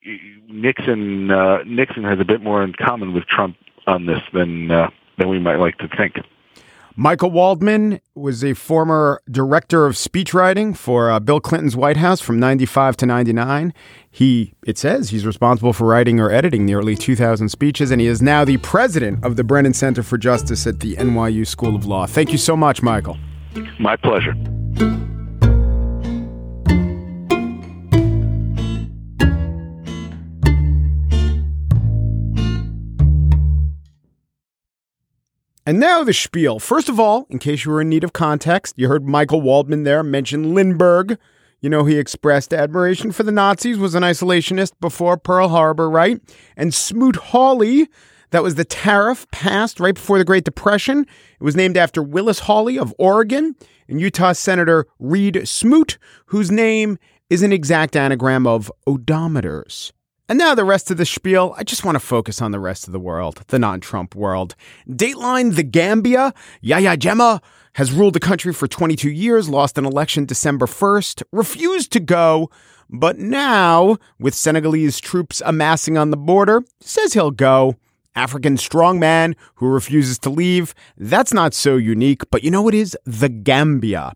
Nixon 0.49 1.31
uh, 1.31 1.63
Nixon 1.65 2.05
has 2.05 2.21
a 2.21 2.25
bit 2.25 2.43
more 2.43 2.63
in 2.63 2.73
common 2.75 3.13
with 3.13 3.27
Trump 3.27 3.57
on 3.87 4.07
this 4.07 4.23
than 4.33 4.71
uh, 4.71 4.91
than 5.19 5.29
we 5.29 5.39
might 5.39 5.57
like 5.57 5.79
to 5.79 5.89
think. 5.89 6.17
Michael 6.97 7.33
Waldman 7.33 8.01
was 8.15 8.45
a 8.45 8.55
former 8.55 9.21
director 9.29 9.85
of 9.85 9.95
speechwriting 9.95 10.77
for 10.77 11.11
uh, 11.11 11.19
Bill 11.19 11.41
Clinton's 11.41 11.75
White 11.75 11.97
House 11.97 12.21
from 12.21 12.39
95 12.39 12.97
to 12.99 13.07
99. 13.07 13.75
He, 14.09 14.55
it 14.65 14.79
says, 14.79 15.11
he's 15.11 15.27
responsible 15.27 15.73
for 15.73 15.89
writing 15.89 16.21
or 16.21 16.31
editing 16.31 16.65
nearly 16.65 16.95
2000 16.95 17.49
speeches, 17.49 17.91
and 17.91 18.01
he 18.01 18.07
is 18.07 18.23
now 18.23 18.45
the 18.45 18.59
president 18.59 19.25
of 19.25 19.35
the 19.35 19.43
Brennan 19.43 19.75
Center 19.75 20.05
for 20.05 20.17
Justice 20.17 20.69
at 20.69 20.79
the 20.79 20.95
NYU 20.95 21.45
School 21.45 21.75
of 21.75 21.85
Law. 21.85 22.07
Thank 22.07 22.31
you 22.31 22.39
so 22.39 22.57
much, 22.57 22.81
Michael. 22.81 23.19
My 23.81 23.97
pleasure. 23.97 24.35
And 35.67 35.81
now 35.81 36.05
the 36.05 36.13
spiel. 36.13 36.59
First 36.59 36.91
of 36.91 37.01
all, 37.01 37.27
in 37.31 37.39
case 37.39 37.65
you 37.65 37.71
were 37.71 37.81
in 37.81 37.89
need 37.89 38.05
of 38.05 38.13
context, 38.13 38.75
you 38.77 38.89
heard 38.89 39.09
Michael 39.09 39.41
Waldman 39.41 39.85
there 39.85 40.03
mention 40.03 40.55
Lindbergh. 40.55 41.19
You 41.63 41.71
know, 41.71 41.87
he 41.87 41.97
expressed 41.97 42.53
admiration 42.53 43.13
for 43.13 43.23
the 43.23 43.33
Nazis, 43.33 43.79
was 43.79 43.95
an 43.95 44.03
isolationist 44.03 44.73
before 44.79 45.17
Pearl 45.17 45.49
Harbor, 45.49 45.89
right? 45.89 46.21
And 46.55 46.75
Smoot 46.75 47.17
Hawley, 47.17 47.89
that 48.31 48.43
was 48.43 48.57
the 48.57 48.67
tariff 48.67 49.27
passed 49.31 49.81
right 49.81 49.95
before 49.95 50.19
the 50.19 50.25
Great 50.27 50.45
Depression. 50.45 51.07
It 51.41 51.43
was 51.43 51.57
named 51.57 51.79
after 51.79 52.03
Willis 52.03 52.41
Hawley 52.41 52.79
of 52.79 52.95
Oregon 52.99 53.57
and 53.89 54.03
Utah 54.03 54.33
Senator 54.33 54.87
Reed 54.99 55.49
Smoot, 55.49 55.97
whose 56.27 56.51
name 56.51 56.99
is 57.31 57.43
an 57.43 57.55
exact 57.55 57.97
anagram 57.97 58.47
of 58.47 58.71
odometers. 58.87 59.93
And 60.27 60.39
now 60.39 60.55
the 60.55 60.65
rest 60.65 60.91
of 60.91 60.97
the 60.97 61.05
spiel. 61.05 61.55
I 61.59 61.65
just 61.65 61.85
want 61.85 61.97
to 61.97 62.01
focus 62.01 62.41
on 62.41 62.51
the 62.51 62.59
rest 62.59 62.87
of 62.87 62.93
the 62.93 62.99
world, 63.01 63.45
the 63.49 63.59
non 63.59 63.81
Trump 63.81 64.15
world. 64.15 64.55
Dateline 64.89 65.55
the 65.55 65.63
Gambia, 65.63 66.33
Yahya 66.63 66.97
Jammeh, 66.97 67.43
has 67.75 67.93
ruled 67.93 68.15
the 68.15 68.21
country 68.21 68.53
for 68.55 68.67
22 68.67 69.11
years, 69.11 69.51
lost 69.51 69.77
an 69.77 69.85
election 69.85 70.25
December 70.25 70.65
1st, 70.65 71.25
refused 71.31 71.93
to 71.93 72.01
go, 72.01 72.49
but 72.89 73.19
now, 73.19 73.99
with 74.19 74.35
Senegalese 74.35 75.01
troops 75.01 75.43
amassing 75.45 75.99
on 75.99 76.11
the 76.11 76.17
border, 76.17 76.63
says 76.81 77.13
he'll 77.13 77.31
go. 77.31 77.77
African 78.17 78.57
strongman 78.57 79.35
who 79.57 79.67
refuses 79.67 80.19
to 80.21 80.31
leave. 80.31 80.75
That's 80.97 81.35
not 81.35 81.53
so 81.53 81.77
unique, 81.77 82.23
but 82.31 82.45
you 82.45 82.51
know 82.51 82.63
what 82.63 82.75
is? 82.75 82.97
The 83.05 83.29
Gambia. 83.29 84.13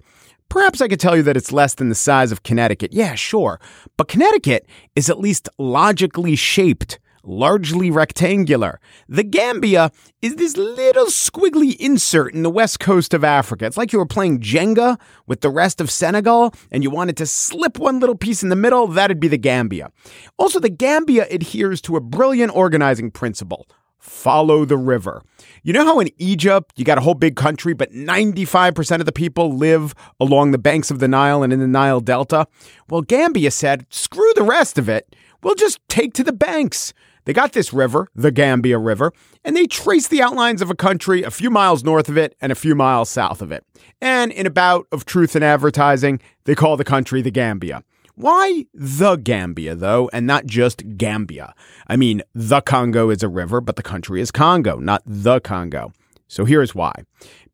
Perhaps 0.48 0.80
I 0.80 0.88
could 0.88 1.00
tell 1.00 1.16
you 1.16 1.22
that 1.24 1.36
it's 1.36 1.52
less 1.52 1.74
than 1.74 1.90
the 1.90 1.94
size 1.94 2.32
of 2.32 2.42
Connecticut. 2.42 2.92
Yeah, 2.92 3.14
sure. 3.14 3.60
But 3.96 4.08
Connecticut 4.08 4.66
is 4.96 5.10
at 5.10 5.20
least 5.20 5.48
logically 5.58 6.36
shaped, 6.36 6.98
largely 7.22 7.90
rectangular. 7.90 8.80
The 9.08 9.24
Gambia 9.24 9.92
is 10.22 10.36
this 10.36 10.56
little 10.56 11.06
squiggly 11.06 11.76
insert 11.76 12.34
in 12.34 12.42
the 12.44 12.50
west 12.50 12.80
coast 12.80 13.12
of 13.12 13.24
Africa. 13.24 13.66
It's 13.66 13.76
like 13.76 13.92
you 13.92 13.98
were 13.98 14.06
playing 14.06 14.40
Jenga 14.40 14.98
with 15.26 15.42
the 15.42 15.50
rest 15.50 15.82
of 15.82 15.90
Senegal 15.90 16.54
and 16.70 16.82
you 16.82 16.90
wanted 16.90 17.18
to 17.18 17.26
slip 17.26 17.78
one 17.78 18.00
little 18.00 18.16
piece 18.16 18.42
in 18.42 18.48
the 18.48 18.56
middle. 18.56 18.86
That'd 18.86 19.20
be 19.20 19.28
the 19.28 19.36
Gambia. 19.36 19.92
Also, 20.38 20.58
the 20.58 20.70
Gambia 20.70 21.26
adheres 21.30 21.82
to 21.82 21.96
a 21.96 22.00
brilliant 22.00 22.56
organizing 22.56 23.10
principle 23.10 23.66
follow 23.98 24.64
the 24.64 24.76
river. 24.76 25.22
You 25.62 25.72
know 25.72 25.84
how 25.84 26.00
in 26.00 26.10
Egypt 26.18 26.72
you 26.76 26.84
got 26.84 26.98
a 26.98 27.00
whole 27.00 27.14
big 27.14 27.36
country, 27.36 27.74
but 27.74 27.92
95% 27.92 29.00
of 29.00 29.06
the 29.06 29.12
people 29.12 29.54
live 29.54 29.94
along 30.20 30.50
the 30.50 30.58
banks 30.58 30.90
of 30.90 30.98
the 30.98 31.08
Nile 31.08 31.42
and 31.42 31.52
in 31.52 31.60
the 31.60 31.66
Nile 31.66 32.00
Delta? 32.00 32.46
Well, 32.88 33.02
Gambia 33.02 33.50
said, 33.50 33.86
screw 33.90 34.32
the 34.34 34.42
rest 34.42 34.78
of 34.78 34.88
it. 34.88 35.14
We'll 35.42 35.54
just 35.54 35.80
take 35.88 36.14
to 36.14 36.24
the 36.24 36.32
banks. 36.32 36.92
They 37.24 37.32
got 37.34 37.52
this 37.52 37.72
river, 37.72 38.08
the 38.14 38.30
Gambia 38.30 38.78
River, 38.78 39.12
and 39.44 39.54
they 39.54 39.66
traced 39.66 40.08
the 40.08 40.22
outlines 40.22 40.62
of 40.62 40.70
a 40.70 40.74
country 40.74 41.22
a 41.22 41.30
few 41.30 41.50
miles 41.50 41.84
north 41.84 42.08
of 42.08 42.16
it 42.16 42.34
and 42.40 42.50
a 42.50 42.54
few 42.54 42.74
miles 42.74 43.10
south 43.10 43.42
of 43.42 43.52
it. 43.52 43.64
And 44.00 44.32
in 44.32 44.46
a 44.46 44.50
bout 44.50 44.86
of 44.92 45.04
truth 45.04 45.34
and 45.34 45.44
advertising, 45.44 46.20
they 46.44 46.54
call 46.54 46.78
the 46.78 46.84
country 46.84 47.20
the 47.20 47.30
Gambia. 47.30 47.84
Why 48.18 48.66
the 48.74 49.14
Gambia, 49.14 49.76
though, 49.76 50.10
and 50.12 50.26
not 50.26 50.44
just 50.44 50.96
Gambia? 50.96 51.54
I 51.86 51.94
mean, 51.94 52.20
the 52.34 52.60
Congo 52.60 53.10
is 53.10 53.22
a 53.22 53.28
river, 53.28 53.60
but 53.60 53.76
the 53.76 53.82
country 53.84 54.20
is 54.20 54.32
Congo, 54.32 54.80
not 54.80 55.04
the 55.06 55.38
Congo. 55.38 55.92
So 56.26 56.44
here's 56.44 56.74
why. 56.74 57.04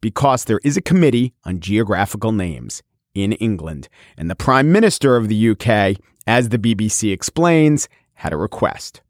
Because 0.00 0.46
there 0.46 0.60
is 0.64 0.78
a 0.78 0.80
committee 0.80 1.34
on 1.44 1.60
geographical 1.60 2.32
names 2.32 2.82
in 3.14 3.32
England, 3.32 3.90
and 4.16 4.30
the 4.30 4.34
Prime 4.34 4.72
Minister 4.72 5.16
of 5.16 5.28
the 5.28 5.50
UK, 5.50 6.00
as 6.26 6.48
the 6.48 6.58
BBC 6.58 7.12
explains, 7.12 7.86
had 8.14 8.32
a 8.32 8.38
request. 8.38 9.02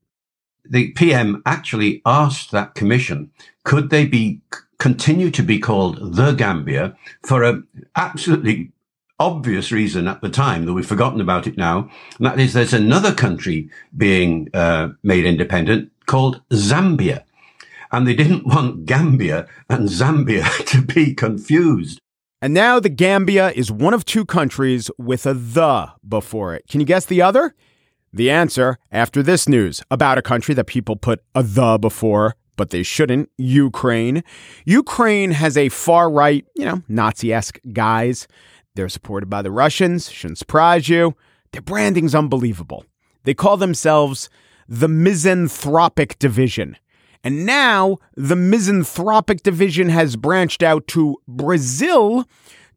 The 0.69 0.91
PM 0.95 1.41
actually 1.47 2.03
asked 2.05 2.51
that 2.51 2.75
commission, 2.75 3.31
could 3.63 3.91
they 3.91 4.07
be 4.07 4.41
continue 4.79 5.31
to 5.31 5.43
be 5.43 5.61
called 5.61 6.17
the 6.17 6.33
Gambia 6.33 6.97
for 7.25 7.45
a 7.45 7.63
absolutely 7.95 8.73
obvious 9.25 9.73
reason 9.73 10.07
at 10.07 10.21
the 10.21 10.29
time, 10.29 10.67
that 10.67 10.75
we've 10.75 10.87
forgotten 10.87 11.21
about 11.21 11.47
it 11.47 11.57
now. 11.57 11.89
And 12.19 12.27
that 12.27 12.39
is 12.39 12.53
there's 12.53 12.75
another 12.75 13.15
country 13.15 13.71
being 13.97 14.49
uh, 14.53 14.89
made 15.03 15.25
independent 15.25 15.91
called 16.07 16.43
Zambia. 16.51 17.25
And 17.91 18.07
they 18.07 18.15
didn't 18.15 18.47
want 18.47 18.85
Gambia 18.85 19.47
and 19.71 19.89
Zambia 19.89 20.65
to 20.73 20.83
be 20.83 21.15
confused. 21.15 22.01
And 22.43 22.53
now 22.53 22.79
the 22.79 22.91
Gambia 22.91 23.53
is 23.53 23.73
one 23.73 23.95
of 23.95 24.05
two 24.05 24.27
countries 24.27 24.91
with 24.99 25.25
a 25.25 25.33
the 25.33 25.93
before 26.07 26.55
it. 26.55 26.67
Can 26.69 26.81
you 26.81 26.87
guess 26.87 27.07
the 27.07 27.23
other? 27.23 27.55
The 28.13 28.31
answer 28.31 28.79
after 28.93 29.23
this 29.23 29.49
news 29.49 29.83
about 29.91 30.19
a 30.19 30.23
country 30.23 30.55
that 30.55 30.67
people 30.67 30.97
put 30.97 31.25
a 31.35 31.43
the 31.43 31.79
before, 31.79 32.37
but 32.57 32.71
they 32.71 32.83
shouldn't 32.83 33.31
Ukraine. 33.39 34.23
Ukraine 34.67 35.31
has 35.31 35.57
a 35.57 35.69
far 35.71 36.11
right, 36.11 36.45
you 36.55 36.65
know, 36.65 36.83
Nazi 36.89 37.33
esque 37.33 37.59
guise. 37.73 38.29
They're 38.75 38.89
supported 38.89 39.31
by 39.31 39.43
the 39.43 39.53
Russians, 39.53 40.11
shouldn't 40.11 40.39
surprise 40.39 40.89
you. 40.89 41.15
Their 41.53 41.63
branding's 41.63 42.15
unbelievable. 42.15 42.85
They 43.23 43.35
call 43.35 43.57
themselves 43.57 44.29
the 44.69 44.89
Misanthropic 44.89 46.19
Division. 46.19 46.77
And 47.23 47.47
now 47.47 47.99
the 48.17 48.37
Misanthropic 48.37 49.43
Division 49.43 49.89
has 49.91 50.17
branched 50.17 50.63
out 50.63 50.89
to 50.89 51.17
Brazil 51.29 52.29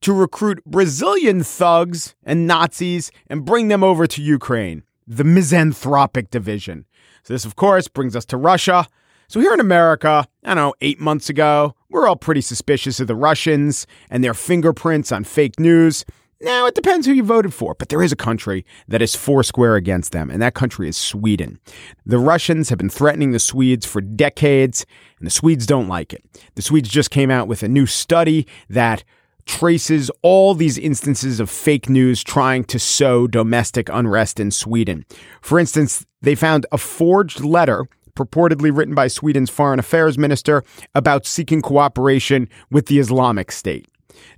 to 0.01 0.13
recruit 0.13 0.63
Brazilian 0.65 1.43
thugs 1.43 2.15
and 2.23 2.45
Nazis 2.45 3.11
and 3.27 3.43
bring 3.43 3.67
them 3.67 3.83
over 3.83 4.05
to 4.05 4.21
Ukraine. 4.21 4.83
The 5.07 5.23
Misanthropic 5.23 6.29
Division. 6.29 6.85
So, 7.23 7.33
this, 7.33 7.45
of 7.45 7.55
course, 7.55 7.87
brings 7.87 8.15
us 8.15 8.25
to 8.25 8.37
Russia. 8.37 8.87
So, 9.29 9.41
here 9.41 9.53
in 9.53 9.59
America, 9.59 10.25
I 10.45 10.47
don't 10.47 10.55
know, 10.55 10.73
eight 10.79 11.01
months 11.01 11.29
ago, 11.29 11.75
we're 11.89 12.07
all 12.07 12.15
pretty 12.15 12.39
suspicious 12.39 13.01
of 13.01 13.07
the 13.07 13.15
Russians 13.15 13.85
and 14.09 14.23
their 14.23 14.33
fingerprints 14.33 15.11
on 15.11 15.25
fake 15.25 15.59
news. 15.59 16.05
Now, 16.39 16.65
it 16.65 16.75
depends 16.75 17.05
who 17.05 17.11
you 17.11 17.23
voted 17.23 17.53
for, 17.53 17.75
but 17.75 17.89
there 17.89 18.01
is 18.01 18.13
a 18.13 18.15
country 18.15 18.65
that 18.87 19.01
is 19.01 19.17
foursquare 19.17 19.75
against 19.75 20.13
them, 20.13 20.29
and 20.29 20.41
that 20.41 20.53
country 20.53 20.87
is 20.87 20.95
Sweden. 20.95 21.59
The 22.05 22.19
Russians 22.19 22.69
have 22.69 22.77
been 22.77 22.89
threatening 22.89 23.31
the 23.31 23.39
Swedes 23.39 23.85
for 23.85 23.99
decades, 23.99 24.85
and 25.19 25.25
the 25.25 25.31
Swedes 25.31 25.65
don't 25.65 25.89
like 25.89 26.13
it. 26.13 26.23
The 26.55 26.61
Swedes 26.61 26.87
just 26.87 27.11
came 27.11 27.29
out 27.29 27.49
with 27.49 27.63
a 27.63 27.67
new 27.67 27.85
study 27.85 28.47
that 28.69 29.03
traces 29.45 30.09
all 30.21 30.53
these 30.53 30.77
instances 30.77 31.41
of 31.41 31.49
fake 31.49 31.89
news 31.89 32.23
trying 32.23 32.63
to 32.65 32.79
sow 32.79 33.27
domestic 33.27 33.89
unrest 33.89 34.39
in 34.39 34.51
Sweden. 34.51 35.05
For 35.41 35.59
instance, 35.59 36.05
they 36.21 36.35
found 36.35 36.65
a 36.71 36.77
forged 36.77 37.41
letter 37.41 37.89
purportedly 38.17 38.75
written 38.75 38.95
by 38.95 39.07
Sweden's 39.07 39.49
foreign 39.49 39.79
affairs 39.79 40.17
minister 40.17 40.63
about 40.95 41.25
seeking 41.25 41.61
cooperation 41.61 42.49
with 42.71 42.87
the 42.87 42.99
Islamic 42.99 43.51
State. 43.51 43.87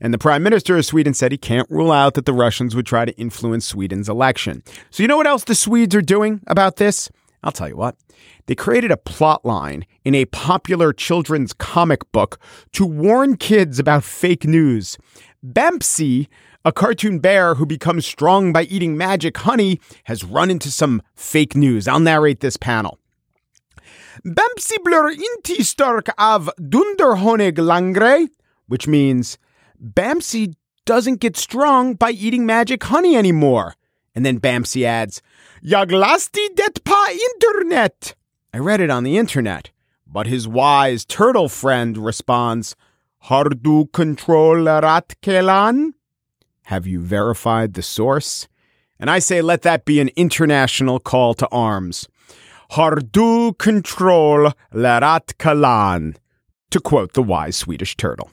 And 0.01 0.13
the 0.13 0.17
prime 0.17 0.43
minister 0.43 0.77
of 0.77 0.85
Sweden 0.85 1.13
said 1.13 1.31
he 1.31 1.37
can't 1.37 1.69
rule 1.69 1.91
out 1.91 2.15
that 2.15 2.25
the 2.25 2.33
Russians 2.33 2.75
would 2.75 2.85
try 2.85 3.05
to 3.05 3.17
influence 3.17 3.65
Sweden's 3.65 4.09
election. 4.09 4.61
So, 4.89 5.01
you 5.01 5.07
know 5.07 5.17
what 5.17 5.27
else 5.27 5.45
the 5.45 5.55
Swedes 5.55 5.95
are 5.95 6.01
doing 6.01 6.41
about 6.47 6.75
this? 6.75 7.09
I'll 7.43 7.53
tell 7.53 7.69
you 7.69 7.77
what. 7.77 7.95
They 8.47 8.55
created 8.55 8.91
a 8.91 8.97
plot 8.97 9.45
line 9.45 9.85
in 10.03 10.13
a 10.13 10.25
popular 10.25 10.91
children's 10.91 11.53
comic 11.53 12.11
book 12.11 12.39
to 12.73 12.85
warn 12.85 13.37
kids 13.37 13.79
about 13.79 14.03
fake 14.03 14.43
news. 14.43 14.97
Bamse, 15.45 16.27
a 16.65 16.73
cartoon 16.73 17.19
bear 17.19 17.55
who 17.55 17.65
becomes 17.65 18.05
strong 18.05 18.51
by 18.51 18.63
eating 18.63 18.97
magic 18.97 19.37
honey, 19.37 19.79
has 20.05 20.25
run 20.25 20.49
into 20.49 20.69
some 20.69 21.01
fake 21.15 21.55
news. 21.55 21.87
I'll 21.87 22.01
narrate 22.01 22.41
this 22.41 22.57
panel. 22.57 22.99
Bamse 24.23 24.75
blir 24.83 25.11
inte 25.11 25.63
stark 25.65 26.09
av 26.17 26.51
dunderhonig 26.57 27.57
langre, 27.57 28.27
which 28.67 28.87
means 28.87 29.37
Bamse 29.79 30.53
doesn't 30.85 31.21
get 31.21 31.37
strong 31.37 31.95
by 31.95 32.11
eating 32.11 32.45
magic 32.45 32.83
honey 32.83 33.15
anymore. 33.15 33.73
And 34.15 34.25
then 34.25 34.39
Bamse 34.39 34.85
adds, 34.85 35.21
Jag 35.61 35.91
lasti 35.91 36.47
det 36.55 36.83
på 36.83 36.97
internet. 37.35 38.15
I 38.53 38.59
read 38.59 38.81
it 38.81 38.89
on 38.89 39.03
the 39.03 39.17
internet. 39.17 39.71
But 40.07 40.27
his 40.27 40.47
wise 40.47 41.05
turtle 41.05 41.49
friend 41.49 41.97
responds, 41.97 42.75
Hardu 43.25 43.87
kontrollerat 43.91 45.15
källan? 45.21 45.93
Have 46.63 46.87
you 46.87 46.99
verified 46.99 47.73
the 47.73 47.81
source? 47.81 48.47
And 48.99 49.09
I 49.09 49.19
say 49.19 49.41
let 49.41 49.61
that 49.61 49.85
be 49.85 50.01
an 50.01 50.09
international 50.15 50.99
call 50.99 51.33
to 51.35 51.47
arms. 51.51 52.07
Hardu 52.71 53.57
control 53.57 54.51
lerat 54.73 55.33
kalan, 55.39 56.15
to 56.69 56.79
quote 56.79 57.13
the 57.13 57.23
wise 57.23 57.55
Swedish 57.55 57.97
turtle. 57.97 58.29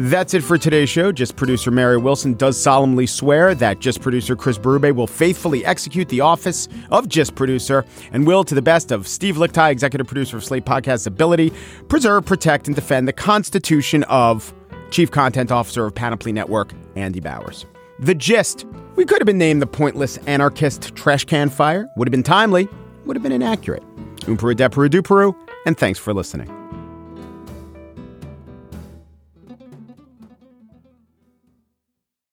That's 0.00 0.32
it 0.32 0.42
for 0.42 0.56
today's 0.56 0.88
show. 0.88 1.12
Just 1.12 1.36
producer 1.36 1.70
Mary 1.70 1.98
Wilson 1.98 2.32
does 2.34 2.58
solemnly 2.58 3.04
swear 3.04 3.54
that 3.56 3.80
just 3.80 4.00
producer 4.00 4.36
Chris 4.36 4.56
Berube 4.56 4.94
will 4.94 5.08
faithfully 5.08 5.62
execute 5.66 6.08
the 6.08 6.20
office 6.20 6.66
of 6.90 7.08
just 7.08 7.34
producer 7.34 7.84
and 8.12 8.26
will, 8.26 8.42
to 8.44 8.54
the 8.54 8.62
best 8.62 8.90
of 8.90 9.06
Steve 9.06 9.36
Lickteig, 9.36 9.72
executive 9.72 10.06
producer 10.06 10.38
of 10.38 10.44
Slate 10.44 10.64
Podcast's 10.64 11.06
ability, 11.06 11.52
preserve, 11.88 12.24
protect, 12.24 12.68
and 12.68 12.74
defend 12.74 13.06
the 13.06 13.12
Constitution 13.12 14.04
of 14.04 14.54
Chief 14.90 15.10
Content 15.10 15.50
Officer 15.50 15.84
of 15.84 15.94
Panoply 15.94 16.32
Network, 16.32 16.72
Andy 16.96 17.20
Bowers. 17.20 17.66
The 18.00 18.14
gist. 18.14 18.64
We 18.94 19.04
could 19.04 19.18
have 19.18 19.26
been 19.26 19.38
named 19.38 19.60
the 19.60 19.66
pointless 19.66 20.18
anarchist 20.18 20.94
trash 20.94 21.24
can 21.24 21.50
fire. 21.50 21.90
Would 21.96 22.06
have 22.06 22.12
been 22.12 22.22
timely. 22.22 22.68
Would 23.06 23.16
have 23.16 23.22
been 23.22 23.32
inaccurate. 23.32 23.82
Umperu 24.20 24.54
deperu 24.54 24.88
duperu. 24.88 25.34
And 25.66 25.76
thanks 25.76 25.98
for 25.98 26.14
listening. 26.14 26.48